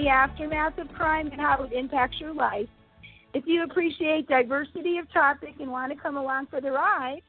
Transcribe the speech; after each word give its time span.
the 0.00 0.08
aftermath 0.08 0.78
of 0.78 0.88
crime 0.94 1.28
and 1.30 1.40
how 1.40 1.62
it 1.62 1.72
impacts 1.72 2.18
your 2.18 2.32
life. 2.32 2.68
If 3.34 3.44
you 3.46 3.64
appreciate 3.64 4.28
diversity 4.28 4.96
of 4.96 5.12
topic 5.12 5.56
and 5.60 5.70
want 5.70 5.92
to 5.92 5.98
come 5.98 6.16
along 6.16 6.46
for 6.46 6.58
the 6.60 6.70
ride, 6.70 7.20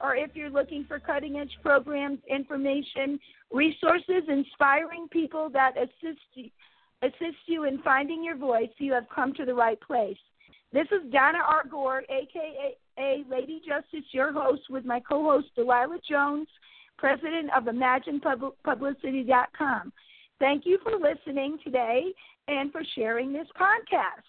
or 0.00 0.14
if 0.14 0.30
you're 0.34 0.48
looking 0.48 0.84
for 0.86 1.00
cutting 1.00 1.40
edge 1.40 1.50
programs, 1.60 2.20
information, 2.28 3.18
resources, 3.50 4.22
inspiring 4.28 5.08
people 5.10 5.50
that 5.50 5.76
assist 5.76 6.20
you, 6.34 6.50
assist 7.02 7.38
you 7.46 7.64
in 7.64 7.82
finding 7.82 8.22
your 8.22 8.36
voice, 8.36 8.70
you 8.78 8.92
have 8.92 9.08
come 9.12 9.34
to 9.34 9.44
the 9.44 9.54
right 9.54 9.80
place. 9.80 10.16
This 10.72 10.86
is 10.92 11.10
Donna 11.12 11.40
R. 11.44 11.64
Gore, 11.68 12.04
aka 12.08 13.24
Lady 13.28 13.60
Justice, 13.66 14.04
your 14.12 14.32
host, 14.32 14.62
with 14.70 14.84
my 14.84 15.00
co 15.00 15.24
host 15.24 15.48
Delilah 15.56 15.98
Jones, 16.08 16.46
president 16.96 17.50
of 17.56 17.64
ImaginePublicity.com. 17.64 19.92
Thank 20.40 20.64
you 20.64 20.78
for 20.82 20.92
listening 20.92 21.58
today 21.62 22.06
and 22.48 22.72
for 22.72 22.82
sharing 22.94 23.30
this 23.30 23.46
podcast. 23.60 24.24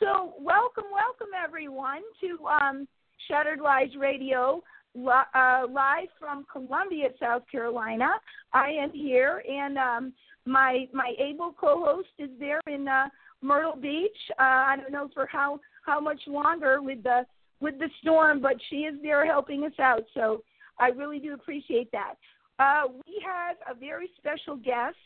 So, 0.00 0.34
welcome, 0.40 0.86
welcome 0.92 1.28
everyone 1.42 2.00
to 2.20 2.44
um, 2.46 2.88
Shattered 3.28 3.60
Lives 3.60 3.92
Radio, 3.96 4.60
uh, 4.96 5.62
live 5.70 6.08
from 6.18 6.44
Columbia, 6.50 7.10
South 7.20 7.42
Carolina. 7.50 8.08
I 8.52 8.70
am 8.70 8.90
here, 8.90 9.44
and 9.48 9.78
um, 9.78 10.12
my 10.44 10.88
my 10.92 11.14
able 11.20 11.52
co-host 11.52 12.08
is 12.18 12.30
there 12.40 12.60
in 12.66 12.88
uh, 12.88 13.04
Myrtle 13.42 13.76
Beach. 13.80 14.10
Uh, 14.40 14.42
I 14.42 14.76
don't 14.76 14.90
know 14.90 15.08
for 15.14 15.26
how 15.26 15.60
how 15.86 16.00
much 16.00 16.20
longer 16.26 16.82
with 16.82 17.04
the 17.04 17.24
with 17.60 17.78
the 17.78 17.88
storm, 18.00 18.42
but 18.42 18.56
she 18.70 18.78
is 18.78 18.96
there 19.02 19.24
helping 19.24 19.62
us 19.64 19.78
out. 19.78 20.02
So 20.14 20.42
I 20.80 20.88
really 20.88 21.20
do 21.20 21.32
appreciate 21.34 21.92
that. 21.92 22.14
Uh, 22.62 22.82
we 23.06 23.20
have 23.26 23.56
a 23.68 23.78
very 23.78 24.08
special 24.18 24.54
guest, 24.56 24.96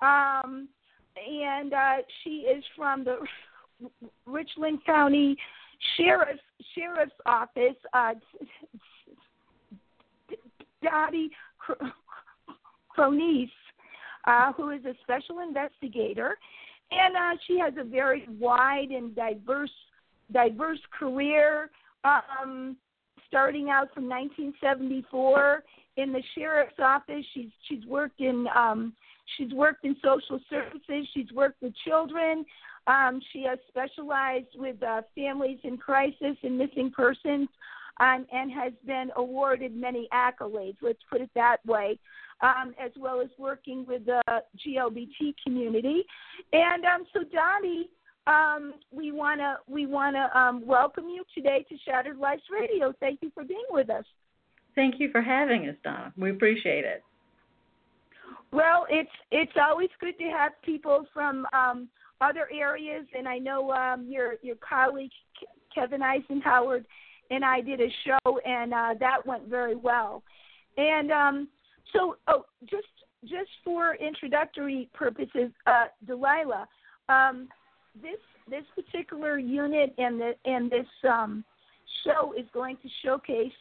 um, 0.00 0.68
and 1.16 1.72
uh, 1.72 1.96
she 2.22 2.46
is 2.46 2.62
from 2.76 3.02
the 3.02 3.18
Richland 4.26 4.78
County 4.86 5.36
Sheriff's 5.96 6.40
Sheriff's 6.74 7.12
Office. 7.26 7.76
Uh, 7.92 8.14
Dottie 10.82 11.30
Cronise, 12.88 13.48
uh, 14.26 14.52
who 14.52 14.70
is 14.70 14.84
a 14.84 14.94
special 15.02 15.40
investigator, 15.40 16.36
and 16.92 17.16
uh, 17.16 17.40
she 17.46 17.58
has 17.58 17.74
a 17.80 17.84
very 17.84 18.28
wide 18.38 18.90
and 18.90 19.14
diverse 19.16 19.70
diverse 20.32 20.80
career. 20.96 21.68
Um, 22.04 22.76
starting 23.32 23.70
out 23.70 23.88
from 23.94 24.10
1974 24.10 25.64
in 25.96 26.12
the 26.12 26.22
sheriff's 26.34 26.78
office, 26.78 27.24
she's 27.32 27.48
she's 27.66 27.84
worked 27.86 28.20
in 28.20 28.46
um, 28.54 28.92
she's 29.38 29.52
worked 29.54 29.86
in 29.86 29.96
social 30.04 30.38
services. 30.50 31.08
She's 31.14 31.32
worked 31.32 31.62
with 31.62 31.72
children. 31.86 32.44
Um, 32.86 33.22
she 33.32 33.44
has 33.48 33.58
specialized 33.68 34.54
with 34.56 34.82
uh, 34.82 35.00
families 35.14 35.60
in 35.64 35.78
crisis 35.78 36.36
and 36.42 36.58
missing 36.58 36.92
persons, 36.94 37.48
um, 38.00 38.26
and 38.30 38.52
has 38.52 38.72
been 38.86 39.10
awarded 39.16 39.74
many 39.74 40.08
accolades. 40.12 40.76
Let's 40.82 41.02
put 41.10 41.22
it 41.22 41.30
that 41.34 41.64
way 41.64 41.98
um, 42.42 42.74
as 42.78 42.90
well 42.98 43.20
as 43.20 43.28
working 43.38 43.86
with 43.86 44.04
the 44.04 44.20
GLBT 44.66 45.34
community. 45.44 46.02
And 46.52 46.84
um, 46.84 47.04
so, 47.12 47.20
Dottie, 47.20 47.88
um, 48.26 48.74
we 48.90 49.12
wanna 49.12 49.58
we 49.68 49.86
wanna 49.86 50.30
um, 50.34 50.66
welcome 50.66 51.08
you 51.08 51.24
today 51.34 51.64
to 51.68 51.76
Shattered 51.84 52.18
Lives 52.18 52.42
Radio. 52.50 52.92
Thank 53.00 53.20
you 53.22 53.30
for 53.34 53.44
being 53.44 53.64
with 53.70 53.90
us. 53.90 54.04
Thank 54.74 54.96
you 54.98 55.10
for 55.10 55.20
having 55.20 55.68
us, 55.68 55.76
Donna. 55.84 56.12
We 56.16 56.30
appreciate 56.30 56.84
it. 56.84 57.02
Well, 58.52 58.86
it's 58.90 59.10
it's 59.30 59.52
always 59.60 59.90
good 60.00 60.18
to 60.18 60.24
have 60.24 60.52
people 60.62 61.06
from 61.12 61.46
um, 61.52 61.88
other 62.20 62.48
areas, 62.52 63.06
and 63.16 63.28
I 63.28 63.38
know 63.38 63.70
um, 63.72 64.06
your 64.08 64.34
your 64.42 64.56
colleague 64.56 65.10
Kevin 65.74 66.02
Eisenhower 66.02 66.82
and 67.32 67.44
I 67.44 67.60
did 67.62 67.80
a 67.80 67.88
show, 68.04 68.38
and 68.44 68.74
uh, 68.74 68.94
that 69.00 69.26
went 69.26 69.48
very 69.48 69.74
well. 69.74 70.22
And 70.76 71.10
um, 71.10 71.48
so, 71.92 72.16
oh, 72.28 72.44
just 72.68 72.86
just 73.22 73.50
for 73.64 73.94
introductory 73.94 74.88
purposes, 74.92 75.50
uh, 75.66 75.84
Delilah, 76.06 76.66
um, 77.08 77.48
this 78.00 78.18
this 78.48 78.64
particular 78.74 79.38
unit 79.38 79.94
and 79.98 80.20
the 80.20 80.32
and 80.44 80.70
this 80.70 80.86
um, 81.08 81.44
show 82.04 82.32
is 82.32 82.46
going 82.52 82.76
to 82.76 82.88
showcase 83.04 83.52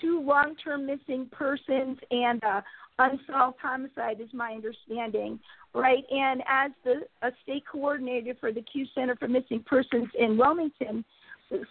two 0.00 0.20
long-term 0.20 0.86
missing 0.86 1.28
persons 1.32 1.98
and 2.10 2.42
uh, 2.44 2.60
unsolved 2.98 3.58
homicide, 3.60 4.20
is 4.20 4.28
my 4.32 4.52
understanding, 4.52 5.38
right? 5.74 6.04
And 6.10 6.42
as 6.48 6.70
the 6.84 7.02
a 7.22 7.32
state 7.42 7.64
coordinator 7.70 8.34
for 8.38 8.52
the 8.52 8.62
CUE 8.62 8.86
Center 8.94 9.16
for 9.16 9.28
Missing 9.28 9.64
Persons 9.66 10.08
in 10.18 10.36
Wilmington, 10.36 11.04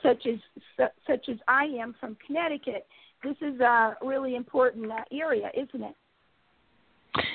such 0.04 0.26
as 0.26 0.90
such 1.08 1.30
as 1.30 1.38
I 1.48 1.66
am 1.66 1.96
from 2.00 2.18
Connecticut, 2.26 2.88
this 3.24 3.36
is 3.42 3.60
a 3.60 3.96
really 4.02 4.36
important 4.36 4.92
uh, 4.92 5.04
area, 5.12 5.50
isn't 5.54 5.84
it? 5.84 5.96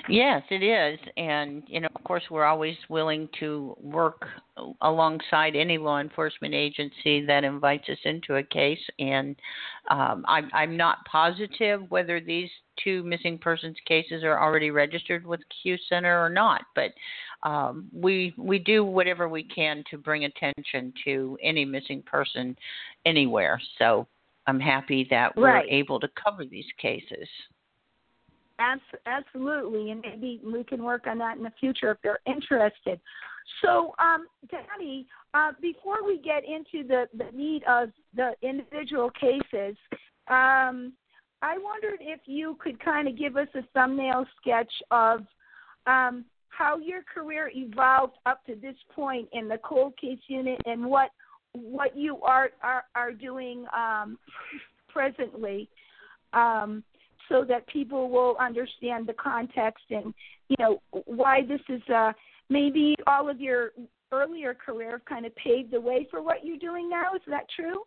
Yes, 0.09 0.43
it 0.51 0.63
is. 0.63 0.99
And, 1.17 1.63
you 1.67 1.81
know, 1.81 1.89
of 1.95 2.05
course, 2.05 2.23
we're 2.31 2.45
always 2.45 2.77
willing 2.89 3.29
to 3.41 3.75
work 3.81 4.27
alongside 4.83 5.57
any 5.57 5.79
law 5.79 6.01
enforcement 6.01 6.55
agency 6.55 7.25
that 7.25 7.43
invites 7.43 7.89
us 7.89 7.99
into 8.05 8.37
a 8.37 8.43
case. 8.43 8.81
And 8.99 9.35
um, 9.91 10.25
I'm, 10.29 10.51
I'm 10.53 10.77
not 10.77 10.99
positive 11.11 11.91
whether 11.91 12.21
these 12.21 12.51
two 12.83 13.03
missing 13.05 13.39
persons 13.39 13.77
cases 13.87 14.25
are 14.25 14.43
already 14.43 14.71
registered 14.71 15.25
with 15.27 15.41
CUE 15.63 15.79
Center 15.89 16.23
or 16.23 16.29
not, 16.29 16.63
but 16.75 16.91
um, 17.45 17.89
we 17.93 18.35
we 18.37 18.59
do 18.59 18.85
whatever 18.85 19.29
we 19.29 19.45
can 19.45 19.85
to 19.91 19.99
bring 19.99 20.25
attention 20.25 20.93
to 21.05 21.39
any 21.43 21.65
missing 21.65 22.03
person 22.03 22.57
anywhere. 23.05 23.61
So 23.79 24.07
I'm 24.47 24.61
happy 24.61 25.07
that 25.11 25.37
we're 25.37 25.55
right. 25.55 25.67
able 25.69 26.01
to 26.01 26.09
cover 26.23 26.45
these 26.45 26.67
cases. 26.81 27.29
Absolutely, 28.59 29.91
and 29.91 30.01
maybe 30.01 30.41
we 30.45 30.63
can 30.65 30.85
work 30.85 31.07
on 31.07 31.19
that 31.19 31.37
in 31.37 31.43
the 31.43 31.53
future 31.59 31.91
if 31.91 31.99
they're 32.03 32.21
interested. 32.27 33.01
So, 33.63 33.95
um, 33.99 34.27
Dottie, 34.51 35.07
uh, 35.35 35.53
before 35.61 36.05
we 36.05 36.19
get 36.19 36.45
into 36.45 36.87
the, 36.87 37.07
the 37.17 37.37
need 37.37 37.63
of 37.65 37.91
the 38.15 38.33
individual 38.43 39.11
cases, 39.11 39.77
um, 40.29 40.93
I 41.43 41.59
wondered 41.59 41.99
if 42.01 42.21
you 42.27 42.57
could 42.61 42.83
kind 42.83 43.09
of 43.09 43.19
give 43.19 43.37
us 43.37 43.49
a 43.55 43.63
thumbnail 43.75 44.25
sketch 44.41 44.73
of 44.91 45.21
um, 45.87 46.25
how 46.49 46.79
your 46.79 47.03
career 47.03 47.51
evolved 47.55 48.15
up 48.25 48.45
to 48.47 48.55
this 48.55 48.77
point 48.95 49.29
in 49.33 49.49
the 49.49 49.59
cold 49.59 49.95
case 50.01 50.21
unit 50.29 50.61
and 50.65 50.85
what 50.85 51.11
what 51.53 51.97
you 51.97 52.17
are 52.23 52.51
are, 52.63 52.85
are 52.95 53.13
doing 53.13 53.67
um, 53.77 54.19
presently. 54.89 55.69
Um, 56.33 56.83
so 57.29 57.45
that 57.45 57.67
people 57.67 58.11
will 58.11 58.37
understand 58.41 59.07
the 59.07 59.15
context 59.15 59.85
and 59.91 60.15
you 60.49 60.57
know 60.59 60.81
why 61.07 61.41
this 61.47 61.61
is 61.69 61.83
uh 61.95 62.13
maybe 62.49 62.95
all 63.07 63.29
of 63.29 63.41
your 63.41 63.71
earlier 64.13 64.55
career 64.55 65.03
kind 65.09 65.27
of 65.27 65.35
paved 65.37 65.73
the 65.73 65.81
way 65.81 66.07
for 66.11 66.23
what 66.23 66.45
you're 66.45 66.59
doing 66.59 66.89
now. 66.89 67.15
Is 67.15 67.23
that 67.27 67.47
true? 67.55 67.83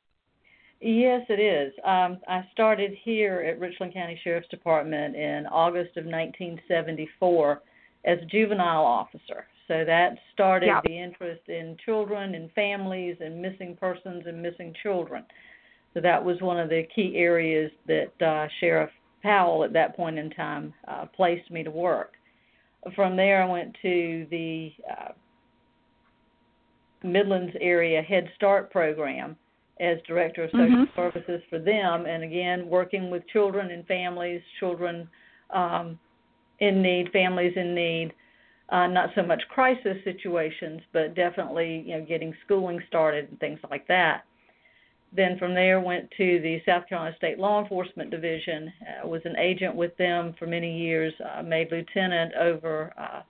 Yes 0.81 1.25
it 1.29 1.39
is. 1.39 1.73
Um 1.85 2.19
i 2.27 2.45
started 2.51 2.91
here 3.03 3.41
at 3.47 3.59
richland 3.59 3.93
county 3.93 4.19
sheriff's 4.23 4.49
department 4.49 5.15
in 5.15 5.45
august 5.47 5.97
of 5.97 6.05
1974 6.05 7.61
as 8.05 8.19
a 8.21 8.25
juvenile 8.25 8.85
officer. 8.85 9.45
So 9.67 9.83
that 9.85 10.17
started 10.33 10.67
yep. 10.67 10.83
the 10.83 10.97
interest 10.97 11.41
in 11.49 11.75
children 11.83 12.35
and 12.35 12.49
families 12.53 13.17
and 13.19 13.41
missing 13.41 13.75
persons 13.77 14.23
and 14.25 14.41
missing 14.41 14.73
children. 14.81 15.25
So 15.93 16.01
that 16.01 16.23
was 16.23 16.37
one 16.41 16.59
of 16.59 16.69
the 16.69 16.83
key 16.95 17.15
areas 17.17 17.71
that 17.87 18.21
uh, 18.25 18.47
Sheriff 18.59 18.89
Powell 19.23 19.63
at 19.63 19.73
that 19.73 19.95
point 19.95 20.17
in 20.17 20.29
time 20.29 20.73
uh, 20.87 21.05
placed 21.05 21.49
me 21.51 21.63
to 21.63 21.71
work. 21.71 22.13
From 22.95 23.15
there, 23.15 23.43
I 23.43 23.49
went 23.49 23.75
to 23.81 24.27
the 24.29 24.71
uh, 24.89 25.11
Midlands 27.03 27.55
area 27.59 28.01
Head 28.01 28.29
Start 28.35 28.71
program 28.71 29.35
as 29.79 29.97
director 30.07 30.45
of 30.45 30.51
social 30.51 30.67
mm-hmm. 30.67 30.95
services 30.95 31.41
for 31.49 31.59
them, 31.59 32.05
and 32.05 32.23
again 32.23 32.67
working 32.67 33.11
with 33.11 33.27
children 33.27 33.71
and 33.71 33.85
families, 33.85 34.41
children 34.59 35.07
um, 35.51 35.99
in 36.59 36.81
need, 36.81 37.11
families 37.11 37.53
in 37.55 37.75
need. 37.75 38.13
Uh, 38.69 38.85
not 38.85 39.09
so 39.15 39.23
much 39.23 39.41
crisis 39.49 39.97
situations, 40.03 40.81
but 40.91 41.15
definitely 41.15 41.83
you 41.85 41.97
know 41.97 42.05
getting 42.05 42.33
schooling 42.45 42.81
started 42.87 43.29
and 43.29 43.39
things 43.39 43.59
like 43.69 43.87
that. 43.87 44.23
Then 45.15 45.37
from 45.39 45.53
there 45.53 45.79
went 45.79 46.11
to 46.17 46.39
the 46.41 46.61
South 46.65 46.87
Carolina 46.87 47.15
State 47.15 47.39
Law 47.39 47.61
Enforcement 47.61 48.11
Division. 48.11 48.71
Uh, 48.81 49.07
was 49.07 49.21
an 49.25 49.37
agent 49.37 49.73
with 49.75 49.95
them 49.97 50.35
for 50.37 50.47
many 50.47 50.77
years. 50.77 51.13
Uh, 51.19 51.41
made 51.41 51.71
lieutenant 51.71 52.33
over 52.35 52.93
uh, 52.99 53.21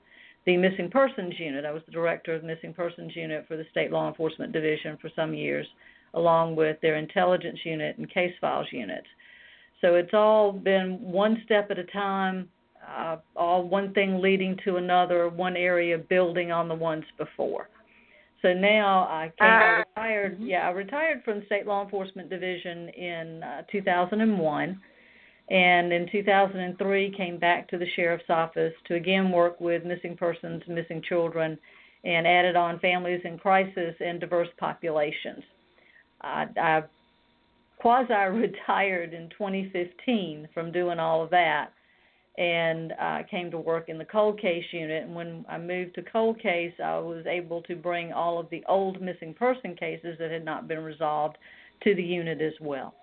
the 0.46 0.58
Missing 0.58 0.90
Persons 0.90 1.34
Unit. 1.38 1.66
I 1.66 1.72
was 1.72 1.84
the 1.86 1.92
director 1.92 2.34
of 2.34 2.42
the 2.42 2.48
Missing 2.48 2.74
Persons 2.74 3.16
Unit 3.16 3.46
for 3.48 3.58
the 3.58 3.66
State 3.70 3.92
Law 3.92 4.08
Enforcement 4.08 4.54
Division 4.54 4.98
for 5.00 5.12
some 5.16 5.34
years, 5.34 5.68
along 6.16 6.56
with 6.56 6.82
their 6.82 6.96
Intelligence 6.96 7.60
Unit 7.64 7.98
and 7.98 8.12
Case 8.12 8.34
Files 8.42 8.68
unit. 8.72 9.04
So 9.82 9.96
it's 9.96 10.14
all 10.14 10.52
been 10.52 10.98
one 11.00 11.42
step 11.46 11.70
at 11.70 11.78
a 11.78 11.84
time. 11.86 12.50
uh, 12.88 13.18
all 13.36 13.64
one 13.68 13.94
thing 13.94 14.22
leading 14.22 14.58
to 14.64 14.78
another, 14.78 15.30
one 15.30 15.56
area 15.58 15.98
building 15.98 16.52
on 16.52 16.68
the 16.68 16.76
ones 16.76 17.04
before. 17.18 17.70
So 18.42 18.54
now 18.54 19.08
I 19.10 19.32
came, 19.38 19.48
I 19.48 19.70
Uh, 19.70 19.78
retired. 19.80 20.40
mhm. 20.40 20.48
Yeah, 20.48 20.68
I 20.68 20.72
retired 20.72 21.24
from 21.24 21.46
state 21.46 21.66
law 21.66 21.84
enforcement 21.84 22.30
division 22.30 22.90
in 22.90 23.44
uh, 23.44 23.64
2001, 23.72 24.80
and 25.50 25.94
in 25.94 26.08
2003 26.08 27.12
came 27.12 27.38
back 27.38 27.68
to 27.70 27.78
the 27.78 27.88
sheriff's 27.96 28.30
office 28.30 28.74
to 28.86 28.96
again 28.96 29.32
work 29.32 29.60
with 29.60 29.86
missing 29.86 30.16
persons, 30.16 30.62
missing 30.68 31.02
children, 31.02 31.58
and 32.04 32.28
added 32.28 32.56
on 32.56 32.80
families 32.80 33.22
in 33.26 33.38
crisis 33.40 33.96
and 34.00 34.20
diverse 34.20 34.50
populations. 34.58 35.44
I, 36.22 36.48
I 36.58 36.84
quasi 37.78 38.14
retired 38.32 39.14
in 39.14 39.30
2015 39.30 40.50
from 40.54 40.72
doing 40.72 41.00
all 41.00 41.24
of 41.24 41.30
that 41.32 41.72
and 42.38 42.94
uh, 43.02 43.20
came 43.30 43.50
to 43.50 43.58
work 43.58 43.90
in 43.90 43.98
the 43.98 44.06
cold 44.06 44.40
case 44.40 44.64
unit. 44.72 45.04
And 45.04 45.16
when 45.16 45.44
I 45.50 45.58
moved 45.58 45.96
to 45.96 46.04
cold 46.04 46.40
case, 46.40 46.74
I 46.84 46.98
was 47.00 47.26
able 47.26 47.62
to 47.64 47.76
bring 47.76 48.14
all 48.14 48.40
of 48.40 48.50
the 48.52 48.64
old 48.68 49.02
missing 49.02 49.34
person 49.34 49.76
cases 49.76 50.18
that 50.20 50.30
had 50.30 50.46
not 50.46 50.68
been 50.68 50.84
resolved 50.84 51.38
to 51.84 51.96
the 51.96 52.04
unit 52.04 52.42
as 52.42 52.54
well. 52.62 52.94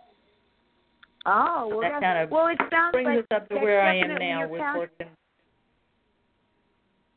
Oh, 1.26 1.68
well, 1.70 1.80
that 1.80 2.00
kind 2.00 2.22
of 2.22 2.30
well, 2.30 2.48
it 2.48 2.58
sounds 2.70 2.92
Brings 2.92 3.06
like 3.06 3.18
us 3.20 3.24
up 3.34 3.48
to 3.48 3.56
where 3.56 3.82
I 3.82 3.96
am 3.96 4.14
now 4.16 4.46
with 4.46 4.60
path. 4.60 4.76
working. 4.76 5.06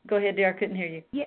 Go 0.06 0.16
ahead, 0.16 0.36
dear. 0.36 0.48
I 0.48 0.58
couldn't 0.58 0.76
hear 0.76 0.86
you. 1.12 1.24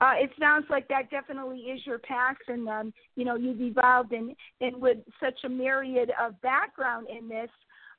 Uh, 0.00 0.14
it 0.16 0.30
sounds 0.40 0.64
like 0.70 0.88
that 0.88 1.10
definitely 1.10 1.58
is 1.58 1.80
your 1.86 1.98
passion. 1.98 2.66
Um, 2.66 2.92
you 3.16 3.24
know, 3.24 3.36
you've 3.36 3.60
evolved 3.60 4.12
and 4.12 4.34
and 4.60 4.80
with 4.80 4.98
such 5.22 5.38
a 5.44 5.48
myriad 5.48 6.10
of 6.20 6.40
background 6.40 7.06
in 7.08 7.28
this, 7.28 7.50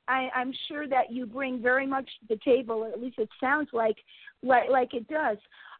I, 0.08 0.28
I'm 0.34 0.52
sure 0.68 0.86
that 0.88 1.10
you 1.10 1.26
bring 1.26 1.62
very 1.62 1.86
much 1.86 2.06
to 2.20 2.34
the 2.34 2.40
table. 2.44 2.84
At 2.84 3.00
least 3.00 3.18
it 3.18 3.28
sounds 3.40 3.68
like 3.72 3.96
like 4.42 4.68
like 4.70 4.94
it 4.94 5.08
does. 5.08 5.38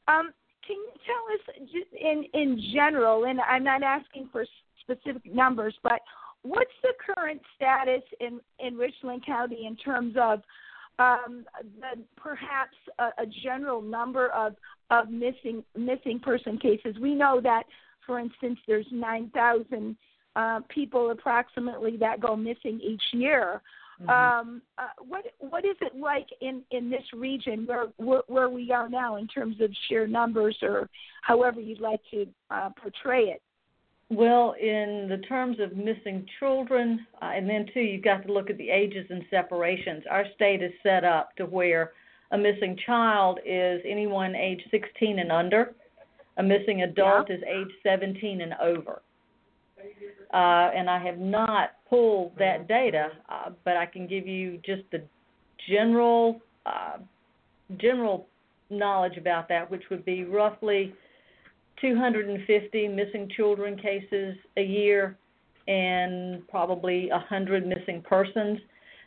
Um, 0.09 0.33
can 0.67 0.77
you 0.77 0.93
tell 1.07 1.25
us 1.35 1.79
in 2.01 2.25
in 2.33 2.63
general? 2.73 3.25
And 3.25 3.41
I'm 3.41 3.65
not 3.65 3.83
asking 3.83 4.29
for 4.31 4.45
specific 4.81 5.35
numbers, 5.35 5.75
but 5.83 6.01
what's 6.43 6.71
the 6.83 6.93
current 7.15 7.41
status 7.57 8.03
in 8.21 8.41
in 8.59 8.77
Richland 8.77 9.25
County 9.27 9.67
in 9.67 9.77
terms 9.77 10.15
of 10.21 10.43
um, 10.99 11.45
the, 11.81 12.03
perhaps 12.17 12.77
a, 12.99 13.23
a 13.23 13.27
general 13.43 13.83
number 13.83 14.29
of 14.29 14.55
of 14.91 15.11
missing 15.11 15.65
missing 15.77 16.21
person 16.21 16.59
cases. 16.59 16.97
We 17.01 17.15
know 17.15 17.41
that, 17.43 17.65
for 18.07 18.19
instance, 18.19 18.59
there's 18.67 18.87
9,000 18.91 19.97
uh, 20.37 20.61
people 20.69 21.11
approximately 21.11 21.97
that 21.99 22.21
go 22.21 22.37
missing 22.37 22.79
each 22.83 23.03
year. 23.13 23.63
Mhm. 24.03 24.11
Um, 24.11 24.63
uh, 24.79 24.89
what 25.07 25.25
what 25.39 25.65
is 25.65 25.77
it 25.81 25.95
like 25.95 26.27
in 26.41 26.63
in 26.71 26.91
this 26.91 27.05
region 27.13 27.67
where, 27.67 27.87
where 27.97 28.23
where 28.27 28.49
we 28.49 28.73
are 28.73 28.89
now 28.89 29.17
in 29.17 29.27
terms 29.29 29.61
of 29.61 29.71
sheer 29.89 30.07
numbers 30.07 30.57
or 30.63 30.89
however 31.23 31.61
you'd 31.61 31.81
like 31.81 32.01
to 32.11 32.27
uh, 32.51 32.71
portray 32.71 33.25
it? 33.25 33.43
Well, 34.11 34.55
in 34.61 35.07
the 35.09 35.19
terms 35.29 35.59
of 35.61 35.77
missing 35.77 36.27
children, 36.39 37.07
uh, 37.23 37.31
and 37.35 37.49
then 37.49 37.67
too, 37.73 37.81
you've 37.81 38.05
got 38.05 38.27
to 38.27 38.33
look 38.33 38.51
at 38.51 38.59
the 38.59 38.69
ages 38.69 39.07
and 39.09 39.25
separations. 39.31 40.05
Our 40.11 40.27
state 40.35 40.63
is 40.63 40.73
set 40.83 41.05
up 41.05 41.35
to 41.37 41.47
where 41.47 41.93
a 42.31 42.39
missing 42.39 42.77
child 42.85 43.39
is 43.45 43.81
anyone 43.87 44.35
age 44.35 44.61
16 44.71 45.19
and 45.19 45.33
under. 45.33 45.75
A 46.39 46.43
missing 46.43 46.83
adult 46.83 47.31
is 47.31 47.43
age 47.45 47.71
17 47.83 48.41
and 48.41 48.55
over. 48.55 49.01
Uh, 50.33 50.71
and 50.75 50.89
I 50.89 50.99
have 51.05 51.19
not 51.19 51.73
pulled 51.89 52.33
that 52.39 52.69
data, 52.69 53.11
uh, 53.29 53.51
but 53.65 53.77
I 53.77 53.87
can 53.87 54.07
give 54.07 54.27
you 54.27 54.59
just 54.65 54.83
the 54.91 55.03
general 55.69 56.41
uh, 56.67 56.99
general 57.79 58.27
knowledge 58.71 59.17
about 59.17 59.49
that, 59.49 59.71
which 59.71 59.83
would 59.91 60.05
be 60.05 60.25
roughly 60.25 60.95
250 61.81 62.89
missing 62.89 63.29
children 63.37 63.77
cases 63.77 64.37
a 64.57 64.63
year 64.63 65.17
and 65.69 66.47
probably 66.49 67.09
100 67.11 67.67
missing 67.67 68.03
persons. 68.03 68.59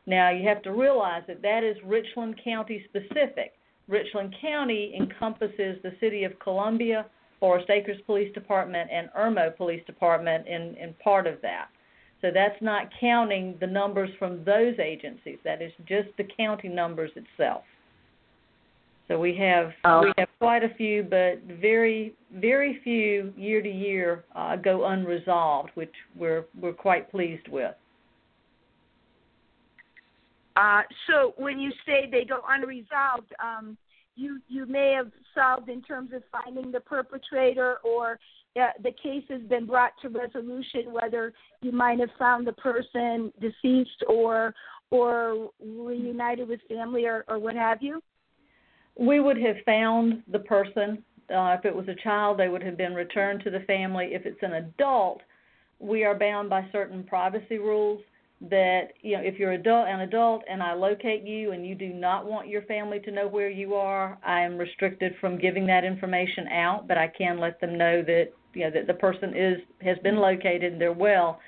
Now, 0.06 0.30
you 0.30 0.48
have 0.48 0.62
to 0.64 0.72
realize 0.72 1.24
that 1.28 1.42
that 1.42 1.64
is 1.64 1.76
Richland 1.84 2.40
County 2.44 2.86
specific. 2.90 3.54
Richland 3.88 4.36
County 4.42 4.96
encompasses 5.00 5.78
the 5.84 5.94
city 6.00 6.24
of 6.24 6.38
Columbia, 6.40 7.06
Forest 7.46 7.70
Acres 7.70 8.02
Police 8.08 8.34
Department, 8.34 8.90
and 8.92 9.08
Irmo 9.16 9.56
Police 9.56 9.84
Department 9.86 10.48
in, 10.48 10.76
in 10.82 10.96
part 10.96 11.28
of 11.28 11.40
that. 11.44 11.68
So 12.20 12.32
that's 12.34 12.60
not 12.60 12.88
counting 13.00 13.56
the 13.60 13.68
numbers 13.68 14.10
from 14.18 14.44
those 14.44 14.74
agencies. 14.80 15.38
That 15.44 15.62
is 15.62 15.72
just 15.88 16.08
the 16.18 16.24
county 16.36 16.70
numbers 16.70 17.12
itself. 17.16 17.62
So 19.08 19.20
we 19.20 19.36
have 19.36 19.72
Oh. 19.84 20.06
we 20.06 20.14
have 20.18 20.30
quite 20.40 20.64
a 20.64 20.70
few, 20.70 21.04
but 21.04 21.38
very 21.62 22.16
very 22.34 22.80
few 22.84 23.32
year 23.38 23.62
to 23.62 23.70
year 23.70 24.24
uh, 24.36 24.56
go 24.56 24.86
unresolved, 24.86 25.70
which 25.76 25.94
we're 26.16 26.46
we're 26.60 26.74
quite 26.74 27.12
pleased 27.12 27.48
with. 27.48 27.76
Uh, 30.56 30.82
so 31.06 31.36
when 31.38 31.60
you 31.60 31.72
say 31.86 32.10
they 32.10 32.26
go 32.26 32.40
unresolved, 32.50 33.32
um, 33.40 33.78
you 34.16 34.40
you 34.48 34.66
may 34.66 34.94
have 34.94 35.12
solved 35.34 35.70
in 35.70 35.82
terms 35.82 36.12
of 36.14 36.24
finding 36.32 36.72
the 36.72 36.80
perpetrator, 36.80 37.78
or 37.84 38.20
the 38.56 38.92
case 39.04 39.24
has 39.30 39.42
been 39.44 39.66
brought 39.66 39.92
to 40.02 40.10
resolution. 40.10 40.92
Whether 40.92 41.34
you 41.62 41.72
might 41.72 42.00
have 42.00 42.10
found 42.18 42.48
the 42.48 42.54
person 42.54 43.32
deceased 43.40 44.04
or 44.08 44.54
or 44.92 45.50
reunited 45.60 46.48
with 46.48 46.60
family 46.70 47.06
or, 47.06 47.26
or 47.28 47.40
what 47.40 47.56
have 47.56 47.82
you. 47.82 48.02
We 48.98 49.20
would 49.20 49.38
have 49.38 49.58
found 49.66 50.24
the 50.32 50.40
person. 50.40 51.04
Uh, 51.30 51.58
if 51.58 51.66
it 51.66 51.76
was 51.76 51.88
a 51.88 51.96
child, 51.96 52.38
they 52.38 52.50
would 52.50 52.64
have 52.64 52.78
been 52.78 52.94
returned 52.94 53.44
to 53.44 53.50
the 53.50 53.62
family. 53.62 54.10
If 54.14 54.26
it's 54.26 54.42
an 54.44 54.54
adult, 54.54 55.22
we 55.80 56.04
are 56.04 56.18
bound 56.18 56.50
by 56.50 56.68
certain 56.72 57.04
privacy 57.04 57.58
rules 57.58 58.02
that 58.50 58.94
you 59.02 59.16
know 59.16 59.24
if 59.24 59.40
you're 59.40 59.54
adult 59.54 59.88
an 59.88 60.02
adult 60.02 60.44
and 60.50 60.62
I 60.62 60.74
locate 60.74 61.24
you 61.24 61.52
and 61.52 61.66
you 61.66 61.76
do 61.76 61.90
not 61.90 62.26
want 62.26 62.48
your 62.48 62.62
family 62.64 63.00
to 63.02 63.12
know 63.12 63.28
where 63.28 63.50
you 63.50 63.76
are, 63.76 64.18
I 64.26 64.42
am 64.42 64.58
restricted 64.58 65.16
from 65.20 65.40
giving 65.40 65.66
that 65.68 65.84
information 65.84 66.48
out, 66.50 66.88
but 66.88 66.98
I 66.98 67.08
can 67.08 67.40
let 67.40 67.60
them 67.60 67.78
know 67.78 68.02
that 68.04 68.30
you 68.54 68.64
know 68.64 68.72
that 68.72 68.88
the 68.88 68.94
person 68.94 69.36
is 69.36 69.58
has 69.82 69.98
been 70.00 70.18
located 70.18 70.74
and 70.74 70.82
they're 70.82 70.94
well. 70.94 71.40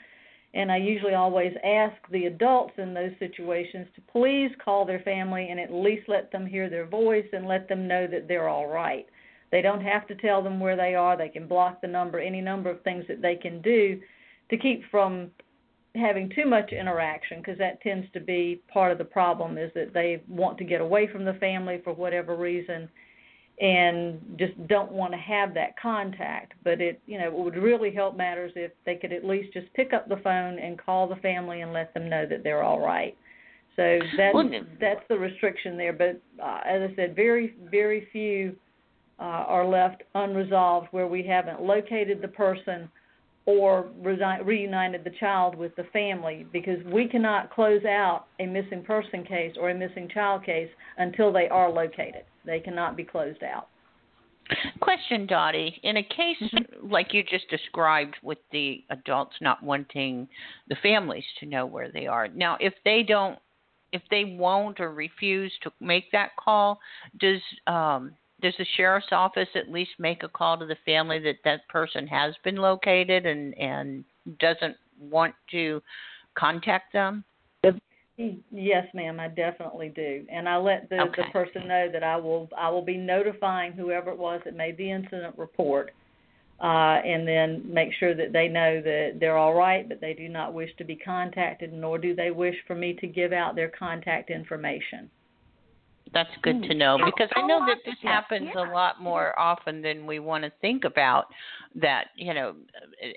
And 0.53 0.71
I 0.71 0.77
usually 0.77 1.13
always 1.13 1.53
ask 1.63 1.95
the 2.11 2.25
adults 2.25 2.73
in 2.77 2.93
those 2.93 3.11
situations 3.19 3.87
to 3.95 4.01
please 4.11 4.49
call 4.63 4.85
their 4.85 5.01
family 5.01 5.49
and 5.51 5.59
at 5.59 5.71
least 5.71 6.07
let 6.07 6.31
them 6.31 6.47
hear 6.47 6.69
their 6.69 6.87
voice 6.87 7.27
and 7.33 7.47
let 7.47 7.67
them 7.67 7.87
know 7.87 8.07
that 8.07 8.27
they're 8.27 8.47
all 8.47 8.67
right. 8.67 9.05
They 9.51 9.61
don't 9.61 9.81
have 9.81 10.07
to 10.07 10.15
tell 10.15 10.41
them 10.41 10.59
where 10.59 10.75
they 10.75 10.95
are. 10.95 11.17
They 11.17 11.29
can 11.29 11.47
block 11.47 11.81
the 11.81 11.87
number, 11.87 12.19
any 12.19 12.41
number 12.41 12.69
of 12.69 12.81
things 12.81 13.05
that 13.07 13.21
they 13.21 13.35
can 13.35 13.61
do 13.61 13.99
to 14.49 14.57
keep 14.57 14.83
from 14.89 15.31
having 15.95 16.29
too 16.29 16.45
much 16.45 16.71
interaction 16.71 17.39
because 17.39 17.57
that 17.57 17.81
tends 17.81 18.07
to 18.13 18.19
be 18.19 18.61
part 18.71 18.91
of 18.91 18.97
the 18.97 19.05
problem 19.05 19.57
is 19.57 19.71
that 19.73 19.93
they 19.93 20.21
want 20.27 20.57
to 20.57 20.63
get 20.63 20.81
away 20.81 21.07
from 21.07 21.25
the 21.25 21.33
family 21.33 21.81
for 21.83 21.93
whatever 21.93 22.35
reason 22.35 22.89
and 23.59 24.21
just 24.37 24.53
don't 24.67 24.91
want 24.91 25.11
to 25.11 25.17
have 25.17 25.53
that 25.55 25.79
contact. 25.81 26.53
But 26.63 26.79
it 26.79 27.01
you 27.07 27.17
know 27.17 27.27
it 27.27 27.33
would 27.33 27.55
really 27.55 27.91
help 27.91 28.15
matters 28.15 28.51
if 28.55 28.71
they 28.85 28.95
could 28.95 29.11
at 29.11 29.25
least 29.25 29.53
just 29.53 29.73
pick 29.73 29.93
up 29.93 30.07
the 30.07 30.17
phone 30.17 30.59
and 30.59 30.77
call 30.77 31.07
the 31.07 31.15
family 31.17 31.61
and 31.61 31.73
let 31.73 31.93
them 31.93 32.09
know 32.09 32.25
that 32.27 32.43
they're 32.43 32.63
all 32.63 32.79
right. 32.79 33.17
So 33.75 33.99
that's 34.17 34.33
Well, 34.33 34.49
that's 34.79 35.01
the 35.09 35.17
restriction 35.17 35.77
there. 35.77 35.93
But 35.93 36.21
uh, 36.43 36.61
as 36.65 36.89
i 36.91 36.95
said 36.95 37.15
very 37.15 37.55
very 37.71 38.07
few 38.11 38.55
uh, 39.19 39.23
are 39.23 39.67
left 39.67 40.03
unresolved 40.13 40.87
where 40.91 41.07
we 41.07 41.23
haven't 41.23 41.61
located 41.61 42.21
the 42.21 42.27
person 42.27 42.89
or 43.47 43.87
reunited 44.43 45.03
the 45.05 45.11
child 45.21 45.55
with 45.55 45.73
the 45.77 45.85
family 45.93 46.45
because 46.51 46.83
we 46.85 47.07
cannot 47.07 47.49
close 47.49 47.83
out 47.85 48.25
a 48.41 48.45
missing 48.45 48.83
person 48.83 49.23
case 49.23 49.55
or 49.57 49.69
a 49.69 49.75
missing 49.75 50.09
child 50.13 50.45
case 50.45 50.69
until 50.97 51.31
they 51.31 51.47
are 51.47 51.71
located. 51.71 52.23
They 52.45 52.59
cannot 52.59 52.97
be 52.97 53.05
closed 53.05 53.41
out. 53.43 53.69
Question, 54.81 55.25
Dottie. 55.25 55.79
In 55.83 55.97
a 55.97 56.03
case 56.03 56.37
Mm-hmm. 56.41 56.91
like 56.91 57.13
you 57.13 57.23
just 57.23 57.49
described 57.49 58.15
with 58.21 58.37
the 58.51 58.83
adults 58.89 59.35
not 59.41 59.63
wanting 59.63 60.27
the 60.67 60.75
families 60.83 61.23
to 61.39 61.45
know 61.45 61.65
where 61.65 61.91
they 61.91 62.05
are, 62.05 62.27
now 62.27 62.57
if 62.59 62.73
they 62.85 63.03
don't, 63.03 63.39
if 63.91 64.01
they 64.11 64.35
won't 64.37 64.79
or 64.79 64.93
refuse 64.93 65.51
to 65.63 65.71
make 65.79 66.11
that 66.11 66.31
call, 66.37 66.79
does 67.19 67.41
um, 67.65 68.11
does 68.41 68.53
the 68.57 68.65
sheriff's 68.75 69.07
office 69.11 69.49
at 69.55 69.71
least 69.71 69.91
make 69.99 70.23
a 70.23 70.29
call 70.29 70.57
to 70.57 70.65
the 70.65 70.77
family 70.85 71.19
that 71.19 71.37
that 71.43 71.67
person 71.69 72.05
has 72.07 72.35
been 72.43 72.57
located 72.57 73.25
and 73.25 73.57
and 73.57 74.03
doesn't 74.39 74.75
want 74.99 75.33
to 75.51 75.81
contact 76.35 76.93
them? 76.93 77.23
Yes, 78.51 78.87
ma'am, 78.95 79.19
I 79.19 79.27
definitely 79.27 79.89
do, 79.89 80.25
and 80.31 80.49
I 80.49 80.57
let 80.57 80.89
the 80.89 81.01
Okay. 81.01 81.23
the 81.23 81.31
person 81.31 81.67
know 81.67 81.87
that 81.91 82.03
I 82.03 82.17
will 82.17 82.49
I 82.57 82.69
will 82.69 82.81
be 82.81 82.97
notifying 82.97 83.73
whoever 83.73 84.11
it 84.11 84.17
was 84.17 84.41
that 84.45 84.55
made 84.55 84.75
the 84.77 84.89
incident 84.89 85.37
report, 85.37 85.93
uh, 86.59 86.99
and 87.05 87.27
then 87.27 87.61
make 87.71 87.93
sure 87.93 88.15
that 88.15 88.33
they 88.33 88.47
know 88.47 88.81
that 88.81 89.19
they're 89.19 89.37
all 89.37 89.53
right, 89.53 89.87
but 89.87 90.01
they 90.01 90.13
do 90.15 90.29
not 90.29 90.55
wish 90.55 90.75
to 90.77 90.83
be 90.83 90.95
contacted, 90.95 91.71
nor 91.71 91.99
do 91.99 92.15
they 92.15 92.31
wish 92.31 92.55
for 92.65 92.73
me 92.73 92.93
to 92.93 93.05
give 93.05 93.33
out 93.33 93.53
their 93.55 93.69
contact 93.69 94.31
information. 94.31 95.11
That's 96.13 96.29
good 96.41 96.63
to 96.63 96.73
know 96.73 96.97
because 97.03 97.29
I 97.35 97.45
know 97.45 97.65
that 97.65 97.77
this 97.85 97.97
happens 98.01 98.49
a 98.55 98.71
lot 98.73 99.01
more 99.01 99.37
often 99.37 99.81
than 99.81 100.05
we 100.05 100.19
want 100.19 100.43
to 100.43 100.51
think 100.61 100.83
about. 100.83 101.25
That 101.75 102.05
you 102.15 102.33
know, 102.33 102.55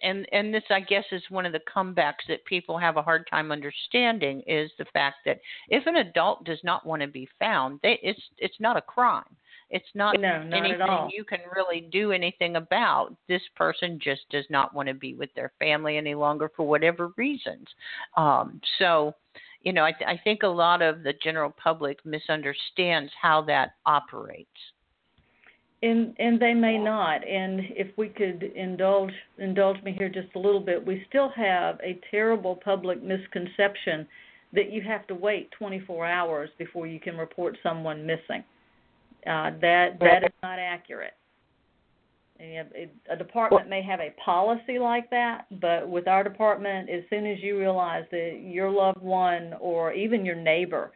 and 0.03 0.27
and 0.33 0.53
this 0.53 0.65
I 0.71 0.81
guess 0.81 1.05
is 1.13 1.23
one 1.29 1.47
of 1.47 1.53
the 1.53 1.61
comebacks 1.75 2.27
that 2.29 2.45
people 2.45 2.79
have 2.79 2.97
a 2.97 3.03
hard 3.03 3.27
time 3.31 3.53
understanding 3.53 4.43
is 4.47 4.71
the 4.79 4.87
fact 4.93 5.17
that 5.27 5.41
if 5.69 5.87
an 5.87 5.97
adult 5.97 6.45
does 6.45 6.61
not 6.65 6.87
want 6.87 7.03
to 7.03 7.09
be 7.09 7.29
found, 7.39 7.81
they, 7.83 7.99
it's 8.03 8.21
it's 8.39 8.61
not 8.61 8.77
a 8.77 8.83
crime. 8.83 9.25
It's 9.71 9.89
not, 9.95 10.21
no, 10.21 10.43
not 10.43 10.59
anything 10.59 11.11
you 11.13 11.25
can 11.25 11.39
really 11.55 11.83
do 11.93 12.11
anything 12.11 12.57
about. 12.57 13.15
This 13.29 13.43
person 13.55 14.01
just 14.03 14.23
does 14.31 14.45
not 14.51 14.75
want 14.75 14.89
to 14.89 14.95
be 14.95 15.15
with 15.15 15.33
their 15.35 15.53
family 15.61 15.97
any 15.97 16.15
longer 16.15 16.51
for 16.57 16.67
whatever 16.67 17.13
reasons. 17.17 17.67
Um, 18.17 18.61
so 18.79 19.15
you 19.63 19.73
know, 19.73 19.85
I, 19.85 19.93
th- 19.93 20.09
I 20.09 20.19
think 20.23 20.43
a 20.43 20.49
lot 20.49 20.83
of 20.83 21.03
the 21.03 21.13
general 21.23 21.55
public 21.63 21.99
misunderstands 22.05 23.13
how 23.21 23.43
that 23.43 23.73
operates. 23.87 24.49
And 25.83 26.15
and 26.19 26.39
they 26.39 26.53
may 26.53 26.77
not. 26.77 27.27
And 27.27 27.61
if 27.71 27.97
we 27.97 28.09
could 28.09 28.43
indulge 28.55 29.13
indulge 29.39 29.83
me 29.83 29.95
here 29.97 30.11
just 30.11 30.29
a 30.35 30.39
little 30.39 30.61
bit, 30.61 30.85
we 30.85 31.05
still 31.09 31.31
have 31.31 31.81
a 31.83 31.99
terrible 32.11 32.57
public 32.57 33.03
misconception 33.03 34.07
that 34.53 34.71
you 34.71 34.83
have 34.83 35.07
to 35.07 35.15
wait 35.15 35.51
24 35.53 36.07
hours 36.07 36.51
before 36.59 36.87
you 36.87 37.01
can 37.01 37.17
report 37.17 37.57
someone 37.63 38.05
missing. 38.05 38.45
Uh, 39.27 39.53
that 39.61 39.99
that 40.01 40.25
is 40.25 40.33
not 40.43 40.59
accurate. 40.59 41.15
A 43.11 43.17
department 43.17 43.69
may 43.69 43.83
have 43.83 44.01
a 44.01 44.15
policy 44.25 44.79
like 44.79 45.11
that, 45.11 45.45
but 45.61 45.89
with 45.89 46.09
our 46.09 46.25
department, 46.25 46.89
as 46.89 47.03
soon 47.11 47.27
as 47.27 47.39
you 47.43 47.59
realize 47.59 48.05
that 48.11 48.41
your 48.43 48.71
loved 48.71 49.03
one 49.03 49.55
or 49.61 49.93
even 49.93 50.25
your 50.25 50.37
neighbor 50.37 50.93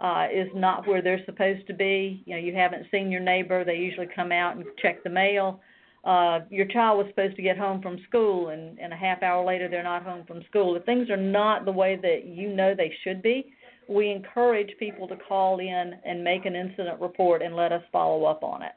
uh, 0.00 0.26
is 0.32 0.48
not 0.54 0.88
where 0.88 1.00
they're 1.00 1.24
supposed 1.26 1.66
to 1.68 1.74
be, 1.74 2.24
you 2.26 2.34
know, 2.34 2.40
you 2.40 2.54
haven't 2.54 2.86
seen 2.90 3.10
your 3.10 3.20
neighbor, 3.20 3.64
they 3.64 3.76
usually 3.76 4.08
come 4.14 4.32
out 4.32 4.56
and 4.56 4.64
check 4.82 5.04
the 5.04 5.10
mail. 5.10 5.60
Uh, 6.04 6.40
your 6.48 6.66
child 6.66 6.98
was 6.98 7.06
supposed 7.10 7.36
to 7.36 7.42
get 7.42 7.56
home 7.56 7.80
from 7.82 7.98
school, 8.08 8.48
and, 8.48 8.78
and 8.80 8.92
a 8.92 8.96
half 8.96 9.22
hour 9.22 9.44
later 9.44 9.68
they're 9.68 9.84
not 9.84 10.02
home 10.02 10.24
from 10.26 10.42
school. 10.48 10.74
If 10.74 10.84
things 10.84 11.08
are 11.10 11.16
not 11.16 11.66
the 11.66 11.72
way 11.72 11.96
that 12.02 12.24
you 12.24 12.48
know 12.48 12.74
they 12.74 12.92
should 13.04 13.22
be, 13.22 13.52
we 13.88 14.10
encourage 14.10 14.70
people 14.78 15.06
to 15.08 15.16
call 15.16 15.60
in 15.60 15.94
and 16.04 16.24
make 16.24 16.46
an 16.46 16.56
incident 16.56 17.00
report 17.00 17.42
and 17.42 17.54
let 17.54 17.70
us 17.70 17.82
follow 17.92 18.24
up 18.24 18.42
on 18.42 18.62
it. 18.62 18.72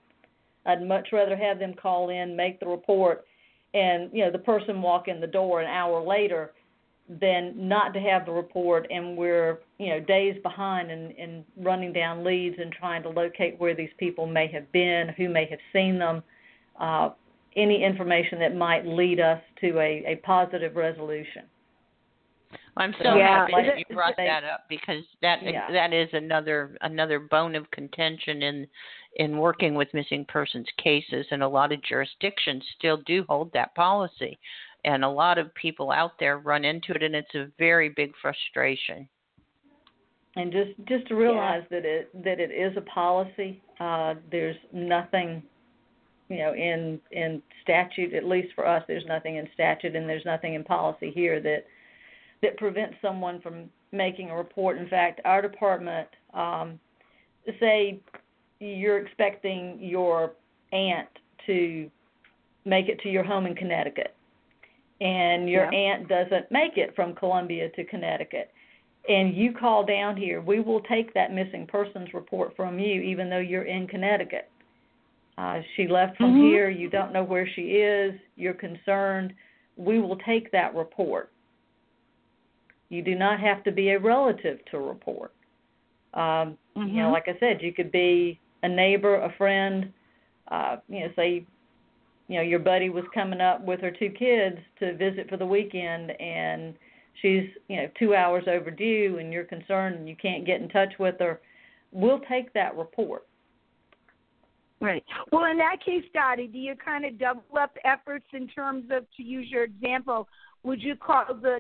I'd 0.66 0.86
much 0.88 1.10
rather 1.12 1.36
have 1.36 1.60
them 1.60 1.74
call 1.74 2.10
in, 2.10 2.36
make 2.36 2.60
the 2.60 2.68
report, 2.68 3.26
and 3.74 4.10
you 4.14 4.24
know 4.24 4.32
the 4.32 4.40
person 4.40 4.82
walk 4.82 5.08
in 5.08 5.20
the 5.20 5.28
door 5.28 5.62
an 5.62 5.68
hour 5.68 6.02
later 6.02 6.52
than 7.10 7.54
not 7.56 7.94
to 7.94 8.00
have 8.00 8.26
the 8.26 8.32
report 8.32 8.88
and 8.90 9.18
we're 9.18 9.60
you 9.78 9.90
know 9.90 10.00
days 10.00 10.38
behind 10.42 10.90
in, 10.90 11.12
in 11.12 11.44
running 11.58 11.92
down 11.92 12.24
leads 12.24 12.56
and 12.60 12.72
trying 12.72 13.04
to 13.04 13.10
locate 13.10 13.60
where 13.60 13.76
these 13.76 13.90
people 13.98 14.26
may 14.26 14.48
have 14.48 14.72
been, 14.72 15.10
who 15.18 15.28
may 15.28 15.46
have 15.50 15.60
seen 15.74 16.00
them, 16.00 16.24
uh, 16.80 17.10
any 17.56 17.84
information 17.84 18.40
that 18.40 18.56
might 18.56 18.86
lead 18.86 19.20
us 19.20 19.42
to 19.60 19.78
a, 19.80 20.04
a 20.08 20.16
positive 20.24 20.76
resolution. 20.76 21.44
I'm 22.78 22.94
so 23.04 23.16
yeah. 23.16 23.48
happy 23.48 23.54
that 23.68 23.78
you 23.78 23.96
brought 23.96 24.16
that 24.18 24.44
up 24.44 24.66
because 24.70 25.04
that 25.22 25.40
yeah. 25.44 25.72
that 25.72 25.94
is 25.94 26.10
another 26.14 26.76
another 26.82 27.20
bone 27.20 27.56
of 27.56 27.70
contention 27.72 28.42
in 28.42 28.68
in 29.18 29.38
working 29.38 29.76
with 29.76 29.94
missing 29.94 30.26
persons 30.28 30.68
cases, 30.78 31.26
and 31.32 31.44
a 31.44 31.48
lot 31.48 31.72
of 31.72 31.84
jurisdictions 31.84 32.64
still 32.78 32.98
do 33.06 33.26
hold 33.30 33.52
that 33.54 33.76
policy, 33.76 34.38
and 34.86 35.04
a 35.04 35.10
lot 35.10 35.38
of 35.38 35.54
people 35.56 35.92
out 35.92 36.14
there 36.20 36.40
run 36.40 36.66
into 36.66 36.94
it, 36.94 37.04
and 37.04 37.16
it's 37.16 37.36
a 37.36 37.48
very 37.58 37.90
big 37.90 38.14
frustration. 38.22 39.08
And 40.36 40.52
just 40.52 40.72
just 40.88 41.08
to 41.10 41.16
realize 41.16 41.64
yeah. 41.70 41.80
that 41.80 41.86
it 41.86 42.24
that 42.24 42.40
it 42.40 42.52
is 42.52 42.76
a 42.76 42.82
policy. 42.82 43.62
Uh, 43.80 44.16
there's 44.32 44.56
nothing, 44.72 45.44
you 46.28 46.40
know, 46.40 46.54
in 46.56 47.00
in 47.12 47.42
statute. 47.62 48.14
At 48.14 48.26
least 48.26 48.50
for 48.56 48.68
us, 48.68 48.84
there's 48.88 49.06
nothing 49.06 49.36
in 49.36 49.48
statute, 49.54 49.96
and 49.96 50.10
there's 50.10 50.26
nothing 50.26 50.56
in 50.56 50.64
policy 50.64 51.12
here 51.12 51.40
that 51.42 51.66
that 52.42 52.58
prevents 52.58 52.96
someone 53.00 53.42
from 53.42 53.70
making 53.92 54.32
a 54.32 54.36
report. 54.36 54.80
In 54.80 54.88
fact, 54.90 55.22
our 55.24 55.42
department, 55.42 56.08
um, 56.34 56.80
say 57.60 58.02
you're 58.60 59.00
expecting 59.00 59.78
your 59.80 60.34
aunt 60.72 61.10
to 61.46 61.90
make 62.66 62.88
it 62.88 63.00
to 63.02 63.10
your 63.10 63.24
home 63.24 63.46
in 63.46 63.56
Connecticut, 63.56 64.16
and 65.02 65.50
your 65.50 65.72
yeah. 65.72 65.78
aunt 65.78 66.08
doesn't 66.08 66.52
make 66.52 66.78
it 66.78 66.96
from 66.96 67.14
Columbia 67.14 67.70
to 67.70 67.84
Connecticut, 67.86 68.52
and 69.10 69.36
you 69.36 69.52
call 69.52 69.86
down 69.86 70.16
here, 70.16 70.42
we 70.42 70.62
will 70.62 70.80
take 70.82 71.14
that 71.14 71.34
missing 71.34 71.68
persons 71.68 72.14
report 72.14 72.56
from 72.56 72.80
you, 72.80 73.02
even 73.02 73.30
though 73.30 73.40
you're 73.40 73.64
in 73.64 73.88
Connecticut. 73.88 74.50
Uh, 75.38 75.60
she 75.76 75.88
left 75.88 76.16
from 76.16 76.34
mm-hmm. 76.34 76.44
here, 76.44 76.70
you 76.70 76.90
don't 76.90 77.12
know 77.12 77.24
where 77.24 77.48
she 77.56 77.62
is, 77.62 78.14
you're 78.36 78.54
concerned. 78.54 79.34
We 79.76 80.00
will 80.00 80.18
take 80.18 80.52
that 80.52 80.76
report. 80.76 81.32
You 82.90 83.02
do 83.02 83.16
not 83.16 83.40
have 83.40 83.64
to 83.64 83.72
be 83.72 83.90
a 83.90 84.00
relative 84.00 84.60
to 84.72 84.78
report. 84.78 85.34
Um, 86.14 86.22
mm-hmm. 86.78 86.88
You 86.90 87.04
know, 87.04 87.12
like 87.12 87.28
I 87.28 87.38
said, 87.40 87.62
you 87.62 87.74
could 87.74 87.92
be 87.92 88.40
a 88.64 88.70
neighbor, 88.70 89.16
a 89.18 89.34
friend, 89.38 89.92
uh, 90.50 90.78
you 90.90 91.02
know, 91.02 91.08
say, 91.16 91.46
you 92.28 92.36
know, 92.38 92.42
your 92.42 92.60
buddy 92.60 92.90
was 92.90 93.04
coming 93.14 93.42
up 93.42 93.64
with 93.64 93.82
her 93.82 93.92
two 93.92 94.10
kids 94.10 94.58
to 94.80 94.96
visit 94.96 95.30
for 95.30 95.38
the 95.38 95.46
weekend, 95.46 96.12
and 96.20 96.74
she's, 97.22 97.44
you 97.68 97.76
know, 97.76 97.90
two 98.00 98.16
hours 98.16 98.46
overdue, 98.48 99.18
and 99.20 99.32
you're 99.32 99.44
concerned 99.44 99.96
and 99.96 100.10
you 100.10 100.16
can't 100.16 100.46
get 100.46 100.62
in 100.62 100.70
touch 100.70 100.94
with 101.00 101.16
her. 101.20 101.42
We'll 101.92 102.22
take 102.22 102.52
that 102.54 102.76
report. 102.76 103.28
Right. 104.80 105.04
Well, 105.32 105.46
in 105.46 105.58
that 105.60 105.78
case, 105.86 106.04
Dottie, 106.14 106.48
do 106.48 106.58
you 106.58 106.76
kind 106.76 107.06
of 107.06 107.18
double 107.18 107.44
up 107.58 107.78
efforts 107.86 108.26
in 108.34 108.48
terms 108.48 108.86
of, 108.92 109.06
to 109.16 109.24
use 109.24 109.48
your 109.50 109.64
example, 109.64 110.28
would 110.64 110.82
you 110.82 110.96
call 110.96 111.26
the 111.42 111.60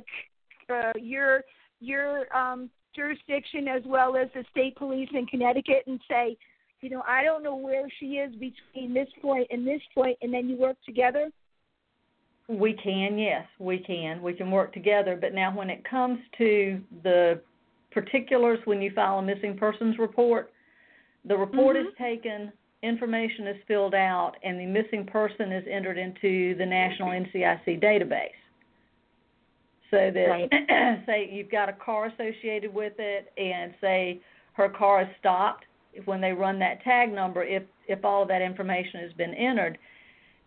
uh, 0.70 0.92
your 1.00 1.42
your 1.80 2.34
um, 2.36 2.70
jurisdiction 2.96 3.68
as 3.68 3.82
well 3.86 4.16
as 4.16 4.30
the 4.34 4.44
state 4.52 4.76
police 4.76 5.10
in 5.14 5.26
Connecticut 5.26 5.84
and 5.88 6.00
say, 6.10 6.38
you 6.84 6.90
know, 6.90 7.04
I 7.08 7.24
don't 7.24 7.44
know 7.44 7.56
where 7.56 7.88
she 8.00 8.18
is 8.18 8.32
between 8.34 8.94
this 8.94 9.08
point 9.22 9.48
and 9.50 9.66
this 9.66 9.82
point, 9.96 10.18
and 10.22 10.34
then 10.34 10.50
you 10.50 10.58
work 10.58 10.78
together? 10.86 11.32
We 12.50 12.74
can, 12.74 13.18
yes, 13.18 13.46
we 13.58 13.80
can. 13.80 14.22
We 14.22 14.34
can 14.34 14.52
work 14.52 14.74
together. 14.74 15.18
But 15.20 15.34
now, 15.34 15.56
when 15.56 15.70
it 15.70 15.88
comes 15.90 16.20
to 16.38 16.82
the 17.04 17.42
particulars, 17.92 18.60
when 18.66 18.82
you 18.82 18.92
file 18.94 19.20
a 19.20 19.22
missing 19.22 19.56
persons 19.58 19.98
report, 19.98 20.52
the 21.25 21.38
report 21.38 21.78
mm-hmm. 21.78 21.88
is 21.88 21.94
taken, 21.98 22.52
information 22.82 23.48
is 23.48 23.56
filled 23.66 23.96
out, 23.96 24.34
and 24.44 24.60
the 24.60 24.66
missing 24.66 25.06
person 25.06 25.54
is 25.54 25.63
entered 25.72 25.98
into 25.98 26.54
the 26.58 26.66
National 26.66 27.10
NCIC 27.10 27.82
database. 27.82 28.28
So 29.90 30.12
that, 30.13 30.25
right. 30.28 30.50
say, 31.06 31.30
you've 31.32 31.52
got 31.52 31.70
a 31.70 31.74
car 31.74 32.08
associated 32.08 32.74
with 32.74 32.94
it, 32.98 33.32
and 33.38 33.74
say 33.80 34.20
her 34.54 34.68
car 34.68 35.04
is 35.04 35.08
stopped 35.20 35.66
when 36.06 36.22
they 36.22 36.32
run 36.32 36.60
that 36.60 36.84
tag 36.84 37.14
number, 37.14 37.44
if 37.44 37.64
if 37.88 38.04
all 38.06 38.22
of 38.22 38.28
that 38.30 38.42
information 38.42 39.02
has 39.02 39.14
been 39.14 39.34
entered, 39.34 39.78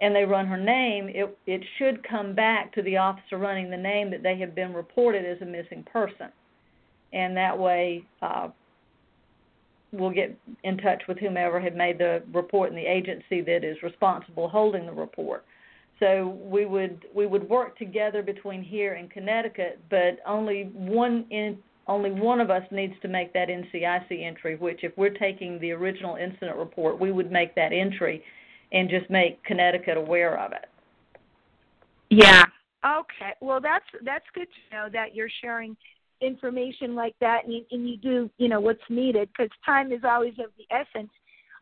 and 0.00 0.14
they 0.14 0.24
run 0.24 0.46
her 0.46 0.56
name, 0.56 1.08
it 1.08 1.36
it 1.46 1.62
should 1.78 2.06
come 2.08 2.34
back 2.34 2.72
to 2.74 2.82
the 2.82 2.96
officer 2.96 3.38
running 3.38 3.70
the 3.70 3.76
name 3.76 4.10
that 4.10 4.22
they 4.22 4.38
have 4.38 4.54
been 4.54 4.72
reported 4.72 5.24
as 5.24 5.40
a 5.42 5.44
missing 5.44 5.84
person, 5.92 6.28
and 7.12 7.36
that 7.36 7.58
way 7.58 8.04
uh, 8.22 8.48
we'll 9.92 10.10
get 10.10 10.36
in 10.64 10.76
touch 10.78 11.02
with 11.08 11.18
whomever 11.18 11.60
had 11.60 11.76
made 11.76 11.98
the 11.98 12.22
report 12.32 12.70
and 12.70 12.78
the 12.78 12.86
agency 12.86 13.40
that 13.40 13.64
is 13.64 13.76
responsible 13.82 14.48
holding 14.48 14.86
the 14.86 14.92
report. 14.92 15.44
So 16.00 16.38
we 16.42 16.66
would 16.66 17.06
we 17.14 17.26
would 17.26 17.48
work 17.48 17.78
together 17.78 18.22
between 18.22 18.62
here 18.62 18.94
and 18.94 19.10
Connecticut, 19.10 19.80
but 19.88 20.18
only 20.26 20.64
one 20.74 21.24
in, 21.30 21.58
only 21.88 22.10
one 22.10 22.40
of 22.40 22.50
us 22.50 22.62
needs 22.70 22.94
to 23.02 23.08
make 23.08 23.32
that 23.32 23.48
NCIC 23.48 24.24
entry, 24.24 24.56
which 24.56 24.80
if 24.82 24.92
we're 24.96 25.10
taking 25.10 25.58
the 25.60 25.70
original 25.70 26.16
incident 26.16 26.56
report, 26.56 26.98
we 26.98 27.12
would 27.12 27.30
make 27.30 27.54
that 27.54 27.72
entry 27.72 28.22
and 28.72 28.90
just 28.90 29.08
make 29.08 29.42
Connecticut 29.44 29.96
aware 29.96 30.38
of 30.38 30.52
it. 30.52 30.68
Yeah. 32.10 32.44
Okay. 32.84 33.32
Well, 33.40 33.60
that's 33.60 33.84
that's 34.04 34.24
good 34.34 34.46
to 34.46 34.76
know 34.76 34.88
that 34.92 35.14
you're 35.14 35.30
sharing 35.42 35.76
information 36.20 36.94
like 36.94 37.14
that, 37.20 37.44
and 37.44 37.52
you, 37.52 37.64
and 37.70 37.88
you 37.88 37.96
do 37.96 38.30
you 38.38 38.48
know 38.48 38.60
what's 38.60 38.80
needed 38.88 39.28
because 39.28 39.50
time 39.64 39.92
is 39.92 40.00
always 40.04 40.34
of 40.34 40.50
the 40.56 40.66
essence. 40.74 41.10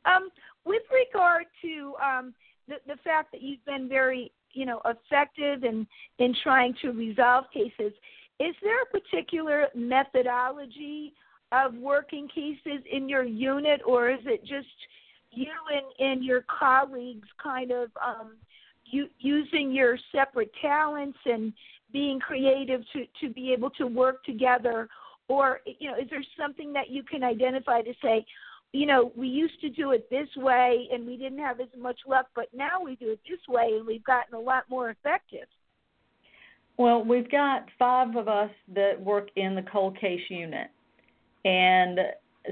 Um, 0.04 0.28
with 0.64 0.82
regard 0.92 1.46
to 1.62 1.94
um, 2.02 2.34
the 2.68 2.76
the 2.86 2.96
fact 3.02 3.32
that 3.32 3.42
you've 3.42 3.64
been 3.64 3.88
very 3.88 4.32
you 4.52 4.66
know 4.66 4.80
effective 4.84 5.64
in 5.64 5.86
in 6.18 6.34
trying 6.42 6.74
to 6.82 6.90
resolve 6.90 7.44
cases, 7.52 7.92
is 8.40 8.54
there 8.62 8.82
a 8.82 8.86
particular 8.86 9.68
methodology 9.74 11.14
of 11.52 11.74
working 11.74 12.28
cases 12.28 12.82
in 12.90 13.08
your 13.08 13.24
unit, 13.24 13.80
or 13.86 14.10
is 14.10 14.20
it 14.24 14.40
just 14.40 14.66
you 15.30 15.46
and, 15.72 16.10
and 16.10 16.24
your 16.24 16.44
colleagues 16.58 17.28
kind 17.42 17.70
of 17.70 17.90
um, 18.04 18.36
you, 18.86 19.06
using 19.18 19.72
your 19.72 19.98
separate 20.12 20.50
talents 20.60 21.18
and 21.26 21.52
being 21.92 22.18
creative 22.18 22.82
to, 22.92 23.04
to 23.20 23.32
be 23.32 23.52
able 23.52 23.70
to 23.70 23.86
work 23.86 24.24
together? 24.24 24.88
Or, 25.28 25.60
you 25.64 25.90
know, 25.90 25.96
is 25.96 26.08
there 26.10 26.24
something 26.38 26.72
that 26.72 26.90
you 26.90 27.02
can 27.02 27.22
identify 27.22 27.82
to 27.82 27.94
say, 28.02 28.26
you 28.72 28.86
know, 28.86 29.12
we 29.16 29.28
used 29.28 29.60
to 29.60 29.70
do 29.70 29.92
it 29.92 30.10
this 30.10 30.28
way 30.36 30.88
and 30.92 31.06
we 31.06 31.16
didn't 31.16 31.38
have 31.38 31.60
as 31.60 31.68
much 31.78 32.00
luck, 32.06 32.26
but 32.34 32.48
now 32.52 32.82
we 32.82 32.96
do 32.96 33.10
it 33.10 33.20
this 33.28 33.38
way 33.48 33.74
and 33.76 33.86
we've 33.86 34.04
gotten 34.04 34.34
a 34.34 34.40
lot 34.40 34.64
more 34.68 34.90
effective. 34.90 35.46
Well, 36.76 37.04
we've 37.04 37.30
got 37.30 37.66
five 37.78 38.16
of 38.16 38.28
us 38.28 38.50
that 38.74 39.00
work 39.00 39.28
in 39.36 39.54
the 39.54 39.62
cold 39.62 39.98
case 39.98 40.22
unit, 40.28 40.68
and 41.44 42.00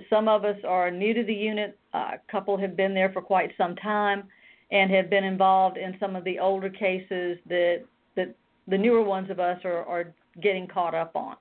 some 0.08 0.28
of 0.28 0.44
us 0.44 0.56
are 0.66 0.90
new 0.90 1.12
to 1.14 1.24
the 1.24 1.34
unit. 1.34 1.78
a 1.92 2.12
couple 2.30 2.56
have 2.56 2.76
been 2.76 2.94
there 2.94 3.10
for 3.12 3.20
quite 3.20 3.50
some 3.58 3.74
time 3.76 4.24
and 4.70 4.90
have 4.90 5.10
been 5.10 5.24
involved 5.24 5.76
in 5.76 5.96
some 5.98 6.16
of 6.16 6.24
the 6.24 6.38
older 6.38 6.70
cases 6.70 7.38
that 7.48 7.84
that 8.14 8.34
the 8.68 8.78
newer 8.78 9.02
ones 9.02 9.28
of 9.30 9.40
us 9.40 9.58
are, 9.64 9.84
are 9.86 10.14
getting 10.40 10.68
caught 10.68 10.94
up 10.94 11.16
on. 11.16 11.36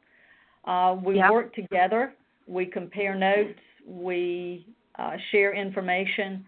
Uh, 0.65 0.95
we 1.01 1.17
yep. 1.17 1.31
work 1.31 1.53
together. 1.53 2.13
We 2.47 2.65
compare 2.65 3.15
notes 3.15 3.59
we 3.85 4.65
uh, 4.97 5.17
share 5.31 5.53
information. 5.53 6.45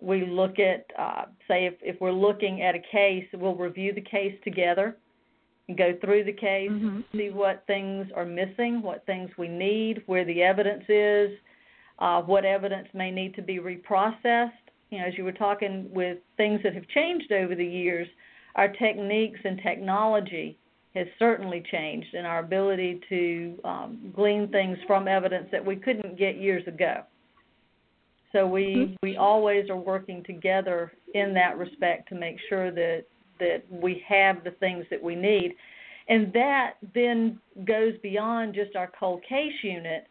We 0.00 0.26
look 0.26 0.58
at, 0.58 0.86
uh, 0.98 1.26
say, 1.48 1.66
if, 1.66 1.74
if 1.80 2.00
we're 2.00 2.12
looking 2.12 2.62
at 2.62 2.74
a 2.74 2.80
case, 2.92 3.26
we'll 3.32 3.54
review 3.54 3.92
the 3.94 4.00
case 4.00 4.34
together 4.44 4.96
go 5.76 5.94
through 6.00 6.24
the 6.24 6.32
case, 6.32 6.70
mm-hmm. 6.70 7.00
see 7.16 7.30
what 7.30 7.64
things 7.66 8.06
are 8.14 8.26
missing, 8.26 8.82
what 8.82 9.06
things 9.06 9.30
we 9.38 9.48
need, 9.48 10.02
where 10.06 10.24
the 10.24 10.42
evidence 10.42 10.84
is, 10.88 11.30
uh, 11.98 12.20
what 12.22 12.44
evidence 12.44 12.88
may 12.92 13.10
need 13.10 13.34
to 13.34 13.42
be 13.42 13.58
reprocessed. 13.58 14.50
You 14.90 14.98
know, 14.98 15.06
as 15.06 15.14
you 15.16 15.24
were 15.24 15.32
talking 15.32 15.88
with 15.92 16.18
things 16.36 16.60
that 16.62 16.74
have 16.74 16.86
changed 16.88 17.32
over 17.32 17.54
the 17.54 17.64
years, 17.64 18.06
our 18.56 18.68
techniques 18.68 19.40
and 19.44 19.60
technology 19.62 20.58
has 20.94 21.06
certainly 21.18 21.62
changed 21.72 22.14
in 22.14 22.24
our 22.24 22.38
ability 22.38 23.00
to 23.08 23.58
um, 23.64 24.12
glean 24.14 24.48
things 24.48 24.78
from 24.86 25.08
evidence 25.08 25.48
that 25.50 25.64
we 25.64 25.76
couldn't 25.76 26.16
get 26.16 26.36
years 26.36 26.62
ago. 26.68 27.02
So 28.32 28.46
we 28.46 28.62
mm-hmm. 28.62 28.94
we 29.02 29.16
always 29.16 29.70
are 29.70 29.76
working 29.76 30.22
together 30.24 30.92
in 31.14 31.32
that 31.34 31.56
respect 31.56 32.08
to 32.10 32.14
make 32.14 32.36
sure 32.48 32.70
that 32.72 33.04
that 33.38 33.62
we 33.70 34.02
have 34.06 34.44
the 34.44 34.52
things 34.52 34.84
that 34.90 35.02
we 35.02 35.14
need, 35.14 35.54
and 36.08 36.32
that 36.32 36.74
then 36.94 37.38
goes 37.64 37.94
beyond 38.02 38.54
just 38.54 38.76
our 38.76 38.90
cold 38.98 39.22
case 39.28 39.52
unit 39.62 40.06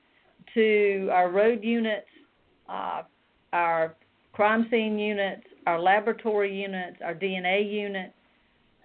to 0.54 1.10
our 1.12 1.30
road 1.32 1.64
units, 1.64 2.08
uh, 2.70 3.04
our 3.54 3.96
crime 4.34 4.68
scene 4.70 4.98
units, 4.98 5.44
our 5.68 5.80
laboratory 5.80 6.54
units, 6.56 6.98
our 7.04 7.14
DNA 7.14 7.72
unit, 7.72 8.14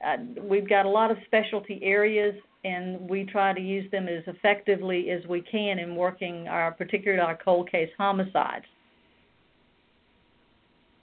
uh, 0.05 0.17
we've 0.43 0.69
got 0.69 0.87
a 0.87 0.89
lot 0.89 1.11
of 1.11 1.17
specialty 1.27 1.81
areas, 1.83 2.35
and 2.65 3.01
we 3.09 3.25
try 3.25 3.53
to 3.53 3.61
use 3.61 3.91
them 3.91 4.09
as 4.09 4.23
effectively 4.27 5.11
as 5.11 5.27
we 5.27 5.41
can 5.41 5.79
in 5.79 5.97
working 5.97 6.47
our, 6.49 6.73
particularly 6.73 7.21
our 7.21 7.37
cold 7.37 7.71
case 7.71 7.91
homicides. 7.97 8.65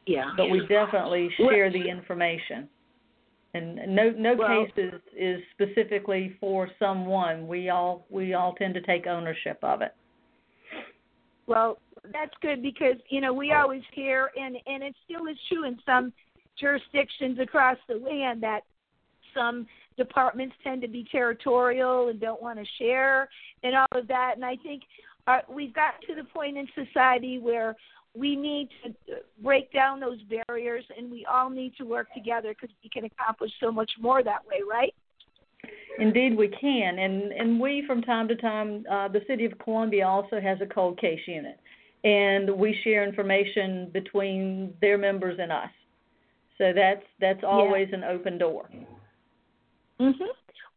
Yeah. 0.06 0.32
But 0.38 0.50
we 0.50 0.66
definitely 0.68 1.30
share 1.38 1.72
the 1.72 1.90
information. 1.90 2.70
And 3.56 3.96
no 3.96 4.10
no 4.10 4.36
well, 4.36 4.66
case 4.66 4.74
is, 4.76 5.02
is 5.18 5.42
specifically 5.54 6.36
for 6.42 6.70
someone. 6.78 7.48
We 7.48 7.70
all 7.70 8.06
we 8.10 8.34
all 8.34 8.54
tend 8.54 8.74
to 8.74 8.82
take 8.82 9.08
ownership 9.08 9.58
of 9.64 9.82
it. 9.82 9.96
Well, 11.48 11.78
that's 12.12 12.34
good 12.42 12.62
because 12.62 12.96
you 13.10 13.22
know 13.22 13.34
we 13.34 13.54
always 13.54 13.84
hear, 13.94 14.30
and 14.36 14.58
and 14.68 14.84
it 14.84 14.94
still 15.06 15.28
is 15.28 15.38
true 15.48 15.66
in 15.66 15.80
some 15.86 16.12
jurisdictions 16.60 17.40
across 17.40 17.78
the 17.88 17.96
land 17.96 18.44
that 18.44 18.62
some 19.34 19.68
departments 19.98 20.56
tend 20.64 20.82
to 20.82 20.88
be 20.88 21.06
territorial 21.10 22.10
and 22.10 22.20
don't 22.20 22.42
want 22.42 22.60
to 22.60 22.66
share 22.78 23.30
and 23.64 23.76
all 23.76 24.00
of 24.00 24.08
that. 24.08 24.34
And 24.36 24.44
I 24.44 24.58
think 24.58 24.84
uh, 25.28 25.40
we've 25.50 25.74
got 25.74 25.94
to 26.08 26.16
the 26.16 26.24
point 26.26 26.58
in 26.58 26.68
society 26.76 27.40
where 27.40 27.76
we 28.16 28.36
need 28.36 28.70
to 28.84 28.94
break 29.44 29.72
down 29.74 30.00
those 30.00 30.20
barriers 30.48 30.84
and 30.98 31.12
we 31.12 31.26
all 31.26 31.50
need 31.50 31.74
to 31.78 31.84
work 31.84 32.14
together 32.14 32.50
because 32.50 32.74
we 32.84 32.90
can 32.90 33.06
accomplish 33.06 33.52
so 33.60 33.72
much 33.72 33.92
more 34.00 34.24
that 34.24 34.46
way, 34.48 34.60
right? 34.70 34.94
Indeed, 35.98 36.38
we 36.38 36.50
can, 36.50 37.00
and 37.00 37.32
and 37.32 37.60
we 37.60 37.84
from 37.88 38.02
time 38.02 38.28
to 38.28 38.36
time, 38.36 38.86
uh, 38.92 39.08
the 39.08 39.22
city 39.28 39.46
of 39.46 39.58
Columbia 39.60 40.06
also 40.06 40.40
has 40.42 40.60
a 40.62 40.66
cold 40.66 41.00
case 41.00 41.22
unit, 41.26 41.60
and 42.04 42.50
we 42.50 42.78
share 42.84 43.08
information 43.08 43.90
between 43.94 44.74
their 44.82 44.98
members 44.98 45.40
and 45.42 45.52
us. 45.52 45.70
So 46.58 46.72
that's 46.76 47.04
that's 47.20 47.44
always 47.44 47.88
yeah. 47.90 47.98
an 48.00 48.04
open 48.04 48.38
door. 48.38 48.70
Mhm. 50.00 50.28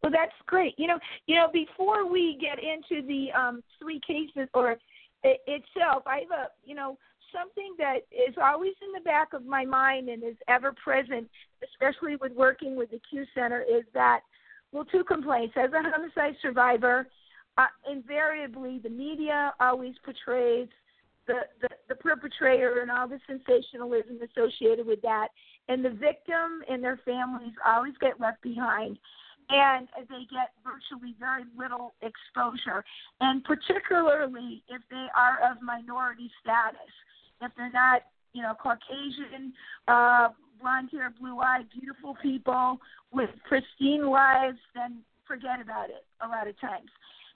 Well, 0.02 0.12
that's 0.12 0.32
great. 0.46 0.74
You 0.78 0.86
know, 0.86 0.98
you 1.26 1.34
know, 1.34 1.48
before 1.52 2.10
we 2.10 2.38
get 2.40 2.58
into 2.62 3.06
the 3.06 3.32
um, 3.32 3.62
three 3.78 4.00
cases 4.06 4.48
or 4.54 4.76
itself, 5.24 6.04
I 6.06 6.20
have 6.20 6.30
a, 6.30 6.48
you 6.64 6.74
know, 6.74 6.96
something 7.32 7.74
that 7.78 8.06
is 8.10 8.34
always 8.42 8.74
in 8.82 8.92
the 8.92 9.00
back 9.00 9.32
of 9.32 9.44
my 9.44 9.64
mind 9.64 10.08
and 10.08 10.22
is 10.22 10.36
ever 10.48 10.72
present, 10.72 11.28
especially 11.62 12.16
with 12.16 12.32
working 12.32 12.76
with 12.76 12.90
the 12.90 13.00
CUE 13.10 13.26
Center, 13.34 13.62
is 13.62 13.84
that, 13.94 14.20
well, 14.72 14.84
two 14.84 15.04
complaints. 15.04 15.54
As 15.56 15.70
a 15.72 15.82
homicide 15.82 16.36
survivor, 16.42 17.06
uh, 17.56 17.66
invariably 17.90 18.78
the 18.78 18.90
media 18.90 19.52
always 19.60 19.94
portrays 20.04 20.68
the, 21.26 21.40
the, 21.60 21.68
the 21.88 21.94
perpetrator 21.94 22.80
and 22.80 22.90
all 22.90 23.08
the 23.08 23.20
sensationalism 23.26 24.18
associated 24.22 24.86
with 24.86 25.02
that. 25.02 25.28
And 25.68 25.84
the 25.84 25.90
victim 25.90 26.62
and 26.68 26.82
their 26.82 26.98
families 27.04 27.52
always 27.66 27.94
get 28.00 28.20
left 28.20 28.42
behind 28.42 28.98
and 29.50 29.88
they 30.08 30.26
get 30.30 30.52
virtually 30.62 31.14
very 31.18 31.44
little 31.56 31.94
exposure. 32.02 32.84
And 33.20 33.42
particularly 33.44 34.62
if 34.68 34.82
they 34.90 35.06
are 35.16 35.38
of 35.50 35.62
minority 35.62 36.30
status 36.42 36.92
if 37.42 37.52
they're 37.56 37.72
not 37.72 38.02
you 38.32 38.42
know 38.42 38.54
caucasian 38.54 39.52
uh 39.88 40.28
blonde 40.60 40.88
hair 40.92 41.12
blue 41.20 41.38
eyed 41.38 41.66
beautiful 41.78 42.16
people 42.22 42.78
with 43.12 43.30
pristine 43.48 44.06
lives 44.06 44.58
then 44.74 44.98
forget 45.26 45.60
about 45.60 45.88
it 45.88 46.04
a 46.24 46.28
lot 46.28 46.48
of 46.48 46.58
times 46.60 46.90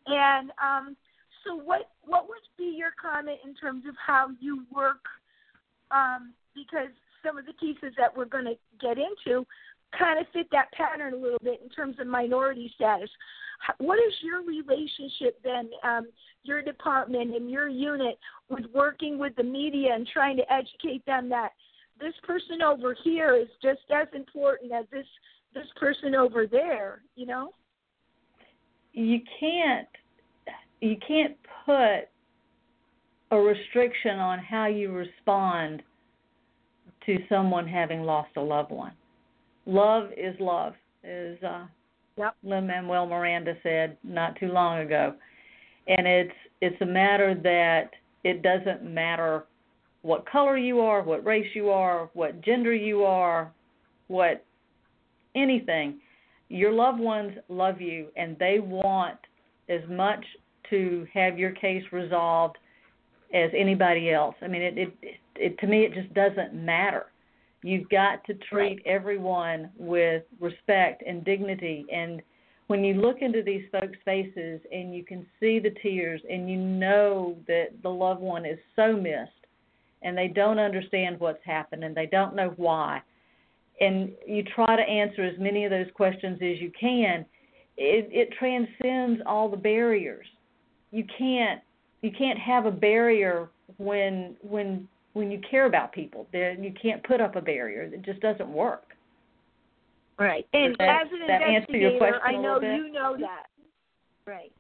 and 0.07 0.51
um 0.63 0.97
so 1.45 1.57
what 1.57 1.91
what 2.05 2.29
would 2.29 2.47
be 2.57 2.75
your 2.77 2.93
comment 3.01 3.39
in 3.45 3.55
terms 3.55 3.85
of 3.89 3.95
how 4.05 4.29
you 4.41 4.65
work 4.75 5.05
um 5.91 6.33
because 6.55 6.91
some 7.25 7.39
of 7.39 7.47
the 7.47 7.53
cases 7.53 7.95
that 7.97 8.15
we're 8.17 8.25
going 8.25 8.45
to 8.45 8.57
get 8.81 8.99
into 8.99 9.47
kind 9.97 10.19
of 10.19 10.27
fit 10.33 10.49
that 10.53 10.73
pattern 10.73 11.15
a 11.15 11.17
little 11.17 11.39
bit 11.43 11.61
in 11.63 11.69
terms 11.69 11.97
of 12.01 12.07
minority 12.07 12.71
status. 12.75 13.11
What 13.79 13.99
is 13.99 14.13
your 14.23 14.43
relationship 14.43 15.41
then, 15.43 15.71
um, 15.85 16.09
your 16.43 16.63
department 16.63 17.35
and 17.35 17.51
your 17.51 17.69
unit, 17.69 18.19
with 18.49 18.65
working 18.75 19.19
with 19.19 19.35
the 19.37 19.43
media 19.43 19.95
and 19.95 20.07
trying 20.13 20.37
to 20.37 20.53
educate 20.53 21.05
them 21.07 21.29
that 21.29 21.51
this 22.01 22.15
person 22.25 22.63
over 22.63 22.97
here 23.05 23.37
is 23.37 23.49
just 23.63 23.83
as 23.95 24.09
important 24.15 24.73
as 24.73 24.87
this 24.91 25.07
this 25.55 25.67
person 25.79 26.15
over 26.15 26.47
there? 26.47 27.03
You 27.15 27.27
know. 27.27 27.51
You 28.93 29.21
can't 29.39 29.89
you 30.81 30.97
can't 31.07 31.37
put 31.65 32.09
a 33.31 33.39
restriction 33.39 34.19
on 34.19 34.39
how 34.39 34.67
you 34.67 34.93
respond 34.93 35.83
to 37.07 37.19
someone 37.29 37.67
having 37.67 38.03
lost 38.03 38.31
a 38.37 38.41
loved 38.41 38.71
one. 38.71 38.93
Love 39.65 40.11
is 40.17 40.35
love, 40.41 40.75
is 41.05 41.43
uh, 41.43 41.67
yep. 42.17 42.35
Lin 42.43 42.67
Manuel 42.67 43.07
Miranda 43.07 43.55
said 43.63 43.97
not 44.03 44.39
too 44.39 44.49
long 44.49 44.81
ago, 44.81 45.15
and 45.89 46.07
it's 46.07 46.35
it's 46.61 46.81
a 46.81 46.87
matter 46.87 47.35
that 47.35 47.91
it 48.25 48.43
doesn't 48.43 48.85
matter 48.85 49.45
what 50.03 50.29
color 50.29 50.57
you 50.57 50.81
are, 50.81 51.03
what 51.03 51.25
race 51.25 51.49
you 51.55 51.71
are, 51.71 52.11
what 52.15 52.41
gender 52.43 52.75
you 52.75 53.05
are, 53.05 53.53
what 54.09 54.45
anything. 55.35 56.01
Your 56.49 56.73
loved 56.73 57.01
ones 57.01 57.33
love 57.49 57.81
you, 57.81 58.09
and 58.17 58.37
they 58.39 58.59
want 58.59 59.19
as 59.69 59.81
much 59.89 60.25
to 60.71 61.07
have 61.13 61.39
your 61.39 61.53
case 61.53 61.83
resolved 61.93 62.59
as 63.35 63.51
anybody 63.57 64.13
else. 64.13 64.35
I 64.43 64.49
mean, 64.49 64.63
it, 64.63 64.79
it, 64.79 64.95
it 65.37 65.59
to 65.59 65.67
me 65.67 65.85
it 65.85 65.95
just 65.95 66.13
doesn't 66.15 66.55
matter. 66.55 67.07
You've 67.63 67.89
got 67.89 68.25
to 68.25 68.35
treat 68.51 68.83
everyone 68.85 69.71
with 69.77 70.25
respect 70.41 71.03
and 71.07 71.25
dignity. 71.25 71.87
And 71.93 72.21
when 72.67 72.85
you 72.85 72.95
look 72.95 73.19
into 73.21 73.43
these 73.43 73.65
folks' 73.71 73.99
faces 74.05 74.61
and 74.73 74.95
you 74.95 75.05
can 75.05 75.27
see 75.39 75.59
the 75.59 75.75
tears 75.83 76.21
and 76.29 76.51
you 76.51 76.57
know 76.57 77.37
that 77.47 77.69
the 77.83 77.89
loved 77.89 78.21
one 78.21 78.45
is 78.45 78.59
so 78.75 78.97
missed 78.97 79.31
and 80.03 80.19
they 80.19 80.29
don't 80.29 80.59
understand 80.59 81.21
what's 81.21 81.45
happened 81.45 81.85
and 81.85 81.95
they 81.95 82.07
don't 82.07 82.35
know 82.35 82.53
why, 82.57 83.01
and 83.81 84.11
you 84.27 84.43
try 84.43 84.77
to 84.77 84.83
answer 84.83 85.23
as 85.23 85.39
many 85.39 85.65
of 85.65 85.71
those 85.71 85.87
questions 85.95 86.39
as 86.43 86.61
you 86.61 86.73
can, 86.79 87.25
it, 87.77 88.09
it 88.11 88.33
transcends 88.39 89.23
all 89.27 89.49
the 89.49 89.57
barriers. 89.57 90.27
You 90.91 91.05
can't 91.19 91.61
you 92.03 92.11
can't 92.11 92.39
have 92.39 92.67
a 92.67 92.71
barrier 92.71 93.49
when 93.79 94.37
when 94.43 94.89
when 95.13 95.31
you 95.31 95.41
care 95.51 95.67
about 95.67 95.93
people. 95.93 96.27
Then 96.33 96.63
you 96.63 96.73
can't 96.81 97.03
put 97.05 97.21
up 97.21 97.37
a 97.37 97.41
barrier. 97.41 97.83
It 97.83 98.03
just 98.03 98.21
doesn't 98.21 98.49
work. 98.49 98.85
Right. 100.19 100.47
And 100.53 100.77
that, 100.79 101.03
as 101.03 101.09
an 101.13 101.23
investigator, 101.23 102.21
I 102.23 102.33
know 102.33 102.61
you 102.61 102.93
know 102.93 103.17
that. 103.19 103.47
Right. 104.27 104.53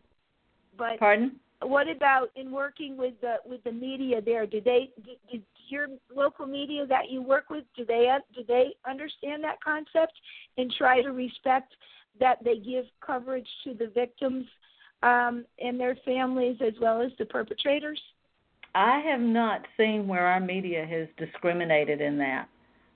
But 0.77 0.99
Pardon? 0.99 1.37
what 1.61 1.89
about 1.89 2.31
in 2.37 2.51
working 2.51 2.97
with 2.97 3.15
the 3.21 3.37
with 3.45 3.63
the 3.65 3.73
media 3.73 4.21
there? 4.21 4.47
Do 4.47 4.61
they 4.61 4.91
do, 5.05 5.13
do 5.31 5.43
your 5.69 5.87
local 6.15 6.47
media 6.47 6.87
that 6.87 7.11
you 7.11 7.23
work 7.23 7.51
with 7.51 7.65
do 7.77 7.85
they 7.85 8.09
do 8.35 8.43
they 8.47 8.75
understand 8.89 9.45
that 9.45 9.63
concept 9.63 10.13
and 10.59 10.73
try 10.77 11.01
to 11.03 11.11
respect 11.11 11.75
that 12.21 12.39
they 12.45 12.59
give 12.59 12.87
coverage 13.05 13.49
to 13.65 13.75
the 13.75 13.89
victims 13.95 14.45
um, 15.03 15.45
and 15.59 15.79
their 15.79 15.97
families 16.05 16.57
as 16.61 16.75
well 16.81 17.01
as 17.01 17.13
the 17.19 17.25
perpetrators? 17.25 18.01
I 18.75 19.01
have 19.01 19.21
not 19.21 19.67
seen 19.77 20.07
where 20.07 20.27
our 20.27 20.41
media 20.41 20.87
has 20.87 21.09
discriminated 21.19 22.01
in 22.01 22.17
that. 22.19 22.49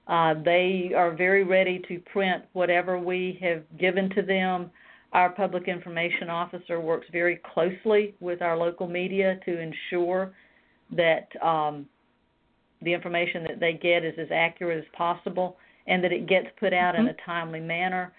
Uh, 0.06 0.34
they 0.44 0.92
are 0.96 1.14
very 1.14 1.44
ready 1.44 1.82
to 1.88 1.98
print 2.12 2.44
whatever 2.52 2.98
we 2.98 3.38
have 3.42 3.62
given 3.78 4.08
to 4.10 4.22
them. 4.22 4.70
Our 5.12 5.30
public 5.30 5.68
information 5.68 6.30
officer 6.30 6.80
works 6.80 7.06
very 7.12 7.40
closely 7.52 8.14
with 8.20 8.40
our 8.40 8.56
local 8.56 8.86
media 8.86 9.38
to 9.44 9.58
ensure 9.58 10.32
that 10.92 11.28
um, 11.44 11.86
the 12.82 12.92
information 12.92 13.42
that 13.44 13.58
they 13.58 13.72
get 13.72 14.04
is 14.04 14.14
as 14.18 14.28
accurate 14.32 14.78
as 14.78 14.84
possible 14.96 15.56
and 15.86 16.02
that 16.04 16.12
it 16.12 16.28
gets 16.28 16.46
put 16.58 16.72
out 16.72 16.94
mm-hmm. 16.94 17.08
in 17.08 17.14
a 17.14 17.16
timely 17.24 17.60
manner. 17.60 18.12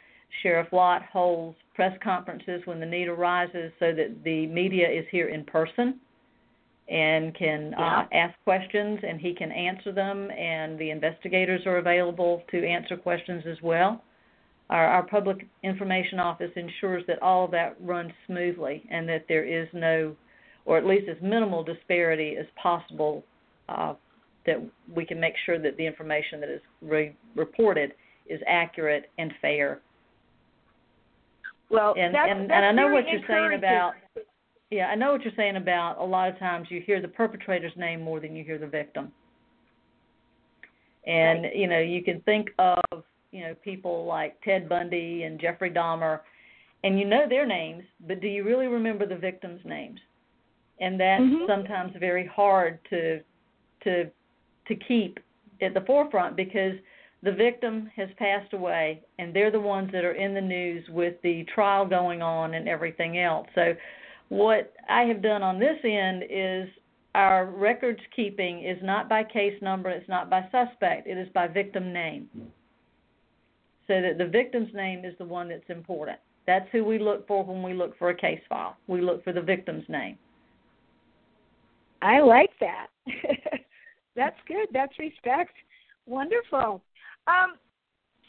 Sheriff 0.43 0.67
Lott 0.73 1.03
holds 1.11 1.57
press 1.73 1.97
conferences 2.03 2.61
when 2.65 2.79
the 2.79 2.85
need 2.85 3.07
arises 3.07 3.71
so 3.79 3.93
that 3.93 4.23
the 4.23 4.45
media 4.47 4.89
is 4.89 5.05
here 5.09 5.29
in 5.29 5.45
person 5.45 5.99
and 6.89 7.35
can 7.35 7.71
yeah. 7.71 7.99
uh, 7.99 8.05
ask 8.13 8.33
questions 8.43 8.99
and 9.05 9.19
he 9.19 9.33
can 9.33 9.51
answer 9.51 9.91
them 9.91 10.31
and 10.31 10.79
the 10.79 10.89
investigators 10.89 11.61
are 11.65 11.77
available 11.77 12.43
to 12.49 12.65
answer 12.65 12.95
questions 12.95 13.43
as 13.49 13.57
well. 13.61 14.01
Our, 14.69 14.85
our 14.85 15.03
public 15.03 15.47
information 15.63 16.19
office 16.19 16.51
ensures 16.55 17.03
that 17.07 17.21
all 17.21 17.45
of 17.45 17.51
that 17.51 17.75
runs 17.81 18.11
smoothly 18.25 18.83
and 18.89 19.07
that 19.09 19.25
there 19.27 19.43
is 19.43 19.67
no 19.73 20.15
or 20.65 20.77
at 20.77 20.85
least 20.85 21.07
as 21.09 21.15
minimal 21.21 21.63
disparity 21.63 22.35
as 22.37 22.45
possible 22.61 23.23
uh, 23.69 23.93
that 24.45 24.61
we 24.93 25.05
can 25.05 25.19
make 25.19 25.33
sure 25.45 25.57
that 25.57 25.77
the 25.77 25.85
information 25.85 26.41
that 26.41 26.49
is 26.49 26.61
re- 26.81 27.15
reported 27.35 27.93
is 28.27 28.41
accurate 28.47 29.09
and 29.17 29.33
fair. 29.41 29.79
Well 31.69 31.95
and 31.97 32.13
that's, 32.13 32.29
and, 32.29 32.49
that's 32.49 32.53
and 32.53 32.65
I 32.65 32.71
know 32.71 32.91
what 32.93 33.07
you're 33.07 33.21
saying 33.27 33.57
about 33.57 33.93
yeah, 34.69 34.87
I 34.87 34.95
know 34.95 35.11
what 35.11 35.23
you're 35.23 35.33
saying 35.35 35.55
about 35.55 35.97
a 35.99 36.03
lot 36.03 36.29
of 36.29 36.37
times 36.39 36.67
you 36.69 36.81
hear 36.81 37.01
the 37.01 37.07
perpetrator's 37.07 37.75
name 37.77 38.01
more 38.01 38.19
than 38.19 38.35
you 38.35 38.43
hear 38.43 38.57
the 38.57 38.67
victim. 38.67 39.11
And 41.05 41.43
right. 41.43 41.55
you 41.55 41.67
know, 41.67 41.79
you 41.79 42.03
can 42.03 42.19
think 42.21 42.49
of, 42.59 43.03
you 43.31 43.41
know, 43.41 43.55
people 43.63 44.05
like 44.05 44.39
Ted 44.41 44.67
Bundy 44.67 45.23
and 45.23 45.39
Jeffrey 45.39 45.71
Dahmer 45.71 46.19
and 46.83 46.99
you 46.99 47.05
know 47.05 47.27
their 47.27 47.45
names, 47.45 47.83
but 48.07 48.21
do 48.21 48.27
you 48.27 48.43
really 48.43 48.67
remember 48.67 49.05
the 49.05 49.15
victims' 49.15 49.61
names? 49.65 49.99
And 50.79 50.99
that's 50.99 51.23
mm-hmm. 51.23 51.45
sometimes 51.47 51.93
very 51.99 52.27
hard 52.27 52.79
to 52.89 53.21
to 53.83 54.05
to 54.67 54.75
keep 54.87 55.19
at 55.61 55.73
the 55.73 55.81
forefront 55.81 56.35
because 56.35 56.73
the 57.23 57.31
victim 57.31 57.89
has 57.95 58.09
passed 58.17 58.53
away 58.53 59.01
and 59.17 59.33
they're 59.33 59.51
the 59.51 59.59
ones 59.59 59.89
that 59.91 60.05
are 60.05 60.13
in 60.13 60.33
the 60.33 60.41
news 60.41 60.87
with 60.89 61.15
the 61.23 61.45
trial 61.53 61.85
going 61.85 62.21
on 62.21 62.53
and 62.53 62.67
everything 62.67 63.17
else. 63.17 63.47
So 63.55 63.73
what 64.29 64.73
I 64.89 65.03
have 65.03 65.21
done 65.21 65.41
on 65.43 65.59
this 65.59 65.77
end 65.83 66.23
is 66.29 66.67
our 67.15 67.45
records 67.45 67.99
keeping 68.15 68.63
is 68.63 68.77
not 68.83 69.09
by 69.09 69.23
case 69.23 69.59
number, 69.61 69.89
it's 69.89 70.07
not 70.09 70.29
by 70.29 70.41
suspect, 70.51 71.07
it 71.07 71.17
is 71.17 71.27
by 71.33 71.47
victim 71.47 71.91
name. 71.93 72.29
So 73.87 74.01
that 74.01 74.17
the 74.17 74.27
victim's 74.27 74.73
name 74.73 75.05
is 75.05 75.13
the 75.17 75.25
one 75.25 75.49
that's 75.49 75.69
important. 75.69 76.19
That's 76.45 76.67
who 76.71 76.83
we 76.83 76.99
look 76.99 77.27
for 77.27 77.43
when 77.43 77.63
we 77.63 77.73
look 77.73 77.97
for 77.97 78.09
a 78.09 78.15
case 78.15 78.41
file. 78.49 78.77
We 78.87 79.01
look 79.01 79.23
for 79.23 79.33
the 79.33 79.41
victim's 79.41 79.85
name. 79.87 80.17
I 82.01 82.19
like 82.19 82.51
that. 82.59 82.87
that's 84.15 84.37
good. 84.47 84.67
That's 84.71 84.97
respect. 84.99 85.53
Wonderful. 86.05 86.81
Um, 87.27 87.55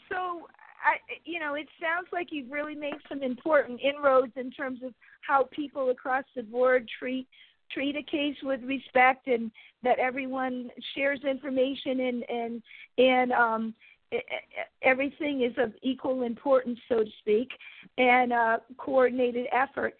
so 0.09 0.47
I, 0.83 0.97
you 1.25 1.39
know, 1.39 1.55
it 1.55 1.67
sounds 1.81 2.07
like 2.11 2.27
you've 2.31 2.51
really 2.51 2.75
made 2.75 2.95
some 3.07 3.23
important 3.23 3.79
inroads 3.81 4.33
in 4.35 4.51
terms 4.51 4.79
of 4.83 4.93
how 5.21 5.49
people 5.51 5.89
across 5.89 6.25
the 6.35 6.43
board 6.43 6.89
treat 6.99 7.27
treat 7.71 7.95
a 7.95 8.03
case 8.03 8.35
with 8.41 8.61
respect, 8.63 9.27
and 9.27 9.51
that 9.83 9.99
everyone 9.99 10.69
shares 10.95 11.19
information 11.23 11.99
and 11.99 12.23
and 12.29 12.63
and 12.97 13.31
um, 13.31 13.73
everything 14.81 15.43
is 15.43 15.53
of 15.57 15.73
equal 15.83 16.23
importance, 16.23 16.79
so 16.87 17.03
to 17.03 17.09
speak, 17.19 17.49
and 17.97 18.33
uh, 18.33 18.57
coordinated 18.77 19.47
effort. 19.51 19.95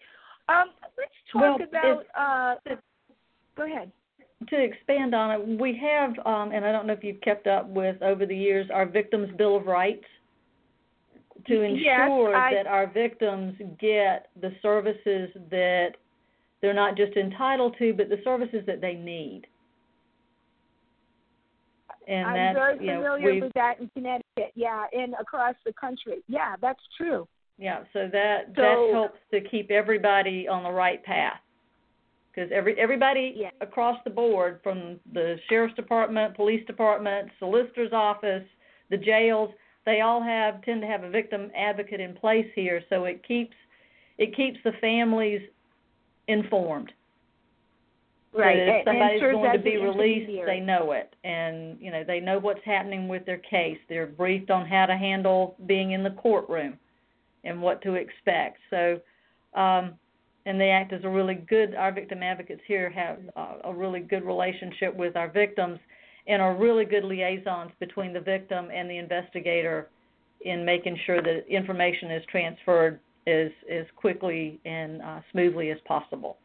Um, 0.48 0.70
let's 0.98 1.12
talk 1.32 1.58
well, 1.58 1.68
about. 1.68 2.58
Uh, 2.68 2.74
go 3.56 3.66
ahead 3.66 3.92
to 4.48 4.58
expand 4.58 5.14
on 5.14 5.30
it, 5.30 5.60
we 5.60 5.76
have, 5.76 6.12
um, 6.24 6.52
and 6.52 6.64
I 6.64 6.72
don't 6.72 6.86
know 6.86 6.94
if 6.94 7.04
you've 7.04 7.20
kept 7.20 7.46
up 7.46 7.68
with 7.68 8.00
over 8.00 8.24
the 8.24 8.36
years, 8.36 8.70
our 8.72 8.86
Victims 8.86 9.28
Bill 9.36 9.56
of 9.56 9.66
Rights 9.66 10.04
to 11.46 11.62
ensure 11.62 12.30
yes, 12.30 12.36
I, 12.36 12.54
that 12.54 12.66
our 12.66 12.86
victims 12.86 13.54
get 13.80 14.28
the 14.40 14.52
services 14.62 15.30
that 15.50 15.90
they're 16.60 16.74
not 16.74 16.96
just 16.96 17.16
entitled 17.16 17.76
to, 17.78 17.92
but 17.94 18.08
the 18.08 18.20
services 18.24 18.62
that 18.66 18.80
they 18.80 18.94
need. 18.94 19.42
And 22.08 22.26
I'm 22.26 22.34
that's, 22.34 22.56
very 22.56 22.80
you 22.80 22.86
know, 22.86 23.16
familiar 23.16 23.44
with 23.44 23.52
that 23.54 23.80
in 23.80 23.88
Connecticut, 23.94 24.52
yeah, 24.54 24.86
and 24.92 25.14
across 25.20 25.54
the 25.64 25.72
country. 25.72 26.22
Yeah, 26.28 26.56
that's 26.60 26.80
true. 26.96 27.28
Yeah, 27.58 27.80
so 27.92 28.08
that 28.12 28.46
so, 28.56 28.62
that 28.62 28.90
helps 28.92 29.18
to 29.32 29.40
keep 29.40 29.70
everybody 29.70 30.48
on 30.48 30.64
the 30.64 30.70
right 30.70 31.02
path. 31.04 31.40
Because 32.34 32.50
every 32.54 32.78
everybody 32.80 33.34
yeah. 33.36 33.50
across 33.60 33.98
the 34.04 34.10
board, 34.10 34.60
from 34.62 34.98
the 35.12 35.36
sheriff's 35.48 35.74
department, 35.74 36.34
police 36.34 36.64
department, 36.66 37.28
solicitor's 37.38 37.92
office, 37.92 38.44
the 38.88 38.96
jails, 38.96 39.50
they 39.86 40.00
all 40.00 40.22
have 40.22 40.62
tend 40.62 40.80
to 40.82 40.86
have 40.86 41.04
a 41.04 41.10
victim 41.10 41.50
advocate 41.56 42.00
in 42.00 42.14
place 42.14 42.46
here, 42.54 42.82
so 42.88 43.04
it 43.04 43.26
keeps 43.26 43.54
it 44.18 44.36
keeps 44.36 44.58
the 44.64 44.72
families 44.80 45.40
informed. 46.28 46.92
Right. 48.32 48.58
So 48.58 48.62
if 48.62 48.84
somebody's 48.84 49.20
going 49.20 49.52
to 49.52 49.58
be 49.58 49.76
released, 49.76 50.30
they 50.46 50.60
know 50.60 50.92
it, 50.92 51.14
and 51.24 51.76
you 51.80 51.90
know 51.90 52.04
they 52.06 52.20
know 52.20 52.38
what's 52.38 52.64
happening 52.64 53.08
with 53.08 53.26
their 53.26 53.38
case. 53.38 53.78
They're 53.88 54.06
briefed 54.06 54.50
on 54.50 54.66
how 54.66 54.86
to 54.86 54.96
handle 54.96 55.56
being 55.66 55.92
in 55.92 56.04
the 56.04 56.10
courtroom 56.10 56.78
and 57.42 57.60
what 57.60 57.82
to 57.82 57.94
expect. 57.94 58.58
So, 58.68 59.00
um, 59.54 59.94
and 60.46 60.60
they 60.60 60.70
act 60.70 60.92
as 60.92 61.02
a 61.02 61.08
really 61.08 61.34
good. 61.34 61.74
Our 61.74 61.90
victim 61.90 62.22
advocates 62.22 62.62
here 62.68 62.88
have 62.90 63.18
uh, 63.34 63.54
a 63.64 63.74
really 63.74 64.00
good 64.00 64.24
relationship 64.24 64.94
with 64.94 65.16
our 65.16 65.28
victims 65.28 65.80
and 66.26 66.40
are 66.40 66.56
really 66.56 66.84
good 66.84 67.04
liaisons 67.04 67.72
between 67.80 68.12
the 68.12 68.20
victim 68.20 68.68
and 68.72 68.88
the 68.88 68.98
investigator 68.98 69.88
in 70.42 70.64
making 70.64 70.98
sure 71.06 71.22
that 71.22 71.44
information 71.48 72.10
is 72.10 72.22
transferred 72.30 73.00
as 73.26 73.50
as 73.70 73.84
quickly 73.96 74.58
and 74.64 75.02
uh, 75.02 75.20
smoothly 75.32 75.70
as 75.70 75.78
possible. 75.86 76.38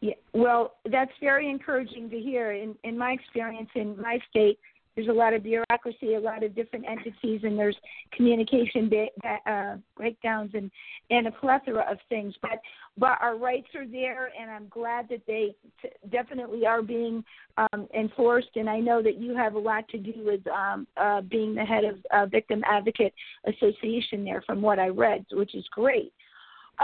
Yeah, 0.00 0.14
well, 0.32 0.74
that's 0.90 1.12
very 1.20 1.48
encouraging 1.48 2.10
to 2.10 2.18
hear. 2.18 2.52
In 2.52 2.74
in 2.84 2.96
my 2.96 3.12
experience 3.12 3.68
in 3.74 4.00
my 4.00 4.18
state, 4.30 4.58
there's 4.94 5.08
a 5.08 5.12
lot 5.12 5.32
of 5.32 5.42
bureaucracy, 5.42 6.14
a 6.14 6.20
lot 6.20 6.42
of 6.42 6.54
different 6.54 6.84
entities, 6.86 7.40
and 7.44 7.58
there's 7.58 7.76
communication 8.12 8.88
ba- 8.88 9.50
uh, 9.50 9.76
breakdowns 9.96 10.50
and 10.54 10.70
and 11.10 11.26
a 11.26 11.30
plethora 11.32 11.84
of 11.90 11.98
things. 12.08 12.34
But 12.42 12.58
but 12.98 13.18
our 13.20 13.36
rights 13.36 13.68
are 13.74 13.86
there, 13.86 14.30
and 14.38 14.50
I'm 14.50 14.68
glad 14.68 15.08
that 15.08 15.22
they 15.26 15.54
t- 15.80 15.88
definitely 16.10 16.66
are 16.66 16.82
being 16.82 17.24
um, 17.56 17.88
enforced. 17.94 18.50
And 18.56 18.68
I 18.68 18.80
know 18.80 19.02
that 19.02 19.16
you 19.16 19.34
have 19.34 19.54
a 19.54 19.58
lot 19.58 19.88
to 19.88 19.98
do 19.98 20.12
with 20.16 20.46
um, 20.48 20.86
uh, 20.96 21.22
being 21.22 21.54
the 21.54 21.64
head 21.64 21.84
of 21.84 21.96
uh, 22.12 22.26
Victim 22.26 22.62
Advocate 22.66 23.14
Association 23.46 24.24
there, 24.24 24.42
from 24.46 24.60
what 24.60 24.78
I 24.78 24.88
read, 24.88 25.24
which 25.32 25.54
is 25.54 25.64
great. 25.72 26.12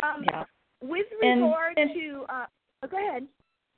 Um, 0.03 0.25
yeah. 0.31 0.45
With 0.81 1.07
regard 1.21 1.77
and, 1.77 1.91
to, 1.93 2.25
uh, 2.29 2.47
oh, 2.85 2.89
go 2.89 2.97
ahead. 2.97 3.27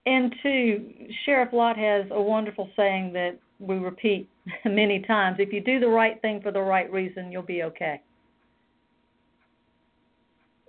And 0.07 0.35
two, 0.43 0.93
Sheriff 1.25 1.51
Lott 1.53 1.77
has 1.77 2.07
a 2.11 2.21
wonderful 2.21 2.71
saying 2.77 3.13
that 3.13 3.39
we 3.59 3.77
repeat 3.77 4.29
many 4.65 5.01
times. 5.01 5.37
If 5.39 5.53
you 5.53 5.61
do 5.61 5.79
the 5.79 5.89
right 5.89 6.21
thing 6.23 6.41
for 6.41 6.51
the 6.51 6.61
right 6.61 6.91
reason, 6.91 7.31
you'll 7.31 7.43
be 7.43 7.63
okay. 7.65 8.01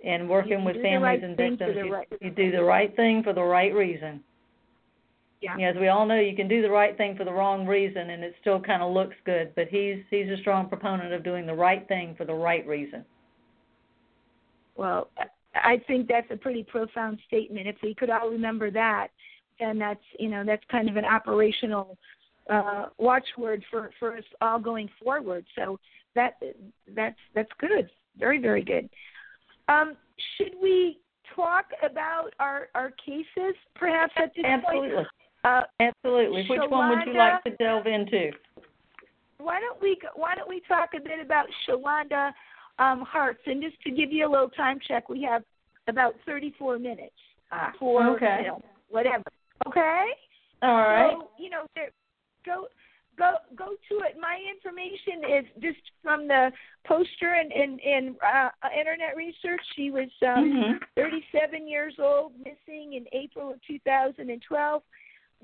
And 0.04 0.28
working 0.28 0.64
with 0.64 0.74
families 0.82 1.02
right 1.02 1.24
and 1.24 1.36
victims, 1.36 1.76
you, 1.76 1.92
right. 1.92 2.08
you 2.20 2.30
do 2.30 2.50
the 2.50 2.62
right 2.62 2.94
thing 2.96 3.22
for 3.22 3.32
the 3.32 3.42
right 3.42 3.72
reason. 3.72 4.20
Yeah. 5.40 5.70
As 5.70 5.76
we 5.76 5.88
all 5.88 6.06
know, 6.06 6.18
you 6.18 6.36
can 6.36 6.48
do 6.48 6.62
the 6.62 6.70
right 6.70 6.96
thing 6.96 7.16
for 7.16 7.24
the 7.24 7.32
wrong 7.32 7.66
reason, 7.66 8.10
and 8.10 8.22
it 8.22 8.34
still 8.40 8.60
kind 8.60 8.82
of 8.82 8.92
looks 8.92 9.16
good. 9.24 9.52
But 9.56 9.68
he's 9.68 9.98
he's 10.08 10.28
a 10.28 10.36
strong 10.40 10.68
proponent 10.68 11.12
of 11.12 11.24
doing 11.24 11.46
the 11.46 11.54
right 11.54 11.86
thing 11.88 12.14
for 12.16 12.24
the 12.24 12.34
right 12.34 12.66
reason. 12.66 13.04
Well, 14.76 15.08
I 15.54 15.82
think 15.86 16.08
that's 16.08 16.30
a 16.30 16.36
pretty 16.36 16.62
profound 16.62 17.18
statement. 17.26 17.66
If 17.66 17.76
we 17.82 17.94
could 17.94 18.10
all 18.10 18.30
remember 18.30 18.70
that, 18.70 19.08
then 19.62 19.78
that's 19.78 20.00
you 20.18 20.28
know 20.28 20.42
that's 20.44 20.62
kind 20.70 20.88
of 20.88 20.96
an 20.96 21.04
operational 21.04 21.96
uh, 22.50 22.86
watchword 22.98 23.64
for 23.70 23.90
for 23.98 24.16
us 24.16 24.24
all 24.40 24.58
going 24.58 24.88
forward. 25.02 25.44
So 25.56 25.78
that 26.14 26.34
that's 26.94 27.18
that's 27.34 27.50
good, 27.58 27.88
very 28.18 28.38
very 28.38 28.62
good. 28.62 28.88
Um, 29.68 29.96
should 30.36 30.52
we 30.60 30.98
talk 31.34 31.66
about 31.82 32.30
our 32.40 32.68
our 32.74 32.90
cases, 33.04 33.54
perhaps 33.74 34.12
at 34.16 34.32
this 34.34 34.44
Absolutely. 34.44 34.90
point? 34.90 35.06
Uh, 35.44 35.62
Absolutely. 35.80 36.46
Which 36.48 36.60
one 36.68 36.88
would 36.90 37.06
you 37.06 37.18
like 37.18 37.42
to 37.44 37.50
delve 37.56 37.86
into? 37.86 38.30
Why 39.38 39.60
don't 39.60 39.80
we 39.80 39.98
Why 40.14 40.34
don't 40.34 40.48
we 40.48 40.60
talk 40.66 40.90
a 40.96 41.00
bit 41.00 41.20
about 41.24 41.46
Shalonda 41.68 42.32
um, 42.78 43.04
Harts? 43.08 43.40
And 43.46 43.62
just 43.62 43.80
to 43.82 43.90
give 43.90 44.12
you 44.12 44.26
a 44.26 44.30
little 44.30 44.50
time 44.50 44.78
check, 44.86 45.08
we 45.08 45.22
have 45.22 45.42
about 45.88 46.14
34 46.26 46.78
minutes 46.78 47.12
Ah, 47.52 47.72
for 47.78 48.16
okay. 48.16 48.38
you 48.40 48.46
know, 48.48 48.62
whatever. 48.88 49.24
Okay. 49.66 50.06
All 50.62 50.76
right. 50.76 51.12
So, 51.18 51.28
you 51.38 51.50
know, 51.50 51.66
there, 51.74 51.90
go 52.44 52.66
go 53.18 53.34
go 53.56 53.74
to 53.88 53.94
it. 54.04 54.16
My 54.20 54.38
information 54.50 55.24
is 55.38 55.44
just 55.62 55.80
from 56.02 56.28
the 56.28 56.50
poster 56.86 57.34
and 57.34 57.52
and, 57.52 57.80
and 57.80 58.16
uh, 58.22 58.48
internet 58.78 59.16
research. 59.16 59.60
She 59.76 59.90
was 59.90 60.08
um, 60.26 60.52
Mhm. 60.52 60.80
37 60.96 61.68
years 61.68 61.94
old, 61.98 62.32
missing 62.38 62.94
in 62.94 63.06
April 63.12 63.50
of 63.52 63.60
2012. 63.66 64.82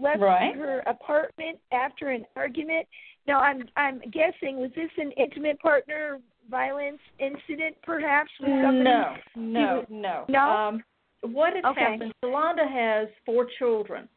Left 0.01 0.21
Right. 0.21 0.55
her 0.55 0.79
apartment 0.87 1.59
after 1.73 2.11
an 2.11 2.25
argument. 2.37 2.87
Now, 3.27 3.40
I'm 3.40 3.68
I'm 3.77 3.99
guessing 4.12 4.59
was 4.59 4.71
this 4.77 4.90
an 4.97 5.11
intimate 5.12 5.59
partner 5.61 6.21
violence 6.49 7.01
incident, 7.18 7.77
perhaps 7.83 8.31
with 8.40 8.51
somebody? 8.62 8.85
No, 8.85 9.16
no, 9.35 9.87
no. 9.90 10.25
No? 10.29 10.40
Um, 10.51 10.85
what 11.22 11.54
had 11.54 11.64
Okay. 11.64 11.81
happened? 11.81 12.12
Shalonda 12.22 12.68
has 12.68 13.09
four 13.24 13.46
children, 13.59 14.09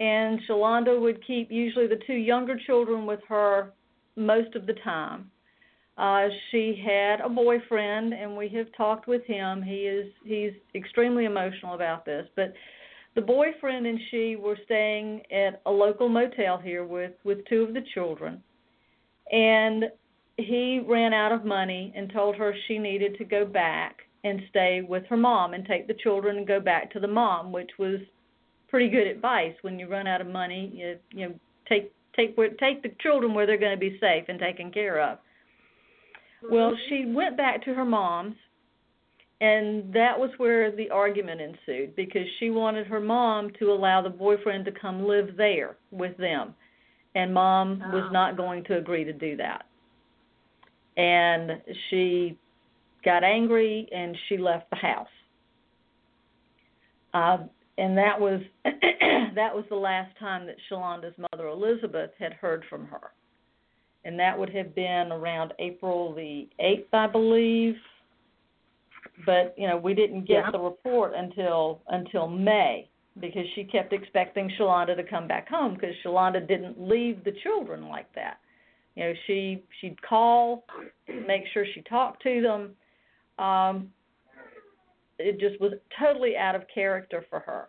and 0.00 0.40
Shalonda 0.42 0.98
would 0.98 1.24
keep 1.24 1.50
usually 1.50 1.86
the 1.86 1.96
two 2.06 2.14
younger 2.14 2.56
children 2.56 3.06
with 3.06 3.22
her 3.24 3.72
most 4.16 4.54
of 4.54 4.66
the 4.66 4.74
time. 4.74 5.30
Uh, 5.96 6.28
she 6.50 6.74
had 6.74 7.20
a 7.20 7.28
boyfriend, 7.28 8.14
and 8.14 8.36
we 8.36 8.48
have 8.48 8.72
talked 8.72 9.06
with 9.06 9.24
him. 9.26 9.62
He 9.62 9.86
is 9.86 10.12
he's 10.24 10.52
extremely 10.74 11.26
emotional 11.26 11.74
about 11.74 12.04
this, 12.04 12.26
but 12.36 12.54
the 13.14 13.20
boyfriend 13.20 13.86
and 13.86 14.00
she 14.10 14.36
were 14.36 14.56
staying 14.64 15.22
at 15.30 15.60
a 15.66 15.70
local 15.70 16.08
motel 16.08 16.58
here 16.58 16.84
with 16.84 17.12
with 17.24 17.44
two 17.46 17.62
of 17.62 17.74
the 17.74 17.82
children, 17.94 18.42
and 19.30 19.84
he 20.38 20.80
ran 20.86 21.12
out 21.12 21.32
of 21.32 21.44
money 21.44 21.92
and 21.94 22.10
told 22.10 22.34
her 22.36 22.54
she 22.66 22.78
needed 22.78 23.18
to 23.18 23.24
go 23.24 23.44
back 23.44 24.02
and 24.24 24.40
stay 24.50 24.82
with 24.86 25.04
her 25.06 25.16
mom 25.16 25.54
and 25.54 25.64
take 25.64 25.86
the 25.86 25.94
children 25.94 26.36
and 26.38 26.46
go 26.46 26.60
back 26.60 26.90
to 26.92 27.00
the 27.00 27.08
mom, 27.08 27.52
which 27.52 27.70
was 27.78 28.00
pretty 28.68 28.88
good 28.88 29.06
advice. 29.06 29.54
When 29.62 29.78
you 29.78 29.88
run 29.88 30.06
out 30.06 30.20
of 30.20 30.26
money, 30.26 30.70
you 30.74 30.96
you 31.12 31.28
know 31.28 31.34
take 31.68 31.92
take 32.14 32.36
where 32.36 32.50
take 32.50 32.82
the 32.82 32.92
children 33.00 33.34
where 33.34 33.46
they're 33.46 33.58
going 33.58 33.78
to 33.78 33.80
be 33.80 33.98
safe 33.98 34.24
and 34.28 34.38
taken 34.38 34.70
care 34.70 35.00
of. 35.00 35.18
Mm-hmm. 36.44 36.54
Well, 36.54 36.72
she 36.88 37.04
went 37.06 37.36
back 37.36 37.64
to 37.64 37.74
her 37.74 37.84
mom's, 37.84 38.36
and 39.40 39.92
that 39.92 40.18
was 40.18 40.30
where 40.36 40.74
the 40.74 40.90
argument 40.90 41.40
ensued 41.40 41.96
because 41.96 42.26
she 42.38 42.50
wanted 42.50 42.86
her 42.86 43.00
mom 43.00 43.50
to 43.58 43.72
allow 43.72 44.02
the 44.02 44.10
boyfriend 44.10 44.64
to 44.66 44.72
come 44.72 45.06
live 45.06 45.36
there 45.36 45.76
with 45.90 46.16
them, 46.18 46.54
and 47.14 47.32
mom 47.32 47.80
was 47.92 48.04
Oh. 48.08 48.12
not 48.12 48.36
going 48.36 48.64
to 48.64 48.76
agree 48.76 49.04
to 49.04 49.12
do 49.12 49.36
that. 49.36 49.66
And 50.96 51.62
she 51.88 52.36
got 53.04 53.24
angry 53.24 53.88
and 53.92 54.16
she 54.28 54.36
left 54.36 54.70
the 54.70 54.76
house. 54.76 55.08
Uh, 57.12 57.38
and 57.78 57.96
that 57.96 58.20
was 58.20 58.40
that 58.64 59.54
was 59.54 59.64
the 59.68 59.76
last 59.76 60.16
time 60.18 60.46
that 60.46 60.56
Shalonda's 60.70 61.14
mother 61.32 61.48
Elizabeth 61.48 62.10
had 62.18 62.34
heard 62.34 62.64
from 62.68 62.86
her. 62.86 63.12
And 64.04 64.18
that 64.18 64.38
would 64.38 64.50
have 64.54 64.74
been 64.74 65.12
around 65.12 65.52
April 65.58 66.14
the 66.14 66.48
eighth, 66.58 66.92
I 66.92 67.06
believe. 67.06 67.74
But, 69.26 69.54
you 69.58 69.66
know, 69.66 69.76
we 69.76 69.94
didn't 69.94 70.24
get 70.24 70.44
Yeah. 70.44 70.50
the 70.52 70.60
report 70.60 71.14
until 71.14 71.82
until 71.88 72.28
May 72.28 72.88
because 73.18 73.46
she 73.54 73.64
kept 73.64 73.92
expecting 73.92 74.48
Shalonda 74.50 74.96
to 74.96 75.02
come 75.02 75.26
back 75.26 75.48
home 75.48 75.74
because 75.74 75.94
Shalonda 76.04 76.46
didn't 76.46 76.80
leave 76.80 77.24
the 77.24 77.32
children 77.42 77.88
like 77.88 78.10
that. 78.14 78.38
You 78.94 79.04
know, 79.04 79.14
she 79.26 79.62
she'd 79.80 80.00
call, 80.02 80.64
make 81.08 81.46
sure 81.52 81.64
she 81.74 81.82
talked 81.82 82.22
to 82.22 82.40
them. 82.42 82.76
Um, 83.38 83.90
it 85.18 85.38
just 85.38 85.60
was 85.60 85.72
totally 85.98 86.36
out 86.36 86.54
of 86.54 86.62
character 86.72 87.24
for 87.28 87.40
her. 87.40 87.68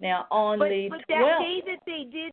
Now 0.00 0.26
on 0.30 0.58
But, 0.58 0.68
the 0.68 0.88
but 0.90 1.00
that 1.08 1.38
day 1.40 1.62
that 1.66 1.80
they 1.86 2.04
did 2.10 2.32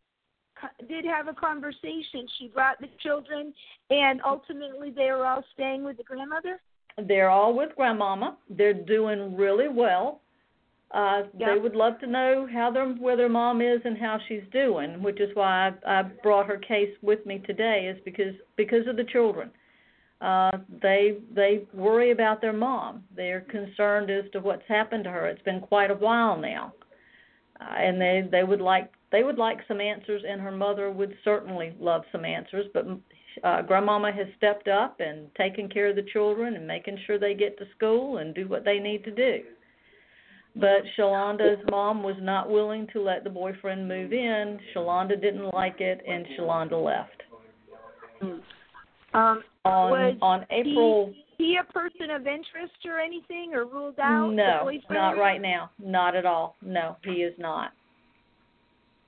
did 0.88 1.04
have 1.04 1.28
a 1.28 1.34
conversation, 1.34 2.26
she 2.40 2.48
brought 2.48 2.80
the 2.80 2.88
children, 3.02 3.54
and 3.90 4.22
ultimately 4.26 4.92
they 4.92 5.12
were 5.12 5.26
all 5.26 5.44
staying 5.54 5.84
with 5.84 5.98
the 5.98 6.04
grandmother. 6.04 6.60
they're 7.08 7.30
all 7.30 7.54
with 7.54 7.76
grandmama. 7.76 8.38
They're 8.50 8.74
doing 8.74 9.36
really 9.36 9.68
well. 9.68 10.22
Uh, 10.92 11.24
Yeah. 11.38 11.54
They 11.56 11.60
would 11.60 11.76
love 11.76 12.00
to 12.02 12.08
know 12.08 12.48
how 12.54 12.70
their 12.72 12.88
where 12.94 13.18
their 13.18 13.30
mom 13.30 13.62
is 13.62 13.82
and 13.84 13.98
how 13.98 14.20
she's 14.28 14.44
doing, 14.52 15.02
which 15.02 15.20
is 15.20 15.36
why 15.36 15.74
I, 15.86 16.00
I 16.00 16.04
brought 16.04 16.46
her 16.46 16.58
case 16.58 16.96
with 17.02 17.26
me 17.26 17.40
today. 17.40 17.88
Is 17.88 18.00
because 18.06 18.36
because 18.58 18.86
of 18.88 18.96
the 18.96 19.06
children. 19.06 19.50
Uh, 20.24 20.52
they 20.82 21.18
they 21.36 21.64
worry 21.74 22.12
about 22.12 22.40
their 22.40 22.54
mom. 22.54 23.04
They're 23.14 23.42
concerned 23.42 24.10
as 24.10 24.24
to 24.32 24.40
what's 24.40 24.64
happened 24.70 25.04
to 25.04 25.10
her. 25.10 25.28
It's 25.28 25.42
been 25.42 25.60
quite 25.60 25.92
a 25.92 25.96
while 25.96 26.38
now, 26.38 26.74
uh, 27.60 27.76
and 27.76 28.00
they 28.00 28.26
they 28.32 28.44
would 28.46 28.62
like 28.62 28.90
they 29.12 29.24
would 29.24 29.38
like 29.38 29.58
some 29.68 29.82
answers, 29.82 30.24
and 30.26 30.40
her 30.40 30.52
mother 30.52 30.90
would 30.92 31.14
certainly 31.26 31.76
love 31.78 32.04
some 32.14 32.24
answers. 32.24 32.68
But 32.74 32.86
uh, 33.44 33.64
grandmama 33.64 34.14
has 34.14 34.28
stepped 34.38 34.70
up 34.70 35.02
and 35.02 35.28
taken 35.36 35.68
care 35.68 35.90
of 35.90 35.98
the 35.98 36.08
children 36.14 36.56
and 36.56 36.66
making 36.66 37.00
sure 37.06 37.20
they 37.20 37.34
get 37.34 37.58
to 37.58 37.66
school 37.76 38.20
and 38.20 38.34
do 38.34 38.48
what 38.48 38.64
they 38.64 38.80
need 38.80 39.04
to 39.04 39.12
do. 39.12 39.40
But 40.56 40.84
Shalonda's 40.98 41.60
mom 41.70 42.02
was 42.02 42.16
not 42.22 42.50
willing 42.50 42.88
to 42.94 43.02
let 43.02 43.26
the 43.26 43.30
boyfriend 43.30 43.90
move 43.90 44.14
in. 44.14 44.58
Shalonda 44.74 45.20
didn't 45.20 45.54
like 45.54 45.82
it, 45.82 46.02
and 46.08 46.26
Shalonda 46.38 46.82
left. 46.82 47.24
Um, 49.14 49.44
On 49.66 49.92
Was 49.92 50.18
on 50.22 50.46
April 50.52 51.14
he 51.38 51.58
a 51.58 51.72
person 51.72 52.12
of 52.12 52.22
interest 52.28 52.74
or 52.86 53.00
anything, 53.00 53.54
or 53.54 53.66
ruled 53.66 54.00
out? 54.00 54.32
no, 54.34 54.70
not 54.90 55.18
right 55.18 55.42
now. 55.42 55.72
Not 55.80 56.16
at 56.16 56.26
all. 56.26 56.56
No, 56.62 56.98
he 57.04 57.24
is 57.24 57.34
not. 57.38 57.72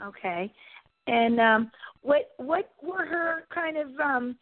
Okay. 0.01 0.51
And 1.07 1.39
um, 1.39 1.71
what 2.01 2.31
what 2.37 2.71
were 2.81 3.05
her 3.05 3.43
kind 3.53 3.77
of 3.77 3.87
um, 3.99 4.35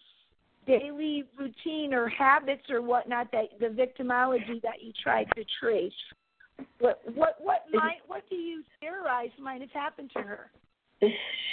daily 0.66 1.26
routine 1.38 1.94
or 1.94 2.08
habits 2.10 2.64
or 2.70 2.82
whatnot 2.82 3.32
that 3.32 3.46
the 3.60 3.68
victimology 3.68 4.62
that 4.62 4.82
you 4.82 4.94
tried 5.02 5.28
to 5.36 5.44
trace? 5.60 5.92
What 6.80 7.02
what 7.16 7.38
what 7.42 7.66
might 7.74 8.02
what 8.08 8.24
do 8.30 8.36
you 8.36 8.64
theorize 8.80 9.32
might 9.42 9.62
have 9.62 9.72
happened 9.72 10.12
to 10.16 10.22
her? 10.22 10.52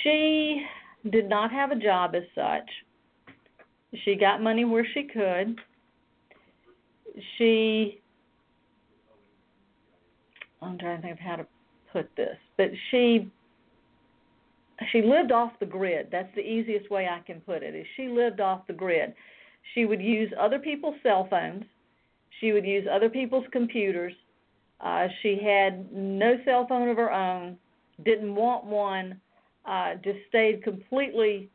She 0.03 0.62
did 1.11 1.29
not 1.29 1.51
have 1.51 1.70
a 1.70 1.77
job 1.77 2.14
as 2.14 2.23
such. 2.35 2.68
She 4.05 4.14
got 4.14 4.42
money 4.42 4.64
where 4.64 4.87
she 4.94 5.05
could. 5.05 5.59
She 7.37 8.00
I'm 10.62 10.79
trying 10.79 10.96
to 10.96 11.03
think 11.03 11.14
of 11.14 11.18
how 11.18 11.37
to 11.37 11.46
put 11.92 12.09
this, 12.16 12.37
but 12.57 12.70
she 12.90 13.31
she 14.92 15.03
lived 15.03 15.33
off 15.33 15.53
the 15.61 15.66
grid. 15.66 16.09
That's 16.11 16.35
the 16.35 16.40
easiest 16.40 16.90
way 16.90 17.07
I 17.07 17.20
can 17.26 17.40
put 17.40 17.62
it. 17.62 17.74
Is 17.74 17.87
she 17.96 18.09
lived 18.09 18.40
off 18.40 18.66
the 18.66 18.72
grid. 18.72 19.14
She 19.74 19.85
would 19.85 20.00
use 20.00 20.33
other 20.40 20.59
people's 20.59 20.94
cell 21.03 21.26
phones. 21.29 21.64
She 22.40 22.53
would 22.53 22.64
use 22.64 22.87
other 22.90 23.11
people's 23.11 23.44
computers. 23.53 24.14
Uh, 24.81 25.09
she 25.22 25.38
had 25.42 25.92
no 25.92 26.37
cell 26.46 26.66
phone 26.66 26.88
of 26.88 26.96
her 26.96 27.12
own. 27.12 27.59
Didn't 28.05 28.35
want 28.35 28.64
one. 28.64 29.20
Uh, 29.66 29.96
just 30.03 30.18
stayed 30.29 30.62
completely 30.64 31.50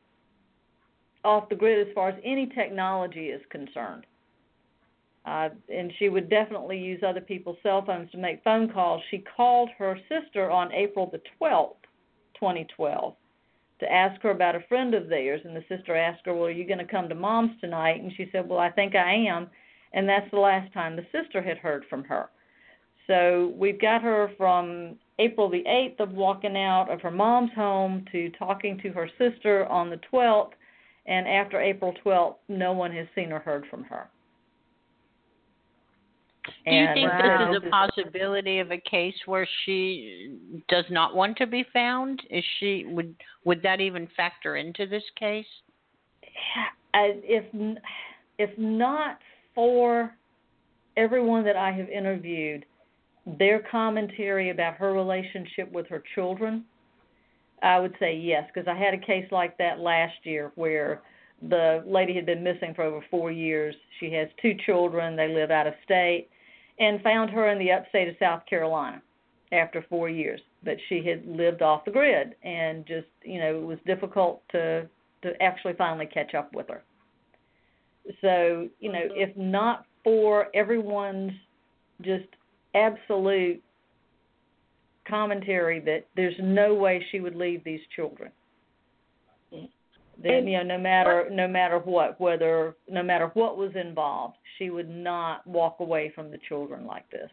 off 1.25 1.49
the 1.49 1.55
grid 1.55 1.87
as 1.87 1.93
far 1.93 2.09
as 2.09 2.15
any 2.23 2.47
technology 2.47 3.27
is 3.27 3.41
concerned. 3.49 4.05
Uh, 5.25 5.49
and 5.73 5.91
she 5.97 6.07
would 6.07 6.29
definitely 6.29 6.77
use 6.77 7.01
other 7.03 7.21
people's 7.21 7.57
cell 7.63 7.83
phones 7.83 8.11
to 8.11 8.17
make 8.17 8.43
phone 8.43 8.71
calls. 8.71 9.01
She 9.09 9.23
called 9.35 9.69
her 9.77 9.97
sister 10.07 10.51
on 10.51 10.71
April 10.71 11.09
the 11.11 11.21
12th, 11.41 11.81
2012, 12.35 13.15
to 13.79 13.91
ask 13.91 14.21
her 14.21 14.29
about 14.29 14.55
a 14.55 14.63
friend 14.69 14.93
of 14.93 15.09
theirs. 15.09 15.41
And 15.43 15.55
the 15.55 15.65
sister 15.67 15.95
asked 15.95 16.21
her, 16.25 16.35
Well, 16.35 16.45
are 16.45 16.51
you 16.51 16.67
going 16.67 16.79
to 16.79 16.85
come 16.85 17.09
to 17.09 17.15
mom's 17.15 17.59
tonight? 17.59 18.01
And 18.01 18.13
she 18.15 18.29
said, 18.31 18.47
Well, 18.47 18.59
I 18.59 18.69
think 18.69 18.93
I 18.93 19.13
am. 19.13 19.47
And 19.93 20.07
that's 20.07 20.29
the 20.29 20.39
last 20.39 20.71
time 20.73 20.95
the 20.95 21.07
sister 21.11 21.41
had 21.41 21.57
heard 21.57 21.85
from 21.89 22.03
her. 22.03 22.29
So 23.07 23.53
we've 23.55 23.79
got 23.79 24.01
her 24.01 24.31
from 24.37 24.95
April 25.19 25.49
the 25.49 25.63
8th 25.63 25.99
of 26.01 26.11
walking 26.11 26.57
out 26.57 26.89
of 26.91 27.01
her 27.01 27.11
mom's 27.11 27.53
home 27.53 28.05
to 28.11 28.29
talking 28.31 28.77
to 28.79 28.89
her 28.89 29.09
sister 29.17 29.65
on 29.67 29.89
the 29.89 29.99
12th. 30.11 30.51
And 31.07 31.27
after 31.27 31.61
April 31.61 31.93
12th, 32.03 32.37
no 32.47 32.73
one 32.73 32.91
has 32.91 33.07
seen 33.15 33.31
or 33.31 33.39
heard 33.39 33.65
from 33.69 33.83
her. 33.85 34.07
Do 36.45 36.71
you 36.71 36.77
And 36.77 36.93
think 36.93 37.11
Wow. 37.11 37.49
this 37.49 37.63
is 37.63 37.67
a 37.67 37.69
possibility 37.69 38.59
of 38.59 38.71
a 38.71 38.77
case 38.77 39.15
where 39.25 39.47
she 39.63 40.37
does 40.67 40.85
not 40.89 41.15
want 41.15 41.37
to 41.37 41.47
be 41.47 41.63
found? 41.73 42.21
Is 42.29 42.43
she 42.59 42.85
would 42.85 43.15
would 43.45 43.61
that 43.63 43.81
even 43.81 44.07
factor 44.15 44.55
into 44.55 44.85
this 44.85 45.03
case? 45.15 45.47
If 46.93 47.45
if 48.37 48.57
not 48.57 49.19
for 49.53 50.15
everyone 50.97 51.43
that 51.45 51.55
I 51.55 51.71
have 51.71 51.89
interviewed, 51.89 52.65
their 53.25 53.59
commentary 53.59 54.49
about 54.51 54.75
her 54.75 54.93
relationship 54.93 55.71
with 55.71 55.87
her 55.87 56.03
children, 56.13 56.65
I 57.61 57.79
would 57.79 57.95
say 57.99 58.15
yes, 58.15 58.49
because 58.53 58.67
I 58.67 58.77
had 58.77 58.93
a 58.93 58.97
case 58.97 59.25
like 59.31 59.57
that 59.57 59.79
last 59.79 60.15
year 60.23 60.51
where 60.55 61.01
the 61.49 61.83
lady 61.85 62.13
had 62.15 62.25
been 62.25 62.43
missing 62.43 62.73
for 62.73 62.83
over 62.83 63.03
four 63.09 63.31
years. 63.31 63.75
She 63.99 64.11
has 64.13 64.27
two 64.41 64.55
children. 64.65 65.15
They 65.15 65.27
live 65.27 65.51
out 65.51 65.67
of 65.67 65.73
state, 65.83 66.29
and 66.79 67.01
found 67.01 67.29
her 67.31 67.49
in 67.49 67.59
the 67.59 67.71
upstate 67.71 68.07
of 68.07 68.15
South 68.19 68.45
Carolina 68.45 69.01
after 69.51 69.85
four 69.89 70.09
years. 70.09 70.41
But 70.63 70.77
she 70.89 71.03
had 71.05 71.25
lived 71.25 71.61
off 71.61 71.85
the 71.85 71.91
grid, 71.91 72.35
and 72.43 72.85
just 72.85 73.07
you 73.23 73.39
know 73.39 73.57
it 73.57 73.65
was 73.65 73.79
difficult 73.85 74.41
to 74.51 74.87
to 75.21 75.41
actually 75.41 75.73
finally 75.73 76.05
catch 76.05 76.33
up 76.35 76.53
with 76.53 76.67
her. 76.69 76.83
So 78.21 78.67
you 78.79 78.91
know, 78.91 78.99
mm-hmm. 78.99 79.29
if 79.29 79.35
not 79.37 79.85
for 80.03 80.47
everyone's 80.53 81.31
just 82.01 82.27
absolute 82.75 83.61
commentary 85.07 85.79
that 85.81 86.05
there's 86.15 86.35
no 86.39 86.73
way 86.73 87.03
she 87.11 87.19
would 87.19 87.35
leave 87.35 87.63
these 87.63 87.81
children. 87.95 88.31
Then 90.21 90.47
you 90.47 90.57
know, 90.59 90.63
no 90.63 90.77
matter 90.77 91.29
no 91.29 91.47
matter 91.47 91.79
what, 91.79 92.19
whether 92.21 92.75
no 92.89 93.03
matter 93.03 93.31
what 93.33 93.57
was 93.57 93.71
involved, 93.75 94.37
she 94.57 94.69
would 94.69 94.89
not 94.89 95.45
walk 95.45 95.77
away 95.79 96.11
from 96.15 96.31
the 96.31 96.37
children 96.47 96.85
like 96.85 97.09
this. 97.11 97.29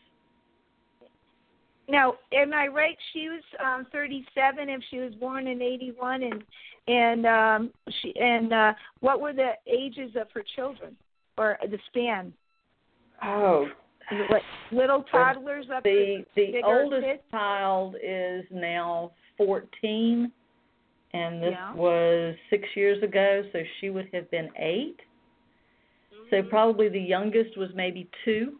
Now, 1.88 2.14
am 2.32 2.52
I 2.52 2.66
right? 2.66 2.96
She 3.12 3.28
was 3.28 3.42
um 3.64 3.86
37 3.92 4.68
if 4.68 4.82
she 4.90 4.98
was 4.98 5.14
born 5.14 5.46
in 5.46 5.62
81 5.62 6.22
and 6.22 6.44
and 6.88 7.26
um 7.26 7.70
she 8.00 8.12
and 8.18 8.52
uh 8.52 8.72
what 9.00 9.20
were 9.20 9.32
the 9.32 9.52
ages 9.66 10.16
of 10.20 10.28
her 10.32 10.44
children 10.56 10.96
or 11.38 11.58
the 11.62 11.78
span? 11.88 12.32
Oh, 13.22 13.68
what 14.28 14.42
little 14.70 15.04
toddlers 15.10 15.66
up 15.74 15.82
the 15.82 16.24
to 16.34 16.52
the 16.52 16.62
oldest 16.64 17.04
kids? 17.04 17.22
child 17.30 17.96
is 18.02 18.44
now 18.50 19.12
14 19.36 20.30
and 21.14 21.42
this 21.42 21.52
yeah. 21.52 21.74
was 21.74 22.34
6 22.50 22.68
years 22.74 23.02
ago 23.02 23.42
so 23.52 23.60
she 23.80 23.90
would 23.90 24.08
have 24.12 24.30
been 24.30 24.48
8 24.56 24.96
mm-hmm. 24.96 26.24
so 26.30 26.42
probably 26.48 26.88
the 26.88 27.00
youngest 27.00 27.56
was 27.56 27.70
maybe 27.74 28.08
2 28.24 28.52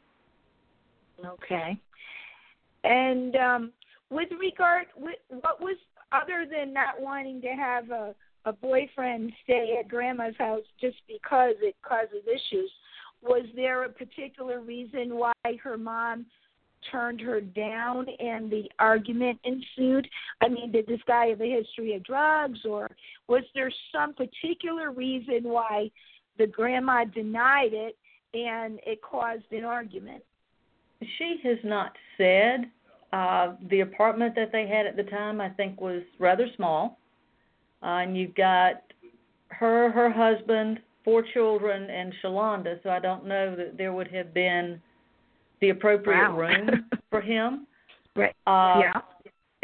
okay 1.25 1.79
and 2.85 3.37
um 3.37 3.73
with 4.11 4.29
regard 4.38 4.87
with, 4.97 5.17
what 5.29 5.61
was 5.61 5.77
other 6.12 6.47
than 6.51 6.73
not 6.73 7.01
wanting 7.01 7.41
to 7.41 7.49
have 7.49 7.91
a 7.91 8.15
a 8.45 8.53
boyfriend 8.53 9.33
stay 9.45 9.77
at 9.79 9.88
grandma's 9.88 10.35
house 10.37 10.65
just 10.81 10.97
because 11.07 11.55
it 11.61 11.77
causes 11.87 12.27
issues 12.27 12.71
was 13.23 13.47
there 13.55 13.85
a 13.85 13.89
particular 13.89 14.61
reason 14.61 15.15
why 15.17 15.33
her 15.63 15.79
mom 15.79 16.27
turned 16.91 17.21
her 17.21 17.41
down 17.41 18.07
and 18.19 18.51
the 18.51 18.65
argument 18.79 19.39
ensued? 19.45 20.09
I 20.41 20.49
mean, 20.49 20.73
did 20.73 20.87
this 20.87 21.01
guy 21.07 21.27
have 21.27 21.41
a 21.41 21.51
history 21.51 21.95
of 21.95 22.03
drugs, 22.05 22.59
or 22.65 22.91
was 23.29 23.45
there 23.55 23.73
some 23.93 24.15
particular 24.15 24.91
reason 24.91 25.45
why 25.45 25.91
the 26.39 26.47
grandma 26.47 27.05
denied 27.05 27.73
it 27.73 27.97
and 28.35 28.81
it 28.87 29.01
caused 29.03 29.51
an 29.53 29.65
argument? 29.65 30.23
She 31.19 31.37
has 31.45 31.59
not 31.65 31.93
said. 32.17 32.71
Uh, 33.13 33.57
the 33.69 33.81
apartment 33.81 34.35
that 34.35 34.51
they 34.53 34.67
had 34.67 34.87
at 34.87 34.97
the 34.97 35.03
time, 35.03 35.39
I 35.39 35.51
think, 35.51 35.81
was 35.81 36.03
rather 36.19 36.47
small. 36.57 36.99
Uh, 37.83 37.99
and 37.99 38.17
you've 38.17 38.35
got 38.35 38.83
her, 39.49 39.91
her 39.91 40.11
husband, 40.11 40.81
four 41.05 41.25
children 41.35 41.88
and 41.91 42.12
Shalonda, 42.23 42.83
so 42.83 42.91
I 42.91 42.99
don't 42.99 43.27
know 43.27 43.55
that 43.57 43.77
there 43.77 43.93
would 43.93 44.09
have 44.09 44.33
been 44.33 44.81
the 45.61 45.71
appropriate 45.71 46.31
wow. 46.31 46.37
room 46.37 46.87
for 47.11 47.21
him. 47.21 47.67
Right. 48.15 48.35
Uh, 48.47 48.81
yeah. 48.81 49.01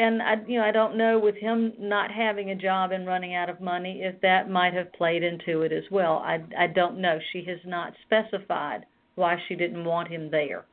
And 0.01 0.23
I, 0.23 0.35
you 0.47 0.61
know, 0.61 0.65
I 0.65 0.71
don't 0.71 0.97
know 0.97 1.19
with 1.19 1.35
him 1.35 1.73
not 1.79 2.13
having 2.13 2.51
a 2.51 2.55
job 2.55 2.93
and 2.93 3.05
running 3.05 3.35
out 3.35 3.51
of 3.51 3.61
money 3.61 4.03
if 4.03 4.21
that 4.21 4.49
might 4.49 4.73
have 4.73 4.93
played 4.93 5.25
into 5.25 5.63
it 5.63 5.73
as 5.73 5.83
well. 5.91 6.23
I, 6.25 6.39
I 6.57 6.69
don't 6.69 7.01
know. 7.01 7.19
She 7.33 7.45
has 7.49 7.59
not 7.67 7.93
specified 8.07 8.87
why 9.17 9.37
she 9.49 9.57
didn't 9.57 9.85
want 9.85 10.09
him 10.09 10.31
there. 10.31 10.65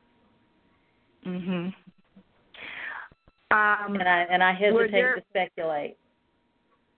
Mhm. 1.26 1.74
Um, 3.50 3.94
and 3.94 4.08
I 4.08 4.26
and 4.30 4.42
I 4.42 4.52
hesitate 4.52 4.90
there, 4.92 5.14
to 5.16 5.22
speculate. 5.30 5.96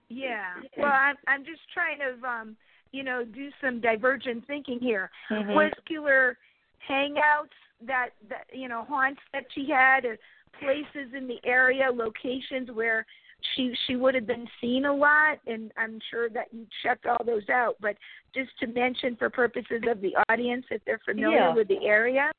Yeah. 0.09 0.53
Well, 0.77 0.91
I'm 0.91 1.15
I'm 1.27 1.43
just 1.45 1.61
trying 1.73 1.97
to 1.99 2.27
um 2.27 2.57
you 2.91 3.03
know, 3.03 3.23
do 3.23 3.49
some 3.61 3.81
divergent 3.81 4.45
thinking 4.47 4.79
here. 4.79 5.09
Mm-hmm. 5.31 5.53
Muscular 5.53 6.37
hangouts 6.89 7.55
that 7.85 8.09
that 8.29 8.45
you 8.51 8.67
know 8.67 8.85
haunts 8.87 9.21
that 9.33 9.45
she 9.53 9.69
had, 9.69 10.05
or 10.05 10.17
places 10.59 11.13
in 11.15 11.27
the 11.27 11.39
area, 11.45 11.89
locations 11.93 12.69
where 12.71 13.05
she 13.55 13.73
she 13.87 13.95
would 13.95 14.15
have 14.15 14.27
been 14.27 14.47
seen 14.59 14.85
a 14.85 14.93
lot, 14.93 15.39
and 15.47 15.71
I'm 15.77 15.99
sure 16.09 16.29
that 16.29 16.47
you 16.51 16.65
checked 16.83 17.05
all 17.05 17.23
those 17.25 17.47
out. 17.49 17.75
But 17.81 17.95
just 18.33 18.51
to 18.59 18.67
mention 18.67 19.15
for 19.15 19.29
purposes 19.29 19.83
of 19.89 20.01
the 20.01 20.13
audience, 20.29 20.65
if 20.71 20.81
they're 20.85 20.99
familiar 21.05 21.37
yeah. 21.37 21.53
with 21.53 21.67
the 21.67 21.85
area. 21.85 22.31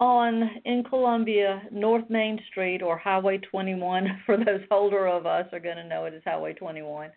On 0.00 0.50
in 0.64 0.82
Columbia, 0.84 1.62
North 1.70 2.08
Main 2.10 2.40
Street 2.50 2.82
or 2.82 2.98
Highway 2.98 3.38
21, 3.38 4.22
for 4.26 4.36
those 4.36 4.60
older 4.70 5.06
of 5.06 5.26
us 5.26 5.46
are 5.52 5.60
going 5.60 5.76
to 5.76 5.86
know 5.86 6.04
it 6.04 6.14
as 6.14 6.22
Highway 6.24 6.52
21. 6.52 7.10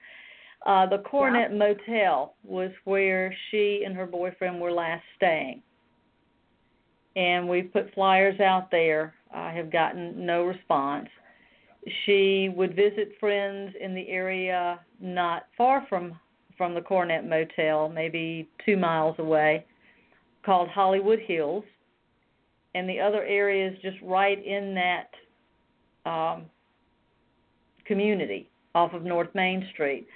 Uh, 0.67 0.85
the 0.85 0.97
Coronet 0.97 1.51
yeah. 1.51 1.57
Motel 1.57 2.35
was 2.43 2.71
where 2.83 3.33
she 3.49 3.83
and 3.85 3.95
her 3.95 4.05
boyfriend 4.05 4.59
were 4.59 4.71
last 4.71 5.03
staying. 5.15 5.63
And 7.15 7.47
we 7.47 7.61
put 7.63 7.93
flyers 7.93 8.39
out 8.41 8.69
there. 8.69 9.15
I 9.33 9.53
have 9.53 9.71
gotten 9.71 10.25
no 10.25 10.43
response. 10.43 11.07
She 12.05 12.49
would 12.53 12.75
visit 12.75 13.13
friends 13.17 13.73
in 13.79 13.95
the 13.95 14.07
area 14.09 14.81
not 14.99 15.43
far 15.57 15.85
from 15.89 16.19
from 16.57 16.73
the 16.73 16.81
Coronet 16.81 17.23
Motel, 17.23 17.87
maybe 17.87 18.49
two 18.65 18.77
miles 18.77 19.15
away, 19.19 19.63
called 20.43 20.67
Hollywood 20.69 21.19
Hills, 21.19 21.63
and 22.73 22.89
the 22.89 22.99
other 22.99 23.23
areas 23.23 23.77
just 23.83 23.97
right 24.01 24.43
in 24.43 24.73
that 24.73 26.09
um, 26.09 26.45
community 27.85 28.49
off 28.73 28.93
of 28.93 29.03
North 29.03 29.29
Main 29.35 29.67
Street. 29.71 30.07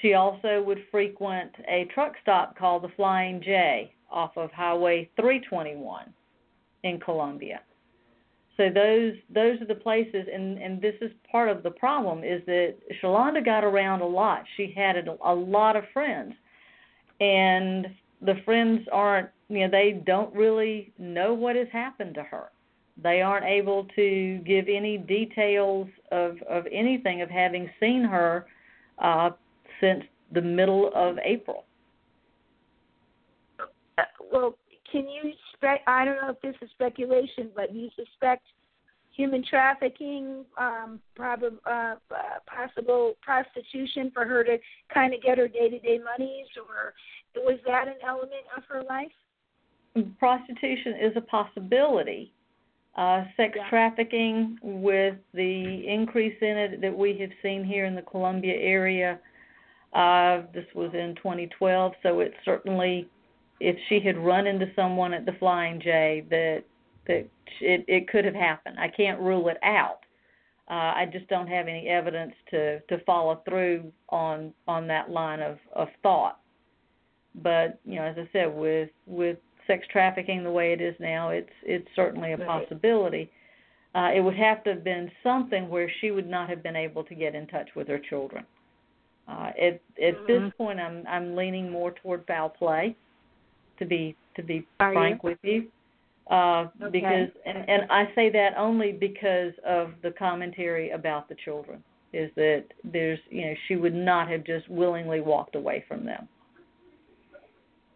She 0.00 0.14
also 0.14 0.62
would 0.62 0.84
frequent 0.90 1.50
a 1.66 1.86
truck 1.92 2.14
stop 2.22 2.56
called 2.56 2.82
the 2.84 2.88
Flying 2.96 3.40
J 3.42 3.92
off 4.10 4.36
of 4.36 4.50
Highway 4.52 5.10
321 5.16 6.12
in 6.84 7.00
Columbia. 7.00 7.60
So 8.56 8.68
those 8.70 9.14
those 9.30 9.60
are 9.60 9.66
the 9.66 9.74
places, 9.74 10.26
and 10.32 10.58
and 10.58 10.80
this 10.80 10.94
is 11.00 11.12
part 11.30 11.48
of 11.48 11.62
the 11.62 11.70
problem 11.70 12.24
is 12.24 12.42
that 12.46 12.74
Shalonda 13.00 13.44
got 13.44 13.62
around 13.62 14.00
a 14.00 14.06
lot. 14.06 14.44
She 14.56 14.72
had 14.76 14.96
a, 14.96 15.16
a 15.24 15.34
lot 15.34 15.76
of 15.76 15.84
friends, 15.92 16.34
and 17.20 17.86
the 18.20 18.34
friends 18.44 18.80
aren't 18.90 19.30
you 19.48 19.60
know 19.60 19.70
they 19.70 20.02
don't 20.04 20.34
really 20.34 20.92
know 20.98 21.34
what 21.34 21.54
has 21.54 21.68
happened 21.72 22.14
to 22.14 22.24
her. 22.24 22.50
They 23.00 23.22
aren't 23.22 23.46
able 23.46 23.86
to 23.94 24.38
give 24.38 24.66
any 24.68 24.98
details 24.98 25.86
of 26.10 26.42
of 26.48 26.66
anything 26.72 27.22
of 27.22 27.30
having 27.30 27.70
seen 27.78 28.02
her 28.02 28.46
uh, 28.98 29.30
since 29.80 30.04
the 30.32 30.42
middle 30.42 30.90
of 30.94 31.16
April. 31.24 31.64
Uh, 33.98 34.02
well, 34.32 34.54
can 34.90 35.08
you 35.08 35.32
spec? 35.54 35.80
I 35.86 36.04
don't 36.04 36.16
know 36.16 36.30
if 36.30 36.40
this 36.40 36.54
is 36.62 36.70
speculation, 36.70 37.50
but 37.54 37.74
you 37.74 37.88
suspect 37.96 38.44
human 39.18 39.44
trafficking, 39.48 40.44
um, 40.56 41.00
prob- 41.16 41.42
uh, 41.66 41.70
uh, 41.70 41.96
possible 42.46 43.14
prostitution 43.20 44.10
for 44.14 44.24
her 44.24 44.44
to 44.44 44.58
kind 44.94 45.12
of 45.12 45.20
get 45.22 45.38
her 45.38 45.48
day-to-day 45.48 45.98
monies, 45.98 46.46
or 46.56 46.94
was 47.42 47.58
that 47.66 47.88
an 47.88 47.96
element 48.06 48.44
of 48.56 48.62
her 48.68 48.82
life? 48.84 49.10
Prostitution 50.18 50.94
is 51.00 51.12
a 51.16 51.20
possibility. 51.20 52.32
Uh, 52.96 53.24
sex 53.36 53.52
yeah. 53.56 53.68
trafficking, 53.68 54.58
with 54.62 55.14
the 55.34 55.84
increase 55.86 56.36
in 56.40 56.56
it 56.56 56.80
that 56.80 56.96
we 56.96 57.16
have 57.18 57.30
seen 57.42 57.64
here 57.64 57.84
in 57.84 57.94
the 57.94 58.02
Columbia 58.02 58.54
area, 58.54 59.18
uh, 59.92 60.42
this 60.52 60.66
was 60.74 60.90
in 60.92 61.14
2012, 61.16 61.92
so 62.02 62.20
it 62.20 62.34
certainly, 62.44 63.08
if 63.60 63.76
she 63.88 64.00
had 64.00 64.18
run 64.18 64.46
into 64.46 64.66
someone 64.76 65.14
at 65.14 65.24
the 65.24 65.32
Flying 65.38 65.80
J, 65.80 66.24
that 66.30 66.64
that 67.06 67.26
it 67.60 67.84
it 67.88 68.08
could 68.08 68.24
have 68.24 68.34
happened. 68.34 68.78
I 68.78 68.88
can't 68.88 69.20
rule 69.20 69.48
it 69.48 69.56
out. 69.62 70.00
Uh, 70.70 70.92
I 70.94 71.06
just 71.10 71.26
don't 71.28 71.46
have 71.46 71.66
any 71.66 71.88
evidence 71.88 72.34
to 72.50 72.80
to 72.80 72.98
follow 73.04 73.40
through 73.48 73.90
on 74.10 74.52
on 74.66 74.86
that 74.88 75.10
line 75.10 75.40
of 75.40 75.58
of 75.74 75.88
thought. 76.02 76.40
But 77.42 77.80
you 77.84 77.96
know, 77.96 78.04
as 78.04 78.16
I 78.18 78.28
said, 78.32 78.54
with 78.54 78.90
with 79.06 79.38
sex 79.66 79.86
trafficking 79.90 80.44
the 80.44 80.50
way 80.50 80.72
it 80.72 80.82
is 80.82 80.94
now, 81.00 81.30
it's 81.30 81.48
it's 81.62 81.88
certainly 81.96 82.32
a 82.32 82.38
possibility. 82.38 83.30
Uh, 83.94 84.10
it 84.14 84.20
would 84.20 84.36
have 84.36 84.62
to 84.64 84.70
have 84.70 84.84
been 84.84 85.10
something 85.22 85.70
where 85.70 85.90
she 86.00 86.10
would 86.10 86.28
not 86.28 86.50
have 86.50 86.62
been 86.62 86.76
able 86.76 87.02
to 87.04 87.14
get 87.14 87.34
in 87.34 87.46
touch 87.46 87.70
with 87.74 87.88
her 87.88 87.98
children. 87.98 88.44
Uh, 89.28 89.50
at 89.60 89.80
at 90.02 90.14
mm-hmm. 90.14 90.26
this 90.26 90.52
point, 90.56 90.80
I'm 90.80 91.04
I'm 91.06 91.36
leaning 91.36 91.70
more 91.70 91.92
toward 92.02 92.26
foul 92.26 92.48
play. 92.48 92.96
To 93.78 93.86
be 93.86 94.16
to 94.34 94.42
be 94.42 94.66
Are 94.80 94.92
frank 94.92 95.22
you? 95.22 95.28
with 95.30 95.38
you, 95.42 95.68
Uh, 96.30 96.68
Okay. 96.82 96.90
Because, 96.90 97.28
and, 97.46 97.68
and 97.68 97.90
I 97.90 98.04
say 98.14 98.30
that 98.30 98.50
only 98.56 98.92
because 98.92 99.52
of 99.66 99.92
the 100.02 100.10
commentary 100.10 100.90
about 100.90 101.28
the 101.28 101.34
children, 101.44 101.82
is 102.12 102.30
that 102.36 102.64
there's, 102.84 103.18
you 103.30 103.46
know, 103.46 103.54
she 103.66 103.76
would 103.76 103.94
not 103.94 104.28
have 104.28 104.44
just 104.44 104.68
willingly 104.68 105.20
walked 105.20 105.54
away 105.56 105.84
from 105.88 106.04
them. 106.04 106.28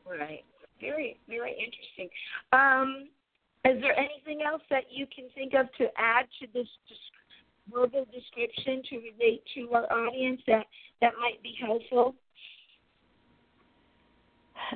Right. 0.07 0.45
Very, 0.81 1.19
very 1.29 1.53
interesting. 1.53 2.09
Um, 2.53 3.09
is 3.65 3.81
there 3.81 3.97
anything 3.99 4.43
else 4.45 4.63
that 4.71 4.85
you 4.91 5.07
can 5.15 5.27
think 5.35 5.55
of 5.55 5.67
to 5.79 5.87
add 5.97 6.27
to 6.41 6.47
this 6.53 6.67
verbal 7.71 8.07
description 8.13 8.83
to 8.91 8.97
relate 8.97 9.43
to 9.55 9.73
our 9.75 9.91
audience 9.93 10.41
that 10.47 10.67
that 11.01 11.13
might 11.21 11.43
be 11.43 11.55
helpful? 11.61 12.15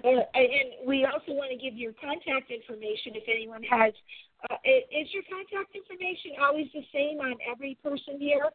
Uh, 0.05 0.09
and 0.35 0.87
we 0.87 1.05
also 1.05 1.33
want 1.33 1.51
to 1.51 1.57
give 1.57 1.77
your 1.77 1.93
contact 1.93 2.51
information 2.51 3.15
if 3.15 3.25
anyone 3.29 3.63
has. 3.63 3.93
Uh, 4.51 4.57
is 4.65 5.09
your 5.13 5.23
contact 5.31 5.75
information 5.75 6.33
always 6.41 6.67
the 6.75 6.85
same 6.93 7.19
on 7.21 7.35
every 7.51 7.79
person 7.83 8.19
here? 8.19 8.51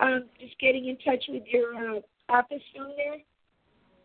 Um, 0.00 0.26
just 0.40 0.58
getting 0.58 0.88
in 0.88 0.96
touch 0.98 1.24
with 1.28 1.42
your 1.46 1.74
uh, 1.74 2.00
office 2.28 2.62
phone 2.76 2.92
there. 2.96 3.18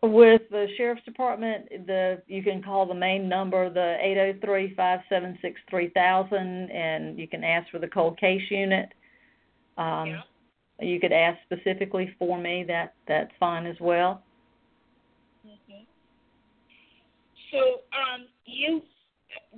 With 0.02 0.42
the 0.50 0.66
sheriff's 0.76 1.04
department, 1.04 1.68
the 1.86 2.22
you 2.26 2.42
can 2.42 2.62
call 2.62 2.86
the 2.86 2.94
main 2.94 3.28
number, 3.28 3.68
the 3.68 3.96
eight 4.00 4.14
zero 4.14 4.34
three 4.42 4.74
five 4.74 5.00
seven 5.10 5.38
six 5.42 5.60
three 5.68 5.90
thousand, 5.90 6.70
and 6.70 7.18
you 7.18 7.28
can 7.28 7.44
ask 7.44 7.70
for 7.70 7.78
the 7.78 7.88
cold 7.88 8.18
case 8.18 8.40
unit. 8.50 8.88
Um, 9.78 10.08
Yeah. 10.08 10.22
You 10.82 10.98
could 10.98 11.12
ask 11.12 11.38
specifically 11.42 12.14
for 12.18 12.38
me. 12.38 12.64
That 12.64 12.94
that's 13.06 13.30
fine 13.38 13.66
as 13.66 13.78
well. 13.80 14.22
Mhm. 15.46 15.86
So, 17.50 17.82
um, 17.92 18.26
you 18.46 18.82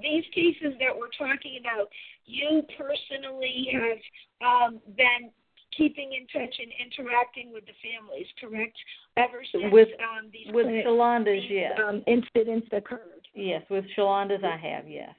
these 0.00 0.24
cases 0.34 0.76
that 0.78 0.96
we're 0.96 1.08
talking 1.16 1.58
about, 1.60 1.90
you 2.26 2.62
personally 2.76 3.68
have 3.72 3.98
um, 4.42 4.80
been 4.96 5.30
keeping 5.76 6.12
in 6.12 6.26
touch 6.26 6.58
and 6.58 6.72
interacting 6.78 7.52
with 7.52 7.64
the 7.66 7.72
families, 7.82 8.26
correct? 8.38 8.76
Ever 9.16 9.42
since 9.50 9.72
With- 9.72 9.88
um, 10.00 10.30
these 10.30 10.52
With 10.52 10.66
Shalonda's, 10.66 11.42
these, 11.42 11.50
yes, 11.50 11.78
um, 11.78 12.02
incidents 12.06 12.68
occurred. 12.72 13.26
yes. 13.34 13.62
With 13.70 13.86
Shalonda's, 13.96 14.44
I 14.44 14.56
have 14.56 14.88
yes. 14.88 15.14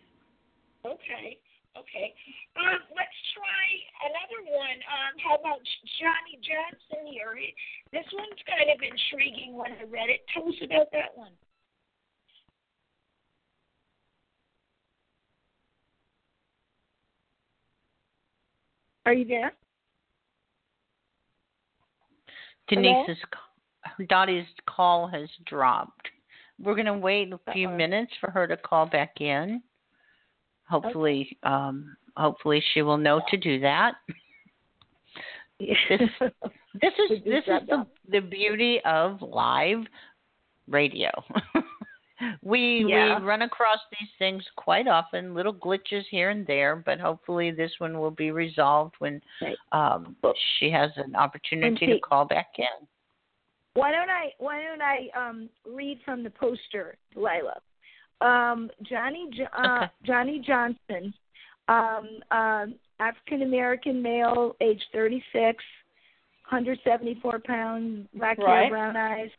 Okay, 0.86 1.38
okay. 1.78 2.14
Um, 2.56 2.80
let's 2.96 3.20
try 3.34 3.64
another 4.06 4.42
one. 4.52 4.80
Um, 4.88 5.14
how 5.22 5.36
about 5.36 5.62
Johnnie 6.00 6.40
Johnson 6.42 7.12
here? 7.12 7.36
This 7.92 8.06
one's 8.14 8.42
kind 8.46 8.70
of 8.70 8.80
intriguing 8.82 9.56
when 9.56 9.72
I 9.74 9.84
read 9.90 10.10
it. 10.10 10.22
Tell 10.34 10.48
us 10.48 10.56
about 10.64 10.92
that 10.92 11.16
one. 11.16 11.34
Are 19.06 19.14
you 19.14 19.26
there? 19.26 19.54
Denise's 22.70 23.18
c- 23.98 24.06
Dottie's 24.06 24.46
call 24.66 25.08
has 25.08 25.28
dropped. 25.46 26.08
We're 26.60 26.76
going 26.76 26.86
to 26.86 26.94
wait 26.94 27.34
a 27.34 27.52
few 27.52 27.68
Uh-oh. 27.68 27.76
minutes 27.76 28.14
for 28.22 28.32
her 28.32 28.48
to 28.48 28.56
call 28.56 28.86
back 28.86 29.20
in. 29.20 29.62
Hopefully, 30.74 31.38
um, 31.44 31.96
hopefully 32.18 32.64
she 32.74 32.82
will 32.82 32.98
know 32.98 33.22
to 33.30 33.38
do 33.38 33.60
that. 33.60 33.94
This 35.60 35.78
This 36.82 36.94
is 37.12 37.24
this 37.24 37.44
is 37.46 37.68
the 37.70 37.86
the 38.10 38.22
beauty 38.22 38.82
of 38.84 39.22
live 39.22 39.86
radio. 40.68 41.12
we 42.42 42.86
Yeah. 42.88 43.20
we 43.20 43.26
run 43.26 43.44
across 43.44 43.78
these 43.92 44.10
things 44.18 44.44
quite 44.56 44.88
often, 44.88 45.36
little 45.36 45.54
glitches 45.54 46.06
here 46.10 46.32
and 46.32 46.48
there, 46.48 46.76
but 46.76 47.00
hopefully 47.00 47.52
this 47.52 47.72
one 47.78 48.00
will 48.00 48.10
be 48.26 48.32
resolved 48.32 48.96
when 48.98 49.22
Right. 49.44 49.58
um 49.72 50.16
she 50.58 50.72
has 50.72 50.90
an 50.98 51.16
opportunity 51.16 51.86
to 51.86 52.00
call 52.00 52.26
back 52.26 52.48
in. 52.58 52.88
Why 53.76 53.92
don't 53.92 54.10
I 54.10 54.34
why 54.40 54.64
don't 54.64 54.82
I 54.82 54.98
um 55.16 55.50
read 55.68 56.00
from 56.04 56.24
the 56.24 56.32
poster, 56.32 56.98
Lila? 57.16 57.62
Um, 58.22 58.70
Johnnie 58.84 59.30
Jo- 59.34 59.48
uh, 59.58 59.78
Okay. 59.84 59.92
Johnnie 60.06 60.40
Johnson, 60.40 61.14
um, 61.68 62.08
um, 62.32 62.76
African 63.00 63.42
American 63.42 64.02
male, 64.02 64.56
age 64.62 64.82
36, 64.94 65.64
174 66.50 67.40
pounds, 67.40 68.08
black 68.14 68.38
hair, 68.38 68.70
brown 68.70 68.96
eyes, 68.96 69.30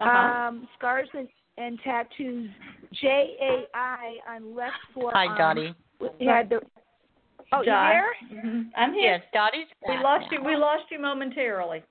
Uh-huh. 0.00 0.08
um, 0.08 0.68
scars 0.76 1.08
and, 1.14 1.28
and 1.58 1.78
tattoos. 1.82 2.50
J 2.92 3.36
A 3.40 3.66
I 3.76 4.18
on 4.28 4.54
left 4.54 4.76
forearm. 4.92 5.14
Hi, 5.14 5.38
Dottie. 5.38 5.74
He 6.18 6.26
had 6.26 6.48
the. 6.50 6.60
Oh, 7.52 7.60
you 7.60 7.66
Di. 7.66 7.88
there? 7.90 8.14
Mhm. 8.32 8.70
I'm 8.76 8.92
here. 8.94 9.14
Yes, 9.16 9.24
Dottie's 9.32 9.66
We 9.86 9.96
lost 9.98 10.30
now. 10.30 10.38
you. 10.38 10.44
We 10.44 10.56
lost 10.56 10.84
you 10.90 10.98
momentarily. 10.98 11.82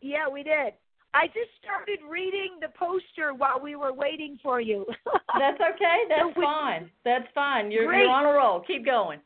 Yeah, 0.00 0.28
we 0.28 0.42
did. 0.42 0.74
I 1.14 1.26
just 1.28 1.50
started 1.62 2.00
reading 2.08 2.58
the 2.60 2.68
poster 2.78 3.32
while 3.34 3.60
we 3.60 3.76
were 3.76 3.92
waiting 3.92 4.38
for 4.42 4.60
you. 4.60 4.84
That's 5.38 5.60
okay. 5.60 5.98
That's 6.08 6.36
we- 6.36 6.44
fine. 6.44 6.90
That's 7.04 7.26
fine. 7.34 7.70
You're 7.70 7.92
you're 7.94 8.08
on 8.10 8.26
a 8.26 8.32
roll. 8.32 8.60
Keep 8.60 8.84
going. 8.84 9.20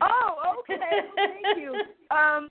Oh, 0.00 0.60
okay. 0.60 0.74
Well, 0.80 1.26
thank 1.42 1.58
you. 1.58 1.72
Um, 2.14 2.48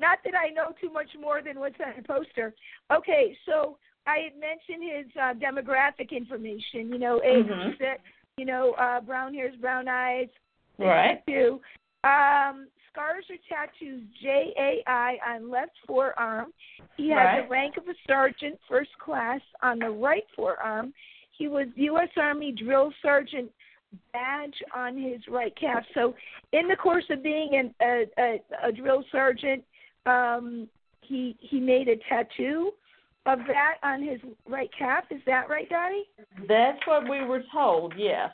not 0.00 0.18
that 0.24 0.34
I 0.34 0.48
know 0.50 0.72
too 0.80 0.90
much 0.92 1.08
more 1.20 1.40
than 1.42 1.60
what's 1.60 1.76
on 1.84 1.92
the 1.96 2.02
poster. 2.02 2.52
Okay, 2.92 3.36
so 3.46 3.76
I 4.06 4.16
had 4.24 4.32
mentioned 4.40 4.82
his 4.96 5.06
uh, 5.20 5.34
demographic 5.34 6.10
information. 6.10 6.90
You 6.90 6.98
know, 6.98 7.20
age 7.22 7.46
Mhm. 7.46 7.78
six. 7.78 8.00
You 8.36 8.46
know, 8.46 8.72
uh, 8.72 9.00
brown 9.00 9.34
hairs, 9.34 9.54
brown 9.60 9.86
eyes. 9.88 10.28
Right. 10.78 11.22
Um, 12.02 12.66
scars 12.94 13.24
or 13.28 13.36
tattoos. 13.48 14.02
J 14.22 14.52
A 14.56 14.82
I 14.88 15.18
on 15.26 15.50
left 15.50 15.72
forearm. 15.86 16.52
He 16.96 17.10
has 17.10 17.16
Right. 17.16 17.42
the 17.42 17.48
rank 17.48 17.76
of 17.76 17.88
a 17.88 17.94
sergeant, 18.06 18.58
first 18.68 18.96
class, 18.98 19.40
on 19.62 19.78
the 19.80 19.90
right 19.90 20.24
forearm. 20.36 20.94
He 21.36 21.48
was 21.48 21.66
U.S. 21.74 22.10
Army 22.16 22.52
drill 22.52 22.92
sergeant 23.02 23.50
badge 24.12 24.54
on 24.74 24.96
his 24.96 25.20
right 25.28 25.54
calf. 25.56 25.84
So, 25.94 26.14
in 26.52 26.68
the 26.68 26.76
course 26.76 27.04
of 27.10 27.22
being 27.22 27.56
an, 27.56 27.74
a, 27.82 28.04
a, 28.18 28.68
a 28.68 28.72
drill 28.72 29.04
sergeant, 29.10 29.64
um, 30.06 30.68
he 31.00 31.36
he 31.40 31.58
made 31.60 31.88
a 31.88 31.96
tattoo 32.08 32.72
of 33.26 33.38
that 33.48 33.76
on 33.82 34.02
his 34.02 34.20
right 34.48 34.70
calf. 34.78 35.04
Is 35.10 35.20
that 35.26 35.48
right, 35.48 35.68
Dottie? 35.68 36.04
That's 36.48 36.78
what 36.86 37.08
we 37.08 37.24
were 37.24 37.42
told. 37.52 37.94
Yes. 37.96 38.30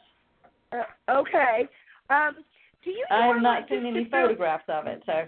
Uh, 0.72 0.82
okay. 1.10 1.68
Um, 2.10 2.36
do 2.84 2.90
you? 2.90 3.04
I 3.10 3.26
have 3.26 3.42
not 3.42 3.60
like, 3.62 3.68
seen 3.68 3.86
any 3.86 4.04
to- 4.04 4.10
photographs 4.10 4.64
of 4.68 4.86
it. 4.86 5.02
So. 5.06 5.26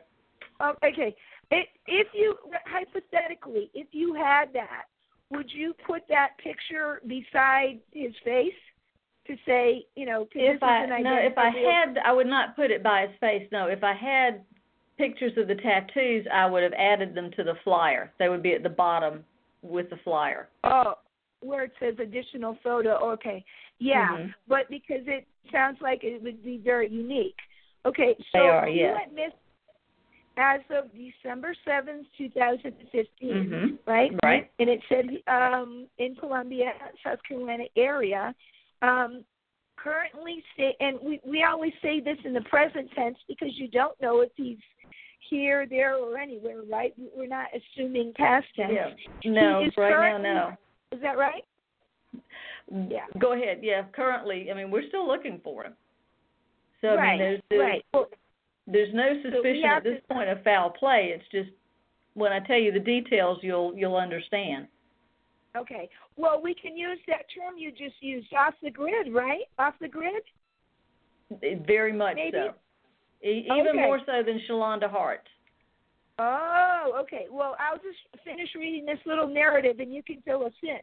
Oh, 0.61 0.73
okay. 0.85 1.15
It, 1.51 1.69
if 1.87 2.09
you 2.15 2.37
hypothetically, 2.67 3.71
if 3.75 3.89
you 3.93 4.15
had 4.15 4.53
that, 4.55 4.85
would 5.31 5.51
you 5.53 5.75
put 5.87 6.03
that 6.09 6.31
picture 6.43 7.03
beside 7.07 7.81
his 7.93 8.13
face 8.25 8.53
to 9.27 9.37
say, 9.47 9.87
you 9.95 10.07
know, 10.07 10.27
If 10.35 10.63
I 10.63 10.87
no, 10.87 11.17
if 11.17 11.37
I 11.39 11.51
had, 11.51 11.99
I 12.05 12.13
would 12.13 12.27
not 12.27 12.57
put 12.57 12.71
it 12.71 12.83
by 12.83 13.03
his 13.03 13.11
face. 13.21 13.49
No, 13.53 13.67
if 13.67 13.85
I 13.85 13.95
had 13.95 14.43
pictures 14.99 15.33
of 15.37 15.49
the 15.49 15.55
tattoos, 15.55 16.27
I 16.33 16.47
would 16.47 16.63
have 16.63 16.73
added 16.75 17.15
them 17.15 17.31
to 17.37 17.45
the 17.45 17.55
flyer. 17.65 18.13
They 18.19 18.29
would 18.29 18.43
be 18.43 18.55
at 18.55 18.63
the 18.63 18.69
bottom 18.69 19.25
with 19.63 19.91
the 19.91 19.97
flyer. 20.05 20.49
oh, 20.65 20.95
where 21.41 21.65
it 21.65 21.73
says 21.81 21.95
additional 22.01 22.57
photo. 22.63 23.13
Okay, 23.13 23.45
yeah, 23.83 24.09
Mhm. 24.09 24.35
but 24.47 24.69
because 24.71 25.07
it 25.07 25.27
sounds 25.51 25.81
like 25.81 26.05
it 26.05 26.23
would 26.23 26.43
be 26.43 26.59
very 26.59 26.89
unique. 26.89 27.39
Okay, 27.85 28.17
so 28.33 28.39
are, 28.39 28.69
you 28.69 28.83
yes. 28.83 28.97
went 28.97 29.15
miss 29.15 29.33
as 30.37 30.61
of 30.71 30.91
December 30.95 31.55
seventh, 31.65 32.07
two 32.17 32.31
thousand 32.31 32.75
and 32.79 32.89
fifteen. 32.91 33.51
Mhm. 33.51 33.79
right? 33.87 34.13
Right. 34.23 34.51
And 34.59 34.71
it 34.71 34.81
said 34.89 35.23
um, 35.27 35.89
in 35.99 36.15
Columbia, 36.17 36.73
South 37.05 37.23
Carolina 37.25 37.65
area. 37.77 38.35
Um, 38.83 39.25
currently, 39.77 40.43
stay, 40.55 40.77
and 40.81 40.99
we 41.01 41.21
we 41.25 41.43
always 41.43 41.73
say 41.83 42.01
this 42.01 42.19
in 42.25 42.33
the 42.33 42.43
present 42.43 42.91
tense 42.93 43.19
because 43.29 43.59
you 43.59 43.69
don't 43.69 44.01
know 44.01 44.21
if 44.21 44.31
he's 44.37 44.59
here, 45.29 45.67
there, 45.67 45.97
or 45.97 46.19
anywhere, 46.19 46.63
right? 46.71 46.95
We're 47.17 47.27
not 47.27 47.49
assuming 47.55 48.13
past 48.15 48.47
tense. 48.55 48.73
Yeah. 48.73 49.31
No, 49.31 49.69
right 49.77 50.01
now, 50.01 50.19
no. 50.19 50.57
Is 50.97 51.01
that 51.03 51.17
right? 51.17 51.45
Yeah. 52.89 53.07
Go 53.19 53.33
ahead. 53.35 53.59
Yeah, 53.63 53.83
currently, 53.93 54.51
I 54.51 54.55
mean, 54.55 54.71
we're 54.71 54.87
still 54.89 55.07
looking 55.07 55.41
for 55.43 55.65
him. 55.65 55.75
So 56.81 56.89
I 56.89 56.95
right. 56.95 57.11
mean, 57.11 57.19
there's 57.19 57.41
there's, 57.51 57.61
right. 57.61 57.85
Well, 57.93 58.07
there's 58.67 58.95
no 58.95 59.21
suspicion 59.23 59.63
have 59.65 59.79
at 59.79 59.85
this 59.85 60.01
to- 60.09 60.15
point 60.15 60.29
of 60.31 60.43
foul 60.43 60.71
play. 60.71 61.13
It's 61.15 61.29
just 61.31 61.51
when 62.15 62.33
I 62.33 62.41
tell 62.41 62.59
you 62.59 62.73
the 62.73 62.79
details, 62.81 63.39
you'll 63.43 63.73
you'll 63.77 63.97
understand. 63.97 64.69
okay. 65.57 65.89
Well, 66.17 66.41
we 66.43 66.55
can 66.55 66.77
use 66.77 66.99
that 67.09 67.25
term 67.35 67.57
you 67.57 67.71
just 67.71 67.95
used, 68.01 68.33
off 68.35 68.55
the 68.63 68.71
grid, 68.71 69.13
right? 69.13 69.45
Off 69.59 69.75
the 69.81 69.89
grid. 69.89 70.23
Very 71.67 71.93
much 71.93 72.17
Maybe. 72.17 72.33
so. 72.37 72.55
E- 73.27 73.47
even 73.47 73.69
Okay. 73.69 73.79
more 73.81 73.99
so 74.05 74.23
than 74.23 74.39
Shalonda 74.49 74.91
Hart. 74.91 75.27
Oh, 76.19 76.93
okay. 77.03 77.27
Well, 77.31 77.57
I'll 77.59 77.79
just 77.79 77.99
finish 78.25 78.49
reading 78.55 78.85
this 78.85 78.99
little 79.07 79.27
narrative, 79.27 79.81
and 79.81 79.93
you 79.95 80.03
can 80.03 80.21
fill 80.23 80.45
us 80.45 80.53
in. 80.63 80.81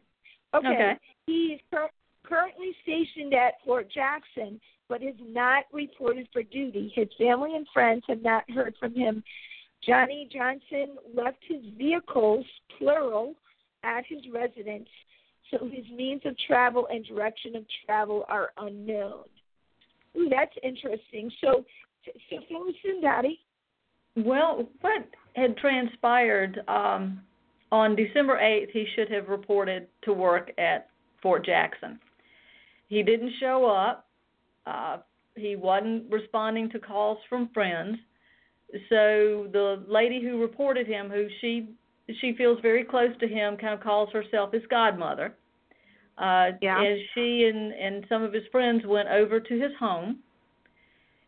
Okay. 0.54 0.68
Okay. 0.68 0.92
He's 1.26 1.58
cur- 1.72 1.90
currently 2.24 2.72
stationed 2.82 3.34
at 3.34 3.54
Fort 3.64 3.90
Jackson 3.92 4.60
but 4.90 5.02
is 5.02 5.14
not 5.24 5.64
reported 5.72 6.28
for 6.32 6.42
duty. 6.42 6.92
His 6.94 7.08
family 7.16 7.54
and 7.54 7.66
friends 7.72 8.02
have 8.08 8.20
not 8.20 8.42
heard 8.50 8.74
from 8.78 8.92
him. 8.92 9.22
Johnnie 9.86 10.28
Johnson 10.30 10.96
left 11.14 11.38
his 11.48 11.62
vehicles, 11.78 12.44
plural, 12.76 13.34
at 13.84 14.04
his 14.06 14.20
residence, 14.30 14.88
so 15.50 15.70
his 15.72 15.86
means 15.96 16.20
of 16.26 16.36
travel 16.46 16.86
and 16.92 17.06
direction 17.06 17.56
of 17.56 17.64
travel 17.86 18.26
are 18.28 18.50
unknown. 18.58 19.24
Ooh, 20.18 20.28
that's 20.28 20.52
interesting. 20.62 21.30
So, 21.40 21.64
so 22.04 22.36
Daddy. 23.00 23.38
Well, 24.16 24.68
what 24.80 25.06
had 25.36 25.56
transpired 25.56 26.60
um, 26.68 27.22
on 27.72 27.94
December 27.96 28.38
8th, 28.38 28.70
he 28.72 28.86
should 28.94 29.10
have 29.10 29.28
reported 29.28 29.86
to 30.02 30.12
work 30.12 30.50
at 30.58 30.88
Fort 31.22 31.44
Jackson. 31.44 31.98
He 32.88 33.02
didn't 33.02 33.32
show 33.38 33.66
up. 33.66 34.08
Uh, 34.66 34.98
he 35.36 35.56
wasn't 35.56 36.10
responding 36.10 36.68
to 36.70 36.78
calls 36.78 37.18
from 37.28 37.48
friends. 37.54 37.96
So 38.88 39.48
the 39.52 39.84
lady 39.88 40.20
who 40.22 40.40
reported 40.40 40.86
him, 40.86 41.08
who 41.08 41.28
she 41.40 41.68
she 42.20 42.34
feels 42.36 42.58
very 42.60 42.84
close 42.84 43.16
to 43.20 43.28
him, 43.28 43.56
kind 43.56 43.74
of 43.74 43.80
calls 43.80 44.10
herself 44.12 44.52
his 44.52 44.62
godmother. 44.68 45.34
Uh, 46.18 46.50
yeah. 46.60 46.82
As 46.82 46.98
she 47.14 47.50
and 47.52 47.72
and 47.72 48.04
some 48.08 48.22
of 48.22 48.32
his 48.32 48.44
friends 48.50 48.84
went 48.86 49.08
over 49.08 49.40
to 49.40 49.60
his 49.60 49.72
home, 49.78 50.18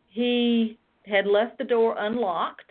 he 0.09 0.79
had 1.07 1.27
left 1.27 1.59
the 1.59 1.65
door 1.65 1.97
unlocked. 1.99 2.71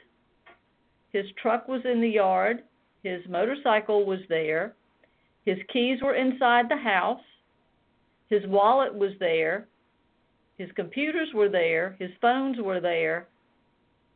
His 1.11 1.25
truck 1.41 1.67
was 1.67 1.81
in 1.85 2.01
the 2.01 2.09
yard. 2.09 2.63
His 3.03 3.21
motorcycle 3.27 4.05
was 4.05 4.19
there. 4.29 4.73
His 5.45 5.57
keys 5.71 5.99
were 6.01 6.15
inside 6.15 6.69
the 6.69 6.77
house. 6.77 7.21
His 8.29 8.45
wallet 8.47 8.93
was 8.93 9.11
there. 9.19 9.67
His 10.57 10.69
computers 10.75 11.29
were 11.33 11.49
there. 11.49 11.95
His 11.99 12.11
phones 12.21 12.57
were 12.59 12.79
there. 12.79 13.27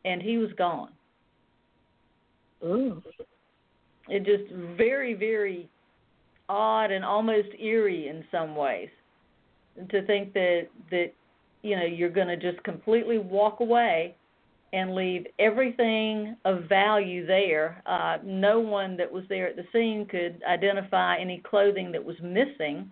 And 0.05 0.21
he 0.21 0.37
was 0.37 0.51
gone. 0.57 0.89
Ooh. 2.63 3.01
It 4.07 4.23
just 4.23 4.53
very, 4.77 5.15
very 5.15 5.67
odd 6.47 6.91
and 6.91 7.03
almost 7.03 7.49
eerie 7.59 8.07
in 8.07 8.23
some 8.31 8.55
ways 8.55 8.89
to 9.89 10.05
think 10.05 10.33
that 10.33 10.67
that 10.91 11.11
you 11.63 11.75
know 11.75 11.85
you're 11.85 12.09
going 12.09 12.27
to 12.27 12.37
just 12.37 12.63
completely 12.63 13.17
walk 13.17 13.59
away 13.59 14.15
and 14.75 14.93
leave 14.93 15.25
everything 15.39 16.35
of 16.43 16.65
value 16.67 17.25
there. 17.25 17.81
Uh, 17.85 18.17
no 18.25 18.59
one 18.59 18.97
that 18.97 19.09
was 19.09 19.23
there 19.29 19.47
at 19.47 19.55
the 19.55 19.63
scene 19.71 20.05
could 20.05 20.41
identify 20.45 21.17
any 21.17 21.41
clothing 21.49 21.93
that 21.93 22.03
was 22.03 22.17
missing. 22.21 22.91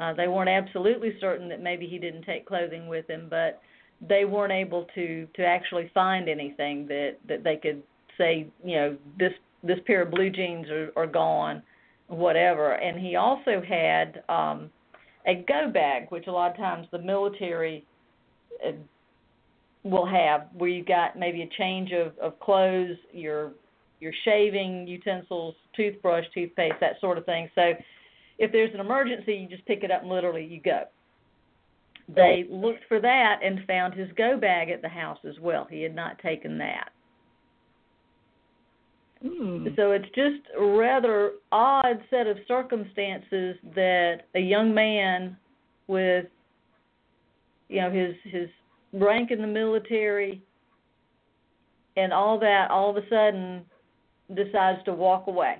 Uh, 0.00 0.14
they 0.14 0.26
weren't 0.26 0.48
absolutely 0.48 1.14
certain 1.20 1.50
that 1.50 1.62
maybe 1.62 1.86
he 1.86 1.98
didn't 1.98 2.22
take 2.22 2.46
clothing 2.46 2.88
with 2.88 3.06
him, 3.10 3.26
but 3.28 3.60
they 4.08 4.24
weren't 4.24 4.52
able 4.52 4.86
to 4.94 5.28
to 5.34 5.44
actually 5.44 5.90
find 5.92 6.30
anything 6.30 6.86
that 6.86 7.16
that 7.28 7.44
they 7.44 7.56
could 7.56 7.82
say, 8.16 8.46
you 8.64 8.76
know, 8.76 8.96
this 9.18 9.32
this 9.62 9.78
pair 9.86 10.00
of 10.00 10.10
blue 10.10 10.30
jeans 10.30 10.66
are, 10.70 10.90
are 10.96 11.06
gone, 11.06 11.62
whatever. 12.06 12.72
And 12.72 12.98
he 12.98 13.16
also 13.16 13.60
had 13.68 14.22
um, 14.30 14.70
a 15.26 15.44
go 15.46 15.70
bag, 15.70 16.06
which 16.08 16.26
a 16.26 16.32
lot 16.32 16.52
of 16.52 16.56
times 16.56 16.86
the 16.90 16.98
military 16.98 17.84
uh, 18.66 18.72
will 19.82 20.06
have, 20.06 20.48
where 20.52 20.68
you've 20.68 20.86
got 20.86 21.18
maybe 21.18 21.42
a 21.42 21.48
change 21.58 21.92
of, 21.92 22.16
of 22.18 22.38
clothes, 22.40 22.96
your 23.12 23.52
your 24.00 24.12
shaving 24.24 24.86
utensils, 24.86 25.54
toothbrush, 25.76 26.24
toothpaste, 26.32 26.76
that 26.80 26.94
sort 27.02 27.18
of 27.18 27.26
thing. 27.26 27.50
So 27.54 27.72
if 28.38 28.50
there's 28.50 28.72
an 28.72 28.80
emergency, 28.80 29.34
you 29.34 29.46
just 29.46 29.66
pick 29.66 29.82
it 29.82 29.90
up 29.90 30.00
and 30.00 30.10
literally 30.10 30.44
you 30.44 30.58
go. 30.58 30.84
They 32.08 32.46
looked 32.50 32.84
for 32.88 32.98
that 33.00 33.40
and 33.44 33.60
found 33.66 33.94
his 33.94 34.08
go 34.16 34.38
bag 34.38 34.70
at 34.70 34.80
the 34.80 34.88
house 34.88 35.18
as 35.28 35.34
well. 35.38 35.66
He 35.70 35.82
had 35.82 35.94
not 35.94 36.18
taken 36.18 36.56
that. 36.58 36.90
Mm. 39.24 39.76
So 39.76 39.92
it's 39.92 40.08
just 40.14 40.40
a 40.58 40.64
rather 40.64 41.32
odd 41.52 42.02
set 42.08 42.26
of 42.26 42.38
circumstances 42.48 43.56
that 43.74 44.22
a 44.34 44.40
young 44.40 44.74
man 44.74 45.36
with 45.88 46.26
you 47.68 47.82
know 47.82 47.90
his 47.90 48.14
his 48.24 48.48
rank 48.92 49.30
in 49.30 49.40
the 49.40 49.46
military 49.46 50.42
and 51.96 52.12
all 52.12 52.38
that 52.38 52.70
all 52.70 52.90
of 52.90 52.96
a 52.96 53.08
sudden 53.08 53.64
decides 54.34 54.82
to 54.84 54.92
walk 54.92 55.26
away. 55.26 55.56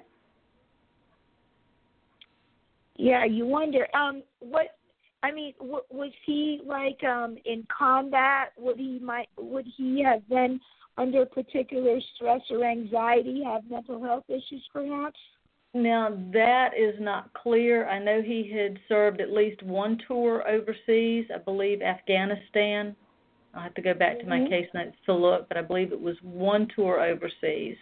Yeah, 2.97 3.25
you 3.25 3.47
wonder. 3.47 3.87
Um, 3.95 4.23
what? 4.41 4.77
I 5.23 5.33
mean, 5.33 5.55
w- 5.59 5.83
was 5.91 6.13
he 6.27 6.61
like 6.65 7.03
um 7.05 7.37
in 7.45 7.67
combat? 7.77 8.53
Would 8.59 8.77
he 8.77 8.99
might? 8.99 9.29
Would 9.39 9.67
he 9.77 10.03
have 10.05 10.27
been 10.29 10.61
under 10.99 11.25
particular 11.25 11.99
stress 12.15 12.41
or 12.51 12.65
anxiety? 12.65 13.43
Have 13.45 13.63
mental 13.71 14.03
health 14.03 14.25
issues, 14.29 14.63
perhaps? 14.73 15.19
Now 15.73 16.11
that 16.33 16.71
is 16.77 16.95
not 17.01 17.33
clear. 17.33 17.89
I 17.89 17.99
know 17.99 18.23
he 18.23 18.53
had 18.55 18.79
served 18.89 19.21
at 19.21 19.31
least 19.31 19.63
one 19.63 19.99
tour 20.07 20.47
overseas. 20.49 21.27
I 21.35 21.39
believe 21.39 21.81
Afghanistan. 21.81 22.95
I'll 23.55 23.63
have 23.63 23.75
to 23.75 23.83
go 23.83 23.95
back 23.95 24.21
to 24.21 24.27
my 24.27 24.41
Mhm. 24.41 24.49
case 24.49 24.69
notes 24.75 24.97
to 25.07 25.13
look, 25.15 25.49
but 25.49 25.57
I 25.57 25.63
believe 25.63 25.93
it 25.93 26.01
was 26.01 26.21
one 26.23 26.67
tour 26.69 27.01
overseas. 27.01 27.77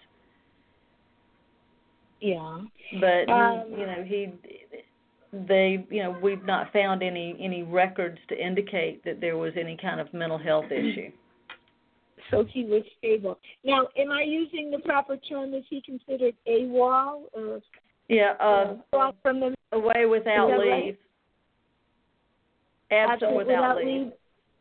Yeah. 2.20 2.60
But 3.00 3.28
Um, 3.28 3.64
he, 3.74 3.80
you 3.80 3.86
know, 3.86 4.02
he 4.02 4.32
they, 5.30 5.84
you 5.90 6.02
know, 6.02 6.12
we've 6.22 6.44
not 6.44 6.72
found 6.72 7.02
any 7.02 7.36
any 7.38 7.62
records 7.62 8.18
to 8.28 8.42
indicate 8.42 9.04
that 9.04 9.20
there 9.20 9.36
was 9.36 9.54
any 9.58 9.76
kind 9.76 10.00
of 10.00 10.12
mental 10.14 10.38
health 10.38 10.70
issue. 10.72 11.12
So 12.30 12.44
he 12.44 12.64
was 12.64 12.82
stable. 12.98 13.38
Now, 13.62 13.88
am 13.96 14.10
I 14.10 14.22
using 14.22 14.70
the 14.70 14.78
proper 14.80 15.16
term? 15.18 15.54
Is 15.54 15.64
he 15.68 15.80
considered 15.82 16.34
AWOL 16.46 17.24
or 17.32 17.60
Yeah, 18.08 18.36
uh, 18.40 18.76
uh, 18.92 19.12
from 19.22 19.40
the 19.40 19.54
away 19.72 20.06
without 20.06 20.48
leave. 20.58 20.58
right? 20.58 20.98
Absent 22.90 23.22
absent 23.22 23.36
without, 23.36 23.76
without 23.76 23.76
leave. 23.76 24.12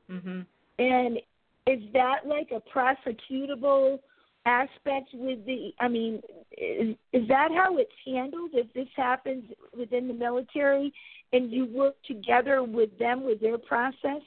leave? 0.09 0.21
Mhm. 0.21 0.45
And 0.79 1.17
is 1.65 1.81
that 1.93 2.25
like 2.25 2.51
a 2.51 2.61
prosecutable 2.69 3.99
aspect 4.45 5.09
with 5.13 5.45
the? 5.45 5.71
I 5.79 5.87
mean, 5.87 6.21
is, 6.57 6.95
is 7.13 7.27
that 7.27 7.49
how 7.51 7.77
it's 7.77 7.91
handled? 8.05 8.51
If 8.53 8.71
this 8.73 8.87
happens 8.95 9.43
within 9.77 10.07
the 10.07 10.13
military, 10.13 10.93
and 11.33 11.51
you 11.51 11.65
work 11.65 11.95
together 12.05 12.63
with 12.63 12.97
them 12.97 13.23
with 13.23 13.41
their 13.41 13.57
process? 13.57 14.21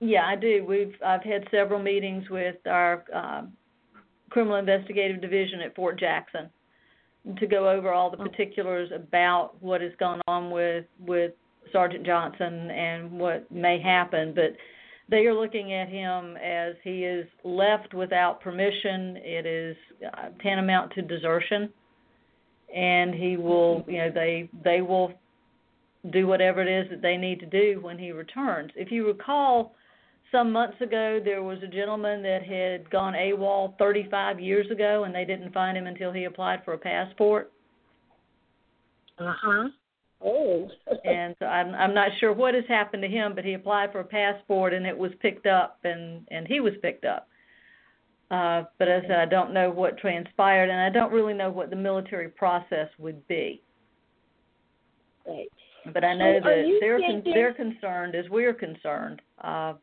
Yeah, 0.00 0.26
I 0.26 0.36
do. 0.36 0.64
We've 0.66 0.94
I've 1.04 1.22
had 1.22 1.46
several 1.50 1.80
meetings 1.80 2.28
with 2.28 2.56
our 2.66 3.04
um, 3.14 3.52
criminal 4.30 4.56
investigative 4.58 5.20
division 5.22 5.60
at 5.60 5.74
Fort 5.74 5.98
Jackson 5.98 6.50
to 7.38 7.46
go 7.46 7.70
over 7.70 7.92
all 7.92 8.10
the 8.10 8.18
Oh. 8.20 8.24
particulars 8.24 8.90
about 8.94 9.54
what 9.62 9.80
has 9.80 9.92
gone 9.98 10.20
on 10.26 10.50
with 10.50 10.84
with 10.98 11.32
Sergeant 11.72 12.04
Johnson 12.04 12.70
and 12.70 13.10
what 13.12 13.50
may 13.50 13.80
happen. 13.80 14.34
But 14.34 14.56
they 15.08 15.26
are 15.26 15.34
looking 15.34 15.72
at 15.74 15.88
him 15.88 16.36
as 16.36 16.74
he 16.82 17.04
is 17.04 17.26
left 17.44 17.92
without 17.94 18.40
permission. 18.40 19.16
It 19.18 19.46
is 19.46 19.76
uh, 20.06 20.28
tantamount 20.42 20.92
to 20.94 21.02
desertion, 21.02 21.68
and 22.74 23.14
he 23.14 23.36
will, 23.36 23.84
you 23.86 23.98
know, 23.98 24.10
they 24.12 24.48
they 24.64 24.80
will 24.80 25.12
do 26.12 26.26
whatever 26.26 26.62
it 26.62 26.68
is 26.68 26.90
that 26.90 27.02
they 27.02 27.16
need 27.16 27.40
to 27.40 27.46
do 27.46 27.80
when 27.80 27.98
he 27.98 28.12
returns. 28.12 28.70
If 28.76 28.90
you 28.90 29.06
recall, 29.06 29.74
some 30.32 30.50
months 30.52 30.80
ago 30.80 31.20
there 31.22 31.42
was 31.42 31.58
a 31.62 31.66
gentleman 31.66 32.22
that 32.22 32.42
had 32.42 32.90
gone 32.90 33.14
AWOL 33.14 33.76
35 33.78 34.40
years 34.40 34.70
ago, 34.70 35.04
and 35.04 35.14
they 35.14 35.24
didn't 35.24 35.52
find 35.52 35.76
him 35.76 35.86
until 35.86 36.12
he 36.12 36.24
applied 36.24 36.64
for 36.64 36.72
a 36.72 36.78
passport. 36.78 37.52
Uh 39.18 39.32
huh. 39.40 39.68
Oh. 40.24 40.68
and 41.04 41.36
so 41.38 41.46
I'm 41.46 41.74
I'm 41.74 41.94
not 41.94 42.10
sure 42.18 42.32
what 42.32 42.54
has 42.54 42.64
happened 42.68 43.02
to 43.02 43.08
him, 43.08 43.34
but 43.34 43.44
he 43.44 43.54
applied 43.54 43.92
for 43.92 44.00
a 44.00 44.04
passport 44.04 44.72
and 44.72 44.86
it 44.86 44.96
was 44.96 45.12
picked 45.20 45.46
up 45.46 45.78
and 45.84 46.26
and 46.30 46.46
he 46.46 46.60
was 46.60 46.72
picked 46.82 47.04
up. 47.04 47.28
Uh, 48.30 48.64
but 48.78 48.88
as 48.88 49.02
I 49.04 49.08
said, 49.08 49.18
I 49.18 49.26
don't 49.26 49.52
know 49.52 49.70
what 49.70 49.98
transpired, 49.98 50.70
and 50.70 50.80
I 50.80 50.88
don't 50.88 51.12
really 51.12 51.34
know 51.34 51.50
what 51.50 51.70
the 51.70 51.76
military 51.76 52.28
process 52.28 52.88
would 52.98 53.26
be. 53.28 53.62
right. 55.26 55.46
But 55.92 56.02
I 56.02 56.14
know 56.14 56.40
So 56.42 56.48
that 56.48 56.78
they're 56.80 56.98
con- 56.98 57.22
they're 57.24 57.52
concerned, 57.52 58.14
as 58.14 58.24
we're 58.30 58.54
concerned, 58.54 59.20
uh, 59.42 59.74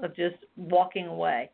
of 0.00 0.16
just 0.16 0.36
walking 0.56 1.06
away. 1.06 1.50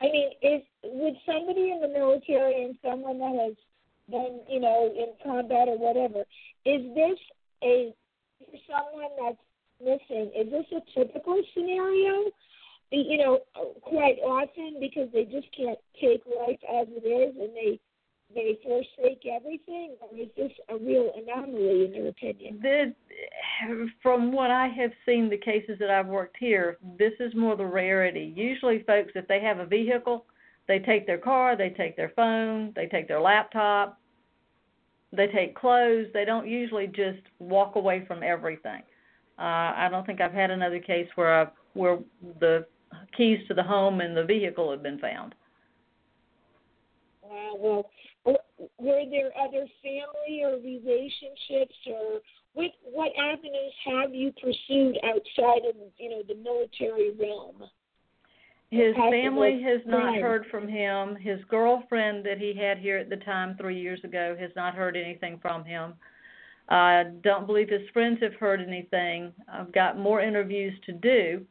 I 0.00 0.06
mean, 0.06 0.30
is 0.40 0.62
would 0.82 1.14
somebody 1.26 1.72
in 1.72 1.80
the 1.82 1.88
military 1.88 2.64
and 2.64 2.74
someone 2.82 3.18
that 3.18 3.34
has 3.46 3.54
been, 4.10 4.40
you 4.48 4.60
know, 4.60 4.86
in 4.86 5.12
combat 5.22 5.68
or 5.68 5.78
whatever, 5.78 6.20
is 6.64 6.94
this 6.94 7.18
a 7.62 7.94
for 8.38 8.58
someone 8.66 9.10
that's 9.20 9.38
missing? 9.80 10.30
Is 10.36 10.50
this 10.50 10.66
a 10.72 10.98
typical 10.98 11.40
scenario? 11.54 12.30
You 12.90 13.18
know, 13.18 13.38
quite 13.82 14.18
often 14.18 14.78
because 14.80 15.08
they 15.12 15.24
just 15.24 15.46
can't 15.56 15.78
take 16.00 16.22
life 16.26 16.58
as 16.68 16.88
it 16.90 17.06
is 17.06 17.36
and 17.40 17.54
they 17.54 17.80
they 18.34 18.58
forsake 18.62 19.22
everything, 19.26 19.96
or 20.00 20.08
is 20.16 20.28
this 20.36 20.52
a 20.68 20.76
real 20.76 21.12
anomaly 21.16 21.86
in 21.86 21.94
your 21.94 22.08
opinion? 22.08 22.60
The 22.62 22.94
from 24.02 24.32
what 24.32 24.50
I 24.50 24.68
have 24.68 24.92
seen, 25.04 25.28
the 25.28 25.36
cases 25.36 25.78
that 25.80 25.90
I've 25.90 26.06
worked 26.06 26.36
here, 26.38 26.78
this 26.98 27.12
is 27.20 27.34
more 27.34 27.56
the 27.56 27.66
rarity. 27.66 28.32
Usually, 28.36 28.82
folks, 28.84 29.12
if 29.14 29.26
they 29.28 29.40
have 29.40 29.58
a 29.58 29.66
vehicle, 29.66 30.26
they 30.68 30.78
take 30.78 31.06
their 31.06 31.18
car, 31.18 31.56
they 31.56 31.70
take 31.70 31.96
their 31.96 32.12
phone, 32.14 32.72
they 32.76 32.86
take 32.86 33.08
their 33.08 33.20
laptop, 33.20 33.99
they 35.12 35.26
take 35.26 35.56
clothes. 35.56 36.06
They 36.12 36.24
don't 36.24 36.48
usually 36.48 36.86
just 36.86 37.20
walk 37.38 37.76
away 37.76 38.04
from 38.06 38.22
everything. 38.22 38.82
Uh, 39.38 39.72
I 39.76 39.88
don't 39.90 40.06
think 40.06 40.20
I've 40.20 40.32
had 40.32 40.50
another 40.50 40.80
case 40.80 41.08
where 41.14 41.42
I 41.42 41.46
where 41.74 41.98
the 42.40 42.66
keys 43.16 43.38
to 43.48 43.54
the 43.54 43.62
home 43.62 44.00
and 44.00 44.16
the 44.16 44.24
vehicle 44.24 44.70
have 44.70 44.82
been 44.82 44.98
found. 44.98 45.34
Wow. 47.22 47.56
Well, 47.58 47.90
were 48.78 49.04
there 49.10 49.30
other 49.40 49.66
family 49.82 50.42
or 50.42 50.56
relationships, 50.56 51.74
or 51.86 52.20
what 52.54 52.70
what 52.82 53.12
avenues 53.18 53.72
have 53.86 54.14
you 54.14 54.32
pursued 54.32 54.98
outside 55.04 55.64
of 55.68 55.76
you 55.98 56.10
know 56.10 56.22
the 56.26 56.34
military 56.34 57.12
realm? 57.12 57.62
His 58.70 58.94
family 58.94 59.60
has 59.62 59.80
not 59.84 60.14
heard 60.16 60.46
from 60.48 60.68
him. 60.68 61.16
His 61.16 61.40
girlfriend 61.48 62.24
that 62.24 62.38
he 62.38 62.54
had 62.54 62.78
here 62.78 62.98
at 62.98 63.10
the 63.10 63.16
time 63.16 63.56
three 63.60 63.80
years 63.80 64.00
ago 64.04 64.36
has 64.38 64.50
not 64.54 64.74
heard 64.74 64.96
anything 64.96 65.40
from 65.42 65.64
him. 65.64 65.94
I 66.68 67.06
don't 67.24 67.46
believe 67.46 67.68
his 67.68 67.88
friends 67.92 68.18
have 68.22 68.34
heard 68.34 68.60
anything. 68.60 69.32
I've 69.52 69.72
got 69.72 69.98
more 69.98 70.20
interviews 70.20 70.72
to 70.86 70.92
do, 70.92 71.44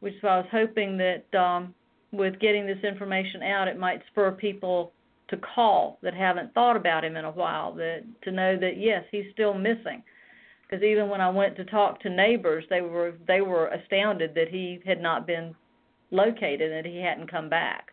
which 0.00 0.12
is 0.14 0.22
why 0.22 0.34
I 0.34 0.36
was 0.38 0.48
hoping 0.52 0.98
that 0.98 1.34
um, 1.34 1.74
with 2.12 2.38
getting 2.38 2.66
this 2.66 2.84
information 2.84 3.42
out, 3.42 3.68
it 3.68 3.78
might 3.78 4.02
spur 4.10 4.30
people 4.32 4.92
to 5.28 5.38
call 5.38 5.98
that 6.02 6.12
haven't 6.12 6.52
thought 6.52 6.76
about 6.76 7.02
him 7.02 7.16
in 7.16 7.24
a 7.24 7.30
while, 7.30 7.72
that 7.76 8.02
to 8.22 8.30
know 8.30 8.58
that 8.58 8.76
yes, 8.76 9.04
he's 9.10 9.24
still 9.32 9.54
missing. 9.54 10.02
Because 10.68 10.84
even 10.84 11.08
when 11.08 11.22
I 11.22 11.30
went 11.30 11.56
to 11.56 11.64
talk 11.64 11.98
to 12.00 12.10
neighbors, 12.10 12.64
they 12.68 12.82
were 12.82 13.14
they 13.26 13.40
were 13.40 13.68
astounded 13.68 14.34
that 14.34 14.48
he 14.48 14.80
had 14.84 15.00
not 15.00 15.26
been 15.26 15.54
located 16.10 16.72
and 16.72 16.86
he 16.86 17.00
hadn't 17.00 17.30
come 17.30 17.48
back. 17.48 17.92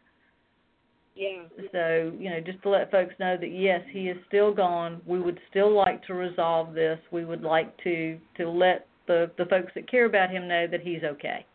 Yeah. 1.16 1.44
So, 1.72 2.12
you 2.20 2.30
know, 2.30 2.42
just 2.42 2.62
to 2.64 2.70
let 2.70 2.92
folks 2.92 3.14
know 3.20 3.38
that 3.40 3.52
yes, 3.52 3.82
he 3.92 4.10
is 4.10 4.18
still 4.28 4.54
gone. 4.54 5.02
We 5.06 5.20
would 5.20 5.40
still 5.50 5.74
like 5.74 6.06
to 6.08 6.14
resolve 6.14 6.74
this. 6.74 7.00
We 7.12 7.24
would 7.24 7.42
like 7.42 7.76
to 7.84 8.20
to 8.38 8.50
let 8.50 8.88
the 9.08 9.32
the 9.38 9.46
folks 9.46 9.72
that 9.76 9.90
care 9.90 10.06
about 10.06 10.30
him 10.30 10.48
know 10.48 10.68
that 10.68 10.82
he's 10.82 11.04
okay. 11.04 11.46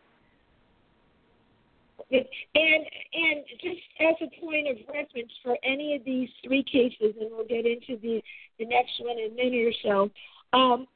And 2.11 2.25
and 2.55 3.45
just 3.61 3.81
as 4.01 4.15
a 4.21 4.41
point 4.41 4.67
of 4.67 4.77
reference 4.87 5.31
for 5.43 5.55
any 5.63 5.95
of 5.95 6.03
these 6.03 6.29
three 6.43 6.63
cases, 6.63 7.15
and 7.19 7.29
we'll 7.31 7.45
get 7.45 7.65
into 7.65 8.01
the 8.01 8.21
the 8.57 8.65
next 8.65 8.93
one 8.99 9.17
in 9.19 9.31
a 9.31 9.35
minute 9.35 9.67
or 9.67 9.73
so. 9.83 10.57
Um, 10.57 10.87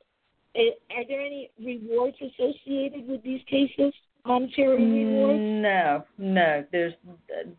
are 0.57 1.05
there 1.07 1.21
any 1.21 1.51
rewards 1.63 2.17
associated 2.17 3.07
with 3.07 3.23
these 3.23 3.41
cases? 3.49 3.93
Monetary 4.25 4.83
rewards? 4.83 5.39
No, 5.39 6.03
no. 6.17 6.65
There's 6.71 6.93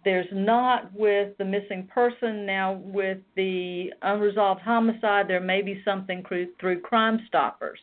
there's 0.05 0.27
not 0.33 0.93
with 0.93 1.37
the 1.39 1.45
missing 1.45 1.89
person. 1.93 2.47
Now 2.47 2.75
with 2.85 3.19
the 3.37 3.93
unresolved 4.03 4.61
homicide, 4.61 5.29
there 5.29 5.41
may 5.41 5.63
be 5.63 5.83
something 5.85 6.25
through, 6.27 6.49
through 6.61 6.81
Crime 6.81 7.21
Stoppers, 7.29 7.79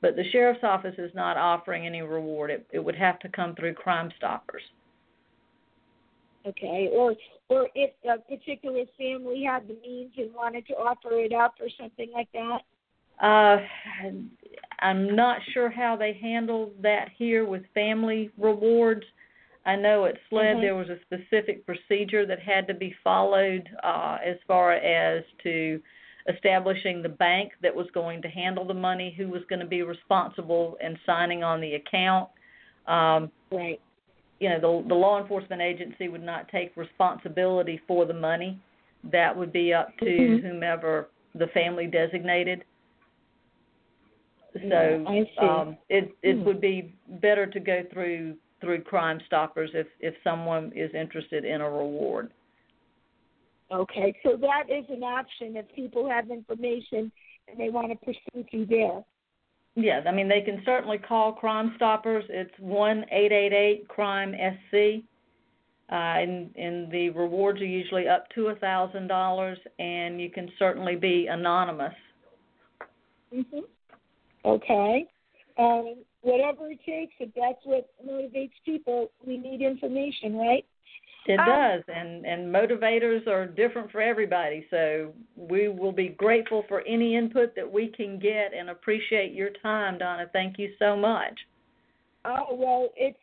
but 0.00 0.16
the 0.16 0.24
sheriff's 0.30 0.64
office 0.64 0.94
is 0.98 1.10
not 1.14 1.36
offering 1.36 1.86
any 1.86 2.02
reward. 2.02 2.50
It 2.50 2.66
it 2.72 2.80
would 2.80 2.96
have 2.96 3.18
to 3.20 3.28
come 3.28 3.54
through 3.54 3.74
Crime 3.74 4.10
Stoppers. 4.16 4.62
Okay, 6.46 6.88
or 6.92 7.14
or 7.48 7.68
if 7.74 7.90
a 8.04 8.18
particular 8.18 8.84
family 8.96 9.44
had 9.44 9.68
the 9.68 9.76
means 9.82 10.12
and 10.16 10.32
wanted 10.34 10.66
to 10.68 10.74
offer 10.74 11.12
it 11.20 11.32
up 11.32 11.54
or 11.60 11.68
something 11.78 12.10
like 12.12 12.30
that. 12.32 12.60
Uh, 13.20 13.58
I'm 14.80 15.14
not 15.14 15.40
sure 15.52 15.70
how 15.70 15.96
they 15.96 16.18
handled 16.20 16.72
that 16.82 17.08
here 17.16 17.44
with 17.44 17.62
family 17.74 18.30
rewards. 18.38 19.04
I 19.66 19.76
know 19.76 20.06
at 20.06 20.14
SLED 20.30 20.44
mm-hmm. 20.44 20.60
there 20.60 20.76
was 20.76 20.88
a 20.88 20.98
specific 21.02 21.66
procedure 21.66 22.24
that 22.26 22.40
had 22.40 22.66
to 22.68 22.74
be 22.74 22.94
followed 23.02 23.68
uh, 23.82 24.18
as 24.24 24.36
far 24.46 24.72
as 24.72 25.24
to 25.42 25.80
establishing 26.32 27.02
the 27.02 27.08
bank 27.08 27.52
that 27.62 27.74
was 27.74 27.86
going 27.92 28.22
to 28.22 28.28
handle 28.28 28.66
the 28.66 28.74
money, 28.74 29.14
who 29.16 29.28
was 29.28 29.42
going 29.48 29.60
to 29.60 29.66
be 29.66 29.82
responsible 29.82 30.76
and 30.82 30.96
signing 31.04 31.42
on 31.42 31.60
the 31.60 31.74
account. 31.74 32.28
Um, 32.86 33.30
right. 33.50 33.80
You 34.38 34.50
know, 34.50 34.60
the, 34.60 34.88
the 34.88 34.94
law 34.94 35.20
enforcement 35.20 35.60
agency 35.60 36.08
would 36.08 36.22
not 36.22 36.48
take 36.48 36.76
responsibility 36.76 37.80
for 37.88 38.06
the 38.06 38.14
money. 38.14 38.58
That 39.10 39.36
would 39.36 39.52
be 39.52 39.74
up 39.74 39.96
to 39.98 40.04
mm-hmm. 40.04 40.46
whomever 40.46 41.08
the 41.34 41.48
family 41.48 41.86
designated. 41.86 42.64
So 44.68 45.46
um, 45.46 45.76
it 45.88 46.10
it 46.22 46.36
hmm. 46.36 46.44
would 46.44 46.60
be 46.60 46.94
better 47.20 47.46
to 47.46 47.60
go 47.60 47.82
through 47.92 48.36
through 48.60 48.82
Crime 48.82 49.20
Stoppers 49.26 49.70
if 49.74 49.86
if 50.00 50.14
someone 50.24 50.72
is 50.74 50.90
interested 50.94 51.44
in 51.44 51.60
a 51.60 51.70
reward. 51.70 52.30
Okay, 53.70 54.14
so 54.22 54.36
that 54.40 54.64
is 54.70 54.86
an 54.88 55.02
option 55.02 55.56
if 55.56 55.66
people 55.74 56.08
have 56.08 56.30
information 56.30 57.12
and 57.48 57.58
they 57.58 57.68
want 57.68 57.90
to 57.90 57.96
pursue 57.96 58.46
through 58.50 58.66
there. 58.66 59.04
Yes, 59.74 60.04
I 60.08 60.12
mean 60.12 60.28
they 60.28 60.40
can 60.40 60.62
certainly 60.64 60.98
call 60.98 61.32
Crime 61.32 61.72
Stoppers. 61.76 62.24
It's 62.28 62.54
one 62.58 63.04
eight 63.10 63.32
eight 63.32 63.52
eight 63.52 63.88
Crime 63.88 64.34
SC. 64.34 65.04
Uh, 65.90 66.20
and, 66.20 66.54
and 66.56 66.92
the 66.92 67.08
rewards 67.10 67.62
are 67.62 67.66
usually 67.66 68.06
up 68.06 68.28
to 68.34 68.48
a 68.48 68.54
thousand 68.56 69.06
dollars, 69.06 69.56
and 69.78 70.20
you 70.20 70.28
can 70.28 70.50
certainly 70.58 70.96
be 70.96 71.28
anonymous. 71.30 71.94
Mhm. 73.34 73.64
Okay. 74.44 75.06
Um, 75.58 75.96
whatever 76.20 76.70
it 76.70 76.78
takes, 76.86 77.14
if 77.18 77.30
that's 77.34 77.58
what 77.64 77.88
motivates 78.06 78.52
people, 78.64 79.10
we 79.26 79.36
need 79.36 79.60
information, 79.60 80.36
right? 80.36 80.64
It 81.26 81.38
um, 81.40 81.46
does, 81.46 81.82
and 81.88 82.24
and 82.24 82.54
motivators 82.54 83.26
are 83.26 83.46
different 83.46 83.90
for 83.90 84.00
everybody. 84.00 84.66
So 84.70 85.12
we 85.36 85.68
will 85.68 85.92
be 85.92 86.08
grateful 86.08 86.64
for 86.68 86.82
any 86.82 87.16
input 87.16 87.54
that 87.56 87.70
we 87.70 87.88
can 87.88 88.18
get, 88.18 88.54
and 88.54 88.70
appreciate 88.70 89.32
your 89.32 89.50
time, 89.62 89.98
Donna. 89.98 90.26
Thank 90.32 90.58
you 90.58 90.72
so 90.78 90.96
much. 90.96 91.34
Oh 92.24 92.54
well, 92.54 92.88
it's 92.96 93.18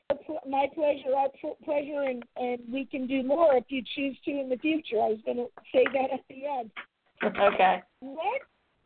my 0.47 0.67
pleasure, 0.75 1.15
our 1.15 1.29
pleasure, 1.63 2.01
and 2.01 2.23
and 2.35 2.59
we 2.71 2.85
can 2.85 3.07
do 3.07 3.23
more 3.23 3.55
if 3.55 3.65
you 3.69 3.81
choose 3.95 4.17
to 4.25 4.31
in 4.31 4.49
the 4.49 4.57
future. 4.57 4.97
I 4.97 5.09
was 5.09 5.19
going 5.25 5.37
to 5.37 5.47
say 5.73 5.85
that 5.93 6.13
at 6.13 6.21
the 6.29 6.45
end. 6.59 6.71
Okay. 7.23 7.81
Let 8.01 8.41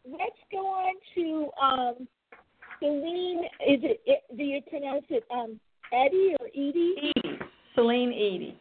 Let's 0.06 0.40
go 0.52 0.66
on 0.66 0.94
to 1.16 1.50
um, 1.62 2.08
Silene, 2.82 3.44
is 3.68 3.82
it, 3.84 4.02
it 4.06 4.24
do 4.38 4.44
you 4.44 4.62
pronounce 4.70 5.06
it 5.10 5.24
um 5.32 5.60
Eddie 5.92 6.36
or 6.40 6.48
Edie? 6.48 7.14
Edie. 7.16 7.40
Silene 7.78 8.14
Eaddy. 8.14 8.56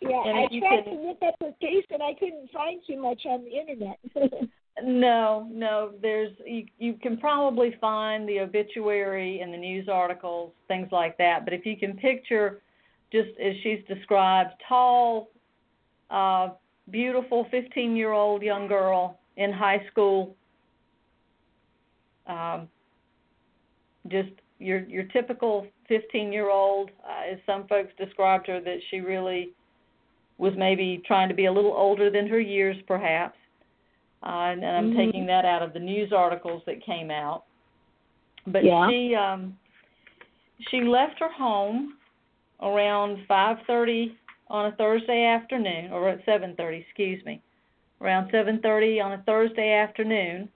Yeah, 0.00 0.22
and 0.26 0.38
I 0.38 0.46
tried 0.46 0.82
to 0.82 0.92
look 0.92 1.18
up 1.26 1.34
her 1.40 1.52
case 1.60 1.84
and 1.90 2.02
I 2.02 2.14
couldn't 2.14 2.50
find 2.52 2.80
too 2.86 3.00
much 3.00 3.22
on 3.26 3.44
the 3.44 3.50
internet. 3.50 3.98
no, 4.84 5.48
no, 5.50 5.92
there's 6.00 6.32
you, 6.46 6.66
you 6.78 6.94
can 6.94 7.16
probably 7.16 7.76
find 7.80 8.28
the 8.28 8.40
obituary 8.40 9.40
and 9.40 9.52
the 9.52 9.58
news 9.58 9.88
articles, 9.88 10.52
things 10.68 10.88
like 10.92 11.18
that. 11.18 11.44
But 11.44 11.52
if 11.52 11.66
you 11.66 11.76
can 11.76 11.96
picture, 11.96 12.62
just 13.10 13.30
as 13.44 13.54
she's 13.62 13.80
described, 13.88 14.50
tall, 14.68 15.30
uh, 16.10 16.50
beautiful 16.90 17.46
15-year-old 17.52 18.42
young 18.42 18.68
girl 18.68 19.18
in 19.36 19.52
high 19.52 19.84
school, 19.90 20.36
um, 22.28 22.68
just 24.08 24.30
your 24.58 24.80
your 24.84 25.04
typical 25.04 25.66
15 25.88 26.32
year 26.32 26.50
old, 26.50 26.90
uh, 27.04 27.32
as 27.32 27.38
some 27.46 27.66
folks 27.66 27.92
described 27.98 28.46
her, 28.46 28.60
that 28.60 28.78
she 28.90 29.00
really 29.00 29.50
was 30.36 30.52
maybe 30.56 31.02
trying 31.06 31.28
to 31.28 31.34
be 31.34 31.46
a 31.46 31.52
little 31.52 31.72
older 31.72 32.10
than 32.10 32.28
her 32.28 32.40
years, 32.40 32.76
perhaps. 32.86 33.36
Uh, 34.22 34.52
and, 34.52 34.64
and 34.64 34.76
I'm 34.76 34.90
mm-hmm. 34.90 34.98
taking 34.98 35.26
that 35.26 35.44
out 35.44 35.62
of 35.62 35.72
the 35.72 35.78
news 35.78 36.12
articles 36.12 36.62
that 36.66 36.84
came 36.84 37.10
out. 37.10 37.44
But 38.46 38.64
yeah. 38.64 38.88
she 38.88 39.14
um, 39.14 39.56
she 40.70 40.82
left 40.82 41.18
her 41.20 41.32
home 41.32 41.94
around 42.60 43.18
5:30 43.28 44.12
on 44.48 44.66
a 44.66 44.76
Thursday 44.76 45.24
afternoon, 45.24 45.92
or 45.92 46.08
at 46.08 46.24
7:30, 46.26 46.80
excuse 46.80 47.24
me, 47.24 47.40
around 48.00 48.30
7:30 48.32 49.04
on 49.04 49.12
a 49.12 49.22
Thursday 49.24 49.72
afternoon 49.72 50.48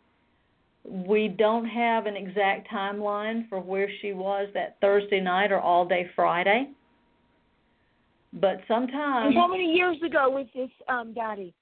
we 0.84 1.28
don't 1.28 1.66
have 1.66 2.06
an 2.06 2.16
exact 2.16 2.70
timeline 2.70 3.48
for 3.48 3.60
where 3.60 3.88
she 4.00 4.12
was 4.12 4.48
that 4.54 4.76
Thursday 4.80 5.20
night 5.20 5.52
or 5.52 5.60
all 5.60 5.86
day 5.86 6.10
Friday. 6.16 6.70
But 8.32 8.60
sometime. 8.66 9.26
And 9.28 9.36
how 9.36 9.46
many 9.46 9.72
years 9.74 9.98
ago 10.04 10.30
was 10.30 10.46
this, 10.54 10.70
um, 10.88 11.12
Dottie? 11.12 11.54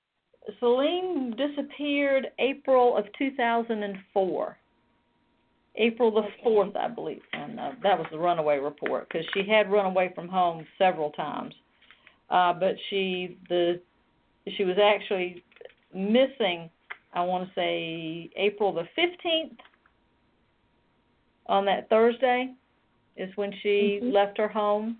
Silene 0.62 1.37
disappeared 1.37 2.29
April 2.39 2.97
of 2.97 3.05
2004. 3.18 4.57
April 5.77 6.11
the 6.11 6.21
okay. 6.21 6.35
4th, 6.47 6.77
I 6.77 6.89
believe. 6.89 7.23
And 7.33 7.61
uh, 7.61 7.71
that 7.83 7.99
was 7.99 8.07
the 8.11 8.18
runaway 8.18 8.59
report 8.59 9.09
because 9.09 9.27
she 9.35 9.49
had 9.49 9.71
run 9.71 9.87
away 9.87 10.12
from 10.14 10.29
home 10.29 10.66
several 10.79 11.11
times. 11.11 11.55
Uh, 12.31 12.53
but 12.53 12.75
she 12.89 13.39
the 13.49 13.81
she 14.57 14.64
was 14.64 14.77
actually 14.83 15.43
missing 15.95 16.71
I 17.13 17.23
want 17.23 17.49
to 17.49 17.55
say 17.55 18.31
April 18.37 18.73
the 18.73 18.89
15th 18.97 19.59
on 21.47 21.65
that 21.67 21.89
Thursday 21.89 22.55
is 23.17 23.37
when 23.37 23.53
she 23.63 24.01
Mhm. 24.01 24.13
left 24.13 24.39
her 24.39 24.49
home. 24.49 24.99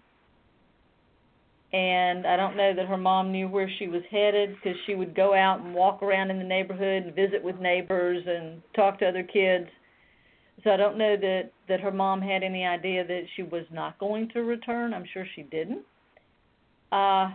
And 1.73 2.27
I 2.27 2.37
don't 2.37 2.57
know 2.57 2.73
that 2.75 2.87
her 2.87 2.97
mom 2.97 3.31
knew 3.31 3.47
where 3.47 3.69
she 3.69 3.87
was 3.87 4.05
headed 4.07 4.57
because 4.57 4.79
she 4.87 4.97
would 4.97 5.15
go 5.15 5.35
out 5.35 5.61
and 5.61 5.73
walk 5.73 6.03
around 6.03 6.31
in 6.31 6.39
the 6.39 6.45
neighborhood 6.45 7.05
and 7.05 7.15
visit 7.15 7.43
with 7.45 7.61
neighbors 7.61 8.27
and 8.27 8.61
talk 8.75 8.99
to 8.99 9.09
other 9.09 9.23
kids. 9.23 9.71
So 10.65 10.73
I 10.73 10.77
don't 10.77 10.99
know 10.99 11.17
that 11.17 11.53
that 11.69 11.81
her 11.81 11.93
mom 11.93 12.21
had 12.21 12.43
any 12.43 12.67
idea 12.67 13.05
that 13.05 13.29
she 13.37 13.45
was 13.45 13.65
not 13.71 13.99
going 13.99 14.29
to 14.31 14.43
return. 14.43 14.93
I'm 14.93 15.05
sure 15.05 15.25
she 15.35 15.43
didn't. 15.45 15.87
Uh 16.91 17.31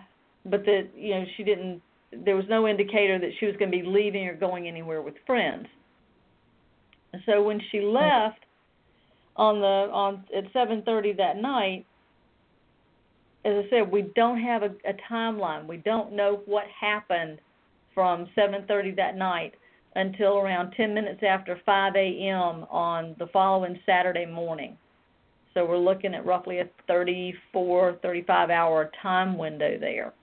but 0.46 0.66
that 0.66 0.90
you 0.96 1.16
know 1.16 1.26
she 1.38 1.44
didn't 1.44 1.82
there 2.24 2.36
was 2.36 2.46
no 2.50 2.68
indicator 2.68 3.20
that 3.20 3.32
she 3.40 3.46
was 3.46 3.56
going 3.58 3.72
to 3.72 3.78
be 3.78 3.84
leaving 3.86 4.28
or 4.28 4.36
going 4.36 4.68
anywhere 4.68 5.02
with 5.02 5.16
friends. 5.26 5.68
And 7.14 7.22
so 7.26 7.42
when 7.42 7.62
she 7.72 7.78
mm-hmm. 7.78 7.96
left 7.96 8.40
on 9.36 9.60
the 9.60 9.92
on 9.92 10.24
at 10.36 10.52
7:30 10.54 11.18
that 11.18 11.38
night, 11.38 11.86
as 13.44 13.66
I 13.66 13.70
said, 13.70 13.92
we 13.92 14.04
don't 14.16 14.40
have 14.42 14.64
a, 14.64 14.72
a 14.88 14.94
timeline. 15.12 15.68
We 15.68 15.78
don't 15.78 16.14
know 16.14 16.42
what 16.46 16.66
happened 16.80 17.40
from 17.94 18.28
7:30 18.38 18.96
that 18.98 19.16
night 19.16 19.54
until 19.96 20.38
around 20.38 20.74
10 20.74 20.94
minutes 20.94 21.22
after 21.24 21.60
5 21.66 21.96
a.m. 21.96 22.66
on 22.70 23.16
the 23.18 23.28
following 23.28 23.80
Saturday 23.86 24.26
morning. 24.26 24.78
So 25.54 25.66
we're 25.66 25.78
looking 25.78 26.14
at 26.14 26.26
roughly 26.26 26.60
a 26.60 26.70
34, 26.88 28.00
35 28.02 28.50
hour 28.50 28.92
time 29.02 29.38
window 29.38 29.78
there. 29.80 30.14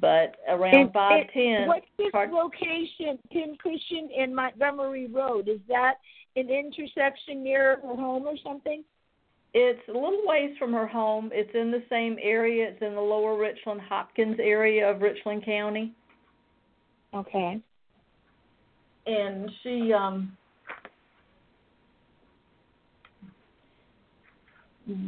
But 0.00 0.36
around 0.48 0.92
five 0.92 1.26
and. 1.34 1.68
What's 1.68 1.86
this 1.96 2.08
pardon? 2.12 2.34
location, 2.34 3.18
Pincushion 3.32 4.10
and 4.18 4.34
Montgomery 4.34 5.06
Road? 5.06 5.48
Is 5.48 5.60
that 5.68 5.94
an 6.34 6.50
intersection 6.50 7.42
near 7.42 7.80
her 7.82 7.96
home 7.96 8.24
or 8.24 8.36
something? 8.44 8.84
It's 9.54 9.80
a 9.88 9.92
little 9.92 10.22
ways 10.24 10.54
from 10.58 10.72
her 10.72 10.86
home. 10.86 11.30
It's 11.32 11.54
in 11.54 11.70
the 11.70 11.82
same 11.88 12.18
area. 12.20 12.68
It's 12.68 12.82
in 12.82 12.94
the 12.94 13.00
lower 13.00 13.38
Richland 13.38 13.80
Hopkins 13.80 14.36
area 14.38 14.90
of 14.90 15.00
Richland 15.00 15.44
County. 15.46 15.94
Okay. 17.14 17.60
And 19.06 19.50
she 19.62 19.92
um 19.92 20.36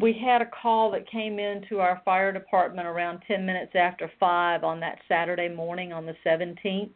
we 0.01 0.13
had 0.13 0.43
a 0.43 0.47
call 0.47 0.91
that 0.91 1.09
came 1.11 1.39
in 1.39 1.65
to 1.69 1.81
our 1.81 2.03
fire 2.05 2.33
department 2.33 2.87
around 2.87 3.21
10 3.29 3.47
minutes 3.47 3.73
after 3.75 4.11
5 4.19 4.65
on 4.65 4.81
that 4.81 4.99
Saturday 5.09 5.49
morning 5.49 5.93
on 5.93 6.05
the 6.07 6.15
17th. 6.27 6.91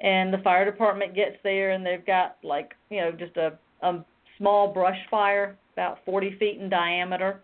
And 0.00 0.32
the 0.32 0.38
fire 0.38 0.64
department 0.64 1.14
gets 1.14 1.36
there 1.42 1.72
and 1.72 1.84
they've 1.84 2.06
got 2.06 2.36
like, 2.42 2.74
you 2.88 3.00
know, 3.00 3.10
just 3.12 3.36
a 3.36 3.58
a 3.82 4.04
small 4.36 4.72
brush 4.72 4.98
fire 5.10 5.56
about 5.74 5.98
40 6.04 6.36
feet 6.38 6.60
in 6.60 6.68
diameter. 6.68 7.40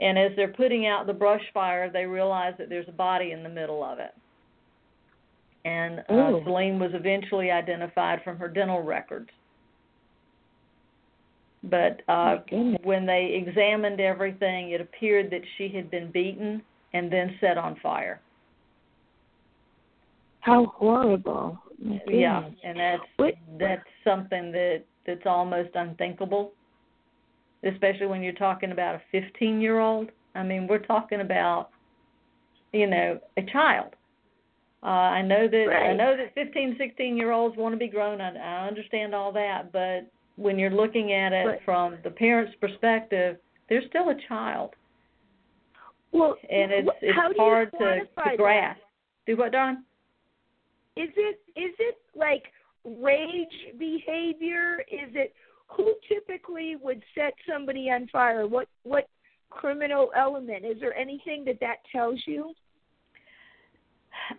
And 0.00 0.18
as 0.18 0.32
they're 0.36 0.52
putting 0.52 0.86
out 0.86 1.06
the 1.06 1.12
brush 1.12 1.42
fire, 1.52 1.90
they 1.90 2.06
realize 2.06 2.54
that 2.58 2.68
there's 2.68 2.88
a 2.88 2.92
body 2.92 3.32
in 3.32 3.42
the 3.42 3.48
middle 3.48 3.84
of 3.84 3.98
it. 3.98 4.14
And 5.64 6.00
uh, 6.10 6.14
Ooh. 6.14 6.44
Silene 6.44 6.78
was 6.78 6.90
eventually 6.94 7.50
identified 7.50 8.20
from 8.24 8.36
her 8.38 8.48
dental 8.48 8.82
records. 8.82 9.30
But 11.64 12.02
uh, 12.08 12.38
when 12.82 13.06
they 13.06 13.40
examined 13.46 14.00
everything, 14.00 14.70
it 14.70 14.80
appeared 14.80 15.30
that 15.30 15.42
she 15.56 15.68
had 15.68 15.90
been 15.90 16.10
beaten 16.10 16.62
and 16.92 17.10
then 17.10 17.36
set 17.40 17.56
on 17.56 17.76
fire. 17.80 18.20
How 20.40 20.66
horrible. 20.66 21.58
Yeah, 22.08 22.50
and 22.64 22.78
that's 22.78 23.02
What- 23.16 23.34
that's 23.58 23.88
something 24.04 24.50
that 24.52 24.82
that's 25.04 25.26
almost 25.26 25.70
unthinkable, 25.74 26.52
especially 27.64 28.06
when 28.06 28.22
you're 28.22 28.32
talking 28.34 28.72
about 28.72 28.96
a 28.96 29.02
15 29.10 29.60
year 29.60 29.78
old. 29.78 30.10
I 30.34 30.42
mean, 30.42 30.66
we're 30.66 30.78
talking 30.78 31.20
about, 31.20 31.70
you 32.72 32.86
know, 32.86 33.20
a 33.36 33.42
child. 33.42 33.94
Uh, 34.82 34.86
I 34.86 35.22
know 35.22 35.46
that 35.46 35.68
I 35.70 35.92
know 35.92 36.16
that 36.16 36.34
15, 36.34 36.76
16 36.76 37.16
year 37.16 37.30
olds 37.30 37.56
want 37.56 37.72
to 37.72 37.76
be 37.76 37.88
grown. 37.88 38.20
I, 38.20 38.34
I 38.34 38.66
understand 38.66 39.14
all 39.14 39.30
that, 39.32 39.70
but 39.70 40.06
when 40.36 40.58
you're 40.58 40.70
looking 40.70 41.12
at 41.12 41.32
it 41.32 41.60
from 41.64 41.98
the 42.04 42.10
parent's 42.10 42.54
perspective, 42.60 43.36
they're 43.68 43.86
still 43.88 44.10
a 44.10 44.16
child, 44.28 44.70
Well, 46.12 46.36
and 46.50 46.72
it's 46.72 46.88
it's 47.00 47.18
hard 47.38 47.70
to, 47.72 48.00
to 48.30 48.36
grasp. 48.36 48.80
Do 49.26 49.36
what, 49.36 49.52
Don? 49.52 49.84
Is 50.96 51.08
it 51.16 51.40
is 51.56 51.74
it 51.78 51.98
like 52.14 52.44
rage 52.84 53.78
behavior? 53.78 54.80
Is 54.90 55.10
it 55.14 55.34
who 55.68 55.94
typically 56.08 56.76
would 56.82 57.02
set 57.14 57.34
somebody 57.50 57.90
on 57.90 58.08
fire? 58.08 58.46
What 58.46 58.68
what 58.82 59.08
criminal 59.50 60.10
element? 60.16 60.64
Is 60.64 60.78
there 60.80 60.94
anything 60.96 61.44
that 61.46 61.60
that 61.60 61.76
tells 61.90 62.20
you? 62.26 62.52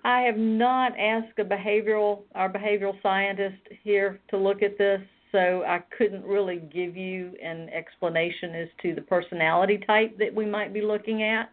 I 0.03 0.21
have 0.21 0.37
not 0.37 0.97
asked 0.99 1.39
a 1.39 1.45
behavioral 1.45 2.23
our 2.35 2.51
behavioral 2.51 3.01
scientist 3.01 3.61
here 3.83 4.19
to 4.29 4.37
look 4.37 4.61
at 4.61 4.77
this, 4.77 5.01
so 5.33 5.63
I 5.67 5.79
couldn't 5.97 6.23
really 6.23 6.61
give 6.73 6.95
you 6.95 7.33
an 7.43 7.67
explanation 7.69 8.55
as 8.55 8.67
to 8.83 8.95
the 8.95 9.01
personality 9.01 9.79
type 9.85 10.17
that 10.19 10.33
we 10.33 10.45
might 10.45 10.73
be 10.73 10.81
looking 10.81 11.23
at. 11.23 11.51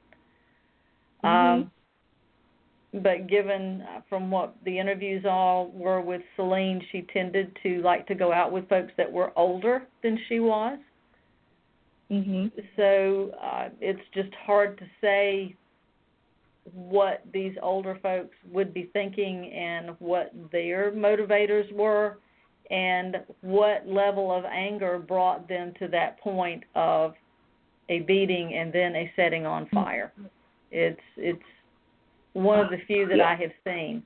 Um, 1.24 1.70
but 2.92 3.26
given 3.28 3.82
uh, 3.82 4.00
from 4.08 4.30
what 4.30 4.54
the 4.64 4.78
interviews 4.78 5.24
all 5.28 5.70
were 5.72 6.00
with 6.00 6.22
Silene, 6.36 6.80
she 6.92 7.06
tended 7.12 7.56
to 7.62 7.80
like 7.82 8.06
to 8.08 8.14
go 8.14 8.32
out 8.32 8.52
with 8.52 8.68
folks 8.68 8.92
that 8.96 9.10
were 9.10 9.32
older 9.36 9.86
than 10.02 10.18
she 10.28 10.40
was. 10.40 10.78
Mhm. 12.10 12.50
So 12.76 13.30
uh, 13.40 13.68
it's 13.80 14.00
just 14.12 14.34
hard 14.44 14.76
to 14.78 14.84
say 15.00 15.54
what 16.74 17.22
these 17.32 17.54
older 17.62 17.98
folks 18.02 18.36
would 18.52 18.74
be 18.74 18.90
thinking 18.92 19.50
and 19.52 19.96
what 20.00 20.32
their 20.52 20.92
motivators 20.92 21.72
were 21.72 22.18
and 22.70 23.16
what 23.40 23.86
level 23.86 24.32
of 24.32 24.44
anger 24.44 24.98
brought 24.98 25.48
them 25.48 25.72
to 25.78 25.88
that 25.88 26.20
point 26.20 26.62
of 26.74 27.14
a 27.88 28.00
beating 28.00 28.54
and 28.54 28.72
then 28.72 28.94
a 28.94 29.10
setting 29.16 29.44
on 29.44 29.68
fire. 29.74 30.12
It's 30.70 31.00
it's 31.16 31.42
one 32.32 32.60
of 32.60 32.70
the 32.70 32.78
few 32.86 33.08
that 33.08 33.20
I 33.20 33.34
have 33.34 33.50
seen. 33.64 34.04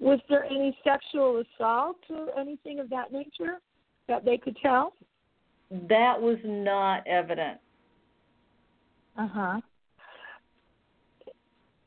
Was 0.00 0.18
there 0.28 0.44
any 0.44 0.76
sexual 0.82 1.42
assault 1.42 1.96
or 2.08 2.28
anything 2.38 2.78
of 2.78 2.88
that 2.88 3.12
nature 3.12 3.58
that 4.06 4.24
they 4.24 4.38
could 4.38 4.56
tell? 4.62 4.94
That 5.70 6.18
was 6.18 6.38
not 6.44 7.06
evident. 7.06 7.58
Uh 9.18 9.28
huh. 9.30 9.60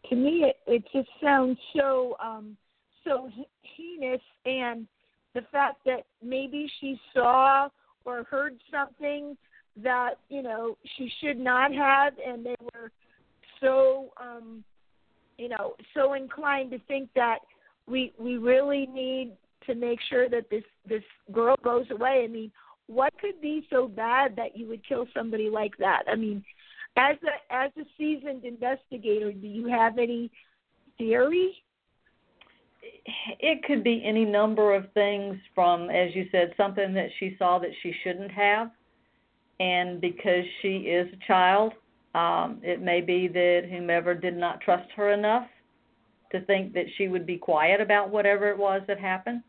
To 0.09 0.15
me, 0.15 0.43
it, 0.43 0.57
it 0.67 0.83
just 0.93 1.09
sounds 1.23 1.57
so 1.75 2.15
um 2.23 2.55
so 3.03 3.29
he- 3.31 3.47
heinous, 3.61 4.21
and 4.45 4.87
the 5.33 5.41
fact 5.51 5.77
that 5.85 6.05
maybe 6.21 6.69
she 6.79 6.99
saw 7.13 7.69
or 8.05 8.23
heard 8.23 8.59
something 8.71 9.37
that 9.77 10.15
you 10.29 10.41
know 10.41 10.77
she 10.97 11.11
should 11.21 11.39
not 11.39 11.73
have, 11.73 12.13
and 12.25 12.45
they 12.45 12.55
were 12.73 12.91
so 13.59 14.11
um 14.21 14.63
you 15.37 15.49
know 15.49 15.75
so 15.93 16.13
inclined 16.13 16.71
to 16.71 16.79
think 16.87 17.09
that 17.15 17.39
we 17.87 18.13
we 18.17 18.37
really 18.37 18.87
need 18.87 19.33
to 19.65 19.75
make 19.75 19.99
sure 20.09 20.27
that 20.29 20.49
this 20.49 20.63
this 20.87 21.03
girl 21.31 21.55
goes 21.63 21.85
away. 21.91 22.23
I 22.23 22.27
mean, 22.27 22.51
what 22.87 23.13
could 23.19 23.39
be 23.41 23.65
so 23.69 23.87
bad 23.87 24.35
that 24.35 24.57
you 24.57 24.67
would 24.67 24.85
kill 24.87 25.07
somebody 25.15 25.49
like 25.49 25.77
that? 25.77 26.03
I 26.11 26.15
mean, 26.15 26.43
as 26.97 27.15
a 27.23 27.53
as 27.53 27.71
a 27.77 27.85
seasoned 27.97 28.43
investigator, 28.43 29.31
do 29.31 29.47
you 29.47 29.67
have 29.67 29.97
any 29.97 30.31
theory? 30.97 31.63
It 33.39 33.63
could 33.63 33.83
be 33.83 34.01
any 34.05 34.25
number 34.25 34.73
of 34.73 34.91
things 34.93 35.37
from 35.53 35.89
as 35.89 36.13
you 36.15 36.27
said 36.31 36.53
something 36.57 36.93
that 36.93 37.09
she 37.19 37.35
saw 37.37 37.59
that 37.59 37.71
she 37.81 37.93
shouldn't 38.03 38.31
have. 38.31 38.71
And 39.59 40.01
because 40.01 40.43
she 40.61 40.77
is 40.77 41.07
a 41.13 41.27
child 41.27 41.73
um 42.13 42.59
it 42.61 42.81
may 42.81 42.99
be 42.99 43.27
that 43.27 43.67
whomever 43.69 44.13
did 44.13 44.35
not 44.35 44.59
trust 44.61 44.89
her 44.95 45.13
enough 45.13 45.47
to 46.31 46.41
think 46.45 46.73
that 46.73 46.85
she 46.97 47.07
would 47.07 47.25
be 47.25 47.37
quiet 47.37 47.81
about 47.81 48.09
whatever 48.09 48.49
it 48.49 48.57
was 48.57 48.81
that 48.87 48.99
happened. 48.99 49.43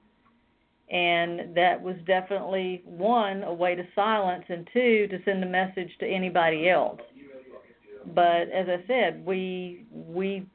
And 0.90 1.54
that 1.56 1.80
was 1.80 1.96
definitely 2.06 2.82
one 2.84 3.44
a 3.44 3.54
way 3.54 3.74
to 3.74 3.82
silence 3.94 4.44
and 4.48 4.68
two 4.72 5.06
to 5.08 5.18
send 5.24 5.42
a 5.42 5.46
message 5.46 5.90
to 6.00 6.06
anybody 6.06 6.68
else. 6.68 7.00
But 8.14 8.50
as 8.50 8.68
i 8.68 8.84
said 8.86 9.24
we 9.24 9.86
we 9.90 10.46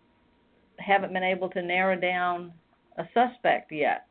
haven't 0.80 1.12
been 1.12 1.24
able 1.24 1.50
to 1.50 1.62
narrow 1.62 2.00
down 2.00 2.54
a 2.98 3.04
suspect 3.14 3.72
yet. 3.72 4.08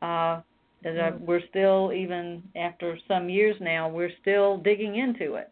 Uh, 0.00 0.40
as 0.84 0.96
I, 0.98 1.10
we're 1.20 1.46
still, 1.48 1.92
even 1.92 2.42
after 2.56 2.98
some 3.06 3.28
years 3.28 3.56
now, 3.60 3.88
we're 3.88 4.10
still 4.20 4.58
digging 4.58 4.96
into 4.96 5.34
it, 5.34 5.50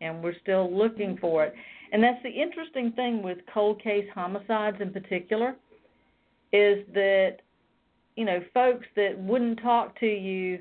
and 0.00 0.22
we're 0.22 0.38
still 0.42 0.72
looking 0.72 1.18
for 1.20 1.44
it. 1.44 1.54
And 1.92 2.02
that's 2.02 2.22
the 2.22 2.30
interesting 2.30 2.92
thing 2.92 3.22
with 3.22 3.38
cold 3.52 3.82
case 3.82 4.06
homicides 4.14 4.76
in 4.80 4.92
particular, 4.92 5.56
is 6.52 6.84
that 6.94 7.38
you 8.16 8.24
know 8.24 8.40
folks 8.54 8.86
that 8.96 9.18
wouldn't 9.18 9.60
talk 9.60 9.98
to 10.00 10.06
you 10.06 10.60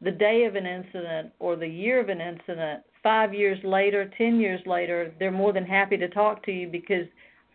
the 0.00 0.10
day 0.10 0.44
of 0.44 0.54
an 0.54 0.66
incident 0.66 1.32
or 1.40 1.56
the 1.56 1.66
year 1.66 2.00
of 2.00 2.08
an 2.08 2.20
incident, 2.20 2.82
five 3.02 3.34
years 3.34 3.58
later, 3.64 4.10
ten 4.16 4.38
years 4.38 4.60
later, 4.66 5.12
they're 5.18 5.32
more 5.32 5.52
than 5.52 5.64
happy 5.64 5.96
to 5.96 6.08
talk 6.08 6.44
to 6.44 6.52
you 6.52 6.68
because 6.68 7.06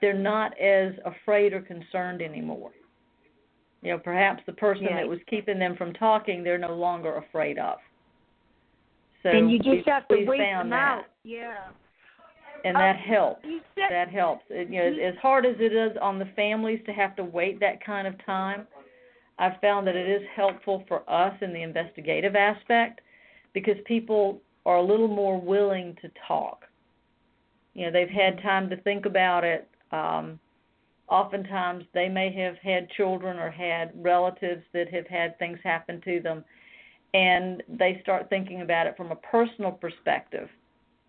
they're 0.01 0.13
not 0.13 0.59
as 0.59 0.93
afraid 1.05 1.53
or 1.53 1.61
concerned 1.61 2.21
anymore. 2.21 2.71
You 3.81 3.91
know, 3.91 3.99
perhaps 3.99 4.43
the 4.45 4.53
person 4.53 4.83
yeah. 4.83 4.97
that 4.97 5.07
was 5.07 5.19
keeping 5.29 5.57
them 5.57 5.75
from 5.77 5.93
talking, 5.93 6.43
they're 6.43 6.57
no 6.57 6.75
longer 6.75 7.15
afraid 7.17 7.57
of. 7.57 7.77
So 9.23 9.29
and 9.29 9.51
you 9.51 9.59
just 9.59 9.87
have 9.87 10.07
to 10.09 10.25
wait 10.25 10.39
them 10.39 10.69
that. 10.69 10.75
out. 10.75 11.03
Yeah. 11.23 11.67
And 12.65 12.75
that 12.75 12.97
um, 12.97 13.01
helps. 13.01 13.43
Said, 13.43 13.87
that 13.89 14.09
helps. 14.09 14.43
It, 14.49 14.69
you 14.69 14.79
know, 14.79 14.87
as, 14.87 15.13
as 15.13 15.19
hard 15.21 15.45
as 15.45 15.55
it 15.59 15.73
is 15.73 15.95
on 16.01 16.19
the 16.19 16.27
families 16.35 16.79
to 16.85 16.91
have 16.91 17.15
to 17.15 17.23
wait 17.23 17.59
that 17.61 17.83
kind 17.83 18.05
of 18.05 18.13
time, 18.25 18.67
I've 19.37 19.59
found 19.61 19.87
that 19.87 19.95
it 19.95 20.09
is 20.09 20.27
helpful 20.35 20.83
for 20.87 21.09
us 21.09 21.33
in 21.41 21.53
the 21.53 21.63
investigative 21.63 22.35
aspect 22.35 22.99
because 23.53 23.75
people 23.85 24.41
are 24.65 24.77
a 24.77 24.83
little 24.83 25.07
more 25.07 25.39
willing 25.39 25.95
to 26.01 26.11
talk. 26.27 26.65
You 27.73 27.85
know, 27.85 27.91
they've 27.91 28.09
had 28.09 28.41
time 28.41 28.69
to 28.69 28.77
think 28.81 29.05
about 29.05 29.43
it. 29.45 29.67
Um, 29.91 30.39
oftentimes, 31.09 31.85
they 31.93 32.09
may 32.09 32.31
have 32.33 32.55
had 32.57 32.89
children 32.91 33.37
or 33.37 33.49
had 33.49 33.91
relatives 33.95 34.63
that 34.73 34.93
have 34.93 35.07
had 35.07 35.37
things 35.39 35.59
happen 35.63 36.01
to 36.01 36.19
them, 36.21 36.43
and 37.13 37.63
they 37.67 37.99
start 38.01 38.29
thinking 38.29 38.61
about 38.61 38.87
it 38.87 38.95
from 38.95 39.11
a 39.11 39.15
personal 39.15 39.71
perspective. 39.71 40.49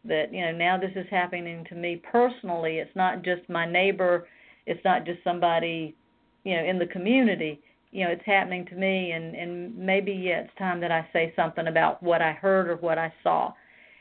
That 0.05 0.33
you 0.33 0.41
know, 0.41 0.53
now 0.53 0.79
this 0.79 0.93
is 0.97 1.07
happening 1.11 1.65
to 1.69 1.75
me 1.75 2.01
personally. 2.11 2.79
It's 2.79 2.95
not 2.97 3.23
just 3.23 3.49
my 3.49 3.71
neighbor. 3.71 4.27
It's 4.67 4.83
not 4.85 5.05
just 5.05 5.23
somebody, 5.23 5.95
you 6.45 6.57
know, 6.57 6.65
in 6.65 6.79
the 6.79 6.87
community 6.87 7.61
you 7.93 8.05
know 8.05 8.11
it's 8.11 8.25
happening 8.25 8.65
to 8.67 8.75
me 8.75 9.13
and 9.13 9.35
and 9.35 9.77
maybe 9.77 10.13
yeah 10.13 10.41
it's 10.41 10.55
time 10.59 10.81
that 10.81 10.93
I 10.93 11.07
say 11.13 11.33
something 11.35 11.67
about 11.67 12.03
what 12.03 12.23
I 12.23 12.33
heard 12.33 12.69
or 12.69 12.77
what 12.77 12.99
I 12.99 13.13
saw. 13.23 13.53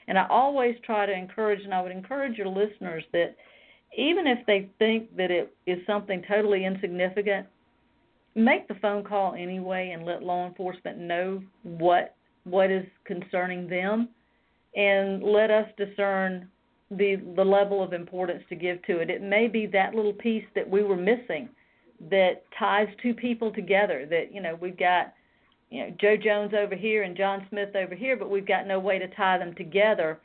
And 0.08 0.18
I 0.18 0.28
always 0.30 0.76
try 0.84 1.06
to 1.06 1.14
encourage 1.14 1.64
and 1.64 1.74
I 1.74 1.82
would 1.82 1.91
encourage 1.91 2.38
your 2.38 2.47
listeners 2.47 3.04
that 3.14 3.36
even 3.98 4.28
if 4.28 4.46
they 4.46 4.70
think 4.80 5.16
that 5.18 5.32
it 5.32 5.54
is 5.66 5.80
something 5.86 6.24
totally 6.28 6.66
insignificant, 6.66 7.48
make 8.36 8.68
the 8.68 8.76
phone 8.76 9.04
call 9.04 9.34
anyway 9.34 9.92
and 9.94 10.06
let 10.06 10.24
law 10.24 10.48
enforcement 10.48 10.98
know 10.98 11.42
what 11.64 12.16
what 12.46 12.72
is 12.72 12.86
concerning 13.06 13.68
them 13.68 14.10
and 14.76 15.24
let 15.24 15.52
us 15.52 15.68
discern 15.78 16.48
the 16.92 17.18
the 17.36 17.44
level 17.44 17.84
of 17.84 17.94
importance 17.94 18.44
to 18.50 18.56
give 18.56 18.82
to 18.84 19.00
it. 19.00 19.10
It 19.10 19.22
may 19.22 19.48
be 19.48 19.66
that 19.68 19.94
little 19.94 20.14
piece 20.14 20.46
that 20.56 20.68
we 20.68 20.84
were 20.84 20.98
missing 20.98 21.50
that 22.10 22.44
ties 22.58 22.88
two 23.02 23.14
people 23.14 23.52
together. 23.52 24.06
That 24.10 24.34
you 24.34 24.42
know 24.42 24.58
we've 24.60 24.78
got 24.78 25.14
you 25.70 25.84
know 25.84 25.94
Joe 26.00 26.16
Jones 26.18 26.54
over 26.58 26.76
here 26.76 27.04
and 27.04 27.16
John 27.16 27.46
Smith 27.50 27.76
over 27.76 27.96
here, 27.96 28.16
but 28.16 28.30
we've 28.30 28.48
got 28.48 28.68
no 28.68 28.80
way 28.80 29.00
to 29.00 29.08
tie 29.16 29.38
them 29.38 29.54
together. 29.56 30.20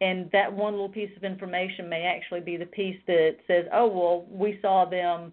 And 0.00 0.28
that 0.32 0.52
one 0.52 0.72
little 0.72 0.88
piece 0.88 1.10
of 1.16 1.24
information 1.24 1.88
may 1.88 2.02
actually 2.02 2.40
be 2.40 2.56
the 2.56 2.66
piece 2.66 2.98
that 3.06 3.36
says, 3.46 3.66
"Oh 3.72 3.86
well, 3.86 4.26
we 4.30 4.58
saw 4.60 4.84
them. 4.84 5.32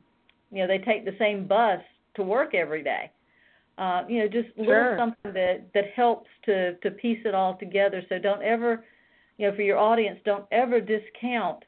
You 0.52 0.60
know, 0.60 0.68
they 0.68 0.78
take 0.80 1.06
the 1.06 1.16
same 1.18 1.48
bus 1.48 1.82
to 2.16 2.24
work 2.24 2.54
every 2.54 2.84
day." 2.84 3.12
Uh, 3.78 4.04
you 4.08 4.20
know, 4.20 4.28
just 4.28 4.50
sure. 4.56 4.66
little 4.66 4.98
something 4.98 5.34
that 5.34 5.66
that 5.74 5.86
helps 5.96 6.30
to 6.46 6.76
to 6.76 6.92
piece 6.92 7.20
it 7.26 7.34
all 7.34 7.56
together. 7.56 8.04
So 8.10 8.20
don't 8.20 8.44
ever, 8.44 8.86
you 9.38 9.50
know, 9.50 9.56
for 9.56 9.64
your 9.64 9.78
audience, 9.78 10.20
don't 10.24 10.46
ever 10.52 10.80
discount 10.80 11.64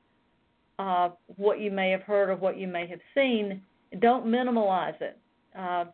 uh, 0.80 1.10
what 1.38 1.60
you 1.60 1.72
may 1.72 1.90
have 1.90 2.04
heard 2.04 2.30
or 2.30 2.36
what 2.36 2.58
you 2.58 2.68
may 2.68 2.86
have 2.88 3.00
seen 3.16 3.62
don't 4.00 4.26
minimalize 4.26 5.00
it. 5.02 5.18
Uh, 5.58 5.86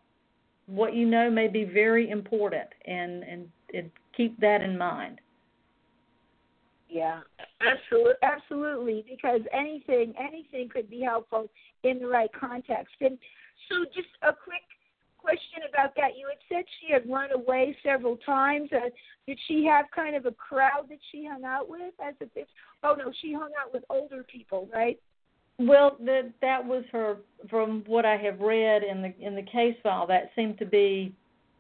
what 0.68 0.94
you 0.94 1.06
know 1.06 1.30
may 1.30 1.48
be 1.48 1.64
very 1.64 2.10
important, 2.10 2.68
and, 2.86 3.24
and 3.24 3.48
and 3.74 3.90
keep 4.16 4.40
that 4.40 4.62
in 4.62 4.78
mind. 4.78 5.20
Yeah, 6.90 7.22
absolutely, 7.62 8.14
absolutely. 8.24 9.06
Because 9.08 9.42
anything, 9.54 10.14
anything 10.20 10.70
could 10.70 10.90
be 10.90 11.02
helpful 11.02 11.48
in 11.84 12.00
the 12.00 12.08
right 12.08 12.32
context. 12.34 12.96
And 13.00 13.18
so, 13.70 13.86
just 13.94 14.10
a 14.24 14.34
quick 14.34 14.66
question 15.20 15.62
about 15.70 15.94
that. 15.96 16.18
You 16.18 16.28
had 16.28 16.40
said 16.50 16.66
she 16.82 16.92
had 16.92 17.10
run 17.10 17.32
away 17.32 17.78
several 17.84 18.18
times. 18.18 18.70
Uh, 18.74 18.90
did 19.28 19.38
she 19.48 19.66
have 19.66 19.86
kind 19.96 20.16
of 20.16 20.26
a 20.26 20.32
crowd 20.32 20.88
that 20.90 20.98
she 21.12 21.26
hung 21.26 21.44
out 21.44 21.70
with? 21.70 21.94
As 22.04 22.16
if, 22.20 22.48
oh 22.84 22.96
no, 22.98 23.12
she 23.22 23.34
hung 23.34 23.52
out 23.62 23.72
with 23.72 23.84
older 23.90 24.24
people, 24.24 24.68
right? 24.74 25.00
Well, 25.60 25.98
that 26.06 26.32
that 26.42 26.66
was 26.66 26.86
her. 26.92 27.18
From 27.50 27.84
what 27.86 28.06
I 28.06 28.18
have 28.18 28.40
read 28.40 28.82
in 28.84 29.02
the 29.02 29.14
in 29.20 29.36
the 29.36 29.44
case 29.44 29.76
file, 29.84 30.08
that 30.08 30.32
seemed 30.36 30.58
to 30.60 30.66
be 30.66 31.14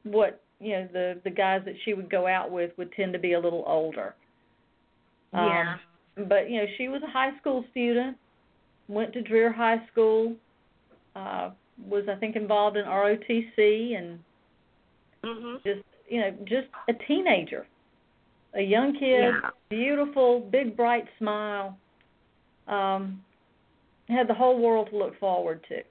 what 0.03 0.41
you 0.59 0.71
know 0.71 0.87
the 0.91 1.21
the 1.23 1.29
guys 1.29 1.61
that 1.65 1.75
she 1.83 1.93
would 1.93 2.09
go 2.09 2.25
out 2.25 2.49
with 2.49 2.71
would 2.77 2.91
tend 2.93 3.13
to 3.13 3.19
be 3.19 3.33
a 3.33 3.39
little 3.39 3.63
older. 3.67 4.15
Yeah. 5.33 5.75
Um, 6.17 6.27
but 6.27 6.49
you 6.49 6.57
know, 6.57 6.65
she 6.77 6.87
was 6.87 7.01
a 7.03 7.11
high 7.11 7.37
school 7.39 7.63
student, 7.71 8.17
went 8.87 9.13
to 9.13 9.21
Dreher 9.21 9.53
High 9.53 9.85
School, 9.91 10.35
uh, 11.15 11.51
was 11.87 12.05
I 12.09 12.15
think 12.15 12.35
involved 12.35 12.77
in 12.77 12.85
ROTC 12.85 13.97
and 13.97 14.19
mm-hmm. 15.23 15.55
just 15.65 15.85
you 16.07 16.21
know 16.21 16.31
just 16.45 16.67
a 16.89 16.93
teenager, 17.07 17.67
a 18.55 18.61
young 18.61 18.93
kid, 18.93 19.33
yeah. 19.41 19.49
beautiful, 19.69 20.41
big 20.51 20.75
bright 20.75 21.05
smile. 21.17 21.77
Um, 22.67 23.21
had 24.09 24.27
the 24.27 24.33
whole 24.33 24.59
world 24.59 24.89
to 24.91 24.97
look 24.97 25.19
forward 25.19 25.63
to. 25.69 25.81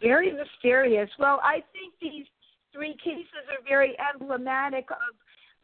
Very 0.00 0.32
mysterious. 0.32 1.08
Well, 1.18 1.40
I 1.42 1.62
think 1.72 1.94
these 2.00 2.26
three 2.72 2.96
cases 3.02 3.46
are 3.50 3.64
very 3.68 3.96
emblematic 4.12 4.90
of 4.90 5.14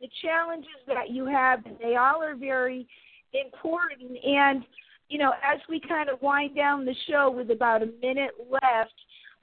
the 0.01 0.09
challenges 0.23 0.81
that 0.87 1.11
you 1.11 1.27
have, 1.27 1.65
and 1.67 1.77
they 1.81 1.97
all 1.97 2.23
are 2.23 2.37
very 2.37 2.87
important. 3.33 4.13
And, 4.25 4.65
you 5.09 5.19
know, 5.19 5.33
as 5.43 5.61
we 5.69 5.81
kind 5.81 6.09
of 6.09 6.21
wind 6.23 6.55
down 6.55 6.85
the 6.85 6.95
show 7.09 7.31
with 7.31 7.51
about 7.51 7.83
a 7.83 7.91
minute 8.01 8.33
left, 8.51 8.95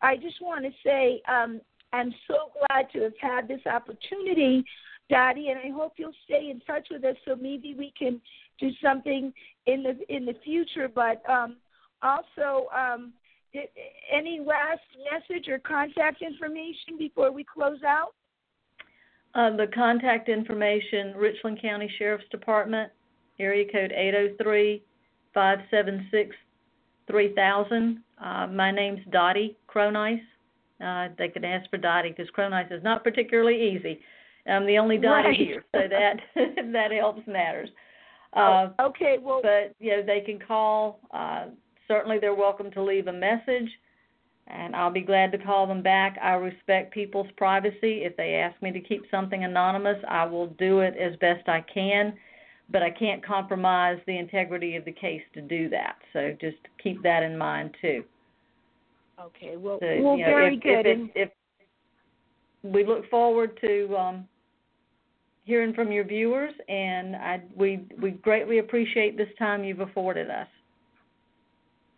I 0.02 0.18
just 0.18 0.42
want 0.42 0.66
to 0.66 0.72
say 0.84 1.22
um, 1.28 1.62
I'm 1.94 2.14
so 2.28 2.52
glad 2.60 2.88
to 2.94 3.02
have 3.04 3.18
had 3.20 3.48
this 3.48 3.66
opportunity, 3.66 4.64
Dottie, 5.10 5.50
and 5.50 5.60
I 5.60 5.76
hope 5.76 5.94
you'll 5.98 6.12
stay 6.26 6.50
in 6.50 6.60
touch 6.62 6.88
with 6.92 7.04
us 7.04 7.16
so 7.26 7.36
maybe 7.36 7.74
we 7.78 7.94
can 7.98 8.22
do 8.60 8.70
something 8.84 9.34
in 9.66 9.84
the 9.84 10.16
in 10.16 10.26
the 10.26 10.36
future. 10.44 10.88
But 10.88 11.22
um, 11.30 11.58
also, 12.02 12.68
um, 12.76 13.14
any 14.12 14.40
last 14.40 14.82
message 15.12 15.48
or 15.48 15.60
contact 15.60 16.22
information 16.22 16.98
before 16.98 17.32
we 17.32 17.44
close 17.44 17.84
out? 17.88 18.14
Uh, 19.36 19.56
the 19.58 19.68
contact 19.74 20.30
information: 20.30 21.14
Richland 21.16 21.62
County 21.62 21.92
Sheriff's 21.98 22.28
Department, 22.32 22.92
area 23.38 23.66
code 23.70 23.92
eight 23.92 24.12
zero 24.12 24.30
oh 24.32 24.44
three 24.44 24.82
five 25.34 25.60
seven 25.70 26.08
six 26.10 26.36
three 27.08 27.36
thousand. 27.36 28.02
Uh, 28.24 28.48
my 28.48 28.72
name's 28.72 29.02
Dottie 29.12 29.58
Cronise. 29.68 30.22
Uh, 30.84 31.10
they 31.18 31.28
can 31.28 31.44
ask 31.44 31.70
for 31.70 31.78
Dottie 31.78 32.10
because 32.10 32.30
Cronise 32.30 32.68
is 32.72 32.84
not 32.84 33.04
particularly 33.04 33.76
easy. 33.76 34.00
I'm 34.48 34.66
the 34.66 34.78
only 34.78 34.98
Dottie 34.98 35.30
right. 35.30 35.38
here, 35.38 35.66
so 35.74 35.82
that 35.90 36.16
that 36.72 36.92
helps 36.92 37.28
matters. 37.28 37.70
Uh, 38.34 38.70
oh, 38.80 38.88
okay, 38.88 39.18
well, 39.22 39.42
but 39.44 39.76
you 39.80 39.92
know 39.92 40.04
they 40.06 40.22
can 40.22 40.40
call. 40.40 41.00
Uh, 41.14 41.48
certainly, 41.90 42.20
they're 42.20 42.36
welcome 42.36 42.72
to 42.72 42.82
leave 42.82 43.08
a 43.08 43.14
message, 43.14 43.70
and 44.48 44.76
I'll 44.76 44.92
be 44.92 45.02
glad 45.02 45.32
to 45.32 45.38
call 45.38 45.66
them 45.66 45.82
back. 45.82 46.18
I 46.22 46.34
respect 46.34 46.94
people's 46.94 47.28
privacy. 47.36 48.04
If 48.04 48.16
they 48.16 48.36
ask 48.36 48.62
me 48.62 48.72
to 48.72 48.80
keep 48.80 49.04
something 49.10 49.44
anonymous, 49.44 49.98
I 50.08 50.26
will 50.26 50.48
do 50.48 50.82
it 50.82 50.96
as 50.98 51.16
best 51.18 51.48
I 51.50 51.62
can, 51.62 52.14
but 52.70 52.84
I 52.84 52.92
can't 52.92 53.26
compromise 53.26 53.98
the 54.06 54.18
integrity 54.18 54.76
of 54.76 54.86
the 54.86 54.92
case 54.92 55.24
to 55.34 55.42
do 55.42 55.70
that. 55.70 55.96
So 56.14 56.36
just 56.40 56.58
keep 56.82 57.02
that 57.04 57.24
in 57.24 57.38
mind 57.38 57.76
too. 57.82 58.04
Okay, 59.20 59.56
well, 59.58 59.80
so, 59.80 59.88
well 60.02 60.18
you 60.18 60.26
know, 60.26 60.32
very 60.32 60.56
if, 60.56 60.64
good. 60.64 60.86
If, 60.86 61.00
if, 61.16 61.30
if 62.64 62.74
we 62.74 62.86
look 62.86 63.10
forward 63.10 63.58
to 63.62 63.96
um, 63.98 64.28
hearing 65.46 65.74
from 65.74 65.92
your 65.92 66.04
viewers, 66.04 66.54
and 66.68 67.16
I, 67.16 67.42
we 67.56 67.86
we 68.02 68.12
greatly 68.12 68.60
appreciate 68.60 69.18
this 69.18 69.30
time 69.40 69.64
you've 69.64 69.80
afforded 69.80 70.30
us. 70.30 70.48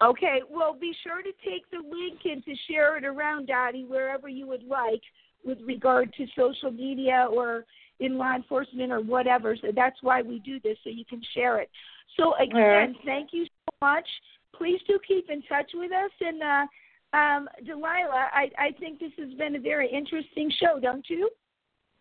Okay, 0.02 0.42
well, 0.50 0.78
be 0.80 0.94
sure 1.04 1.24
to 1.24 1.32
take 1.44 1.70
the 1.72 1.78
link 1.78 2.20
and 2.26 2.44
to 2.46 2.54
share 2.70 2.98
it 2.98 3.04
around, 3.04 3.48
Dottie, 3.48 3.86
wherever 3.86 4.30
you 4.30 4.46
would 4.48 4.64
like, 4.64 5.02
with 5.44 5.58
regard 5.66 6.14
to 6.14 6.28
social 6.36 6.72
media 6.72 7.28
or 7.32 7.66
in 8.00 8.18
law 8.18 8.36
enforcement 8.36 8.92
or 8.92 9.02
whatever. 9.02 9.56
So 9.56 9.70
that's 9.76 9.98
why 10.02 10.22
we 10.22 10.40
do 10.40 10.60
this, 10.60 10.78
so 10.84 10.92
you 10.92 11.06
can 11.06 11.22
share 11.34 11.60
it. 11.60 11.70
So 12.16 12.36
again, 12.36 12.56
right. 12.56 12.96
thank 13.06 13.30
you 13.32 13.46
so 13.46 13.78
much. 13.82 14.08
Please 14.56 14.80
do 14.88 15.00
keep 15.08 15.30
in 15.30 15.42
touch 15.44 15.72
with 15.74 15.92
us, 15.92 16.12
and 16.22 16.42
uh, 16.44 17.18
um, 17.18 17.50
Delilah, 17.66 18.30
I, 18.34 18.52
I 18.58 18.72
think 18.80 19.00
this 19.00 19.12
has 19.18 19.34
been 19.34 19.56
a 19.56 19.60
very 19.60 19.90
interesting 19.90 20.52
show, 20.60 20.80
don't 20.80 21.06
you? 21.10 21.30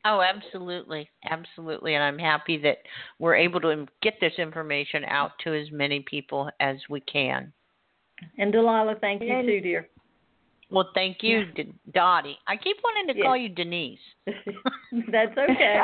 Oh, 0.05 0.21
absolutely. 0.23 1.09
Absolutely. 1.29 1.95
And 1.95 2.05
I'm 2.05 2.19
happy 2.19 2.59
that 2.59 2.79
we're 3.19 3.35
able 3.35 3.61
to 3.63 3.87
get 4.03 4.15
this 4.21 4.35
information 4.39 5.05
out 5.05 5.33
to 5.45 5.55
as 5.55 5.71
many 5.73 6.01
people 6.01 6.49
as 6.61 6.77
we 6.89 7.01
can. 7.01 7.53
And 8.39 8.53
Delilah, 8.53 8.97
thank 9.01 9.23
you 9.23 9.43
too, 9.43 9.61
dear. 9.61 9.89
Well, 10.71 10.89
thank 10.95 11.23
you, 11.23 11.39
Yeah. 11.41 11.45
D- 11.65 11.73
Dottie. 11.93 12.39
I 12.49 12.57
keep 12.57 12.77
wanting 12.83 13.13
to 13.15 13.19
Yes. 13.19 13.25
call 13.25 13.37
you 13.37 13.49
Denise. 13.49 14.01
That's 14.27 15.37
okay. 15.39 15.81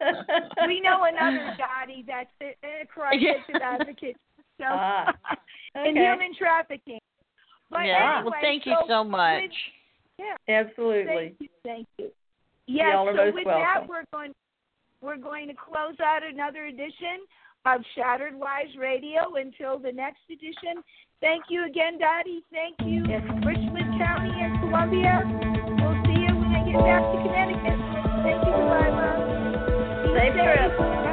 we 0.66 0.80
know 0.80 1.04
another 1.04 1.56
Dottie 1.58 2.04
that's 2.06 2.30
a, 2.40 2.54
a 2.82 2.86
crisis 2.86 3.42
advocate. 3.60 4.16
So 4.58 4.64
Ah, 4.68 5.12
in 5.74 5.80
okay. 5.96 6.00
human 6.04 6.34
trafficking. 6.38 7.00
But 7.70 7.86
yeah. 7.86 8.18
anyway, 8.18 8.30
well, 8.30 8.40
thank 8.40 8.66
you 8.66 8.76
so 8.82 8.86
so 8.88 9.04
much. 9.04 9.42
with- 9.42 10.26
yeah. 10.46 10.60
Absolutely. 10.60 11.06
Thank 11.06 11.36
you. 11.40 11.48
Thank 11.64 11.86
you. 11.98 12.10
Yes. 12.66 12.86
Y'all 12.92 13.08
are 13.08 13.16
so 13.16 13.24
most 13.24 13.34
with 13.34 13.46
welcome. 13.46 13.62
that, 13.62 13.88
we're 13.88 14.04
going 14.12 14.32
we're 15.00 15.16
going 15.16 15.48
to 15.48 15.54
close 15.54 15.98
out 16.04 16.22
another 16.22 16.66
edition 16.66 17.24
of 17.64 17.80
Shattered 17.96 18.34
Lives 18.34 18.76
Radio 18.78 19.34
until 19.36 19.78
the 19.78 19.90
next 19.92 20.20
edition. 20.30 20.84
Thank 21.20 21.44
you 21.50 21.66
again, 21.66 21.98
Dottie. 21.98 22.42
Thank 22.50 22.76
you, 22.80 23.04
Richland 23.44 24.00
County 24.00 24.32
and 24.40 24.58
Columbia. 24.60 25.20
We'll 25.76 26.00
see 26.08 26.16
you 26.16 26.32
when 26.32 26.48
I 26.48 26.64
get 26.64 26.80
back 26.80 27.04
to 27.12 27.16
Connecticut. 27.20 27.76
Thank 28.24 28.40
you. 28.44 28.52
Goodbye, 28.56 28.88
love. 28.88 29.20
Safe. 30.16 31.09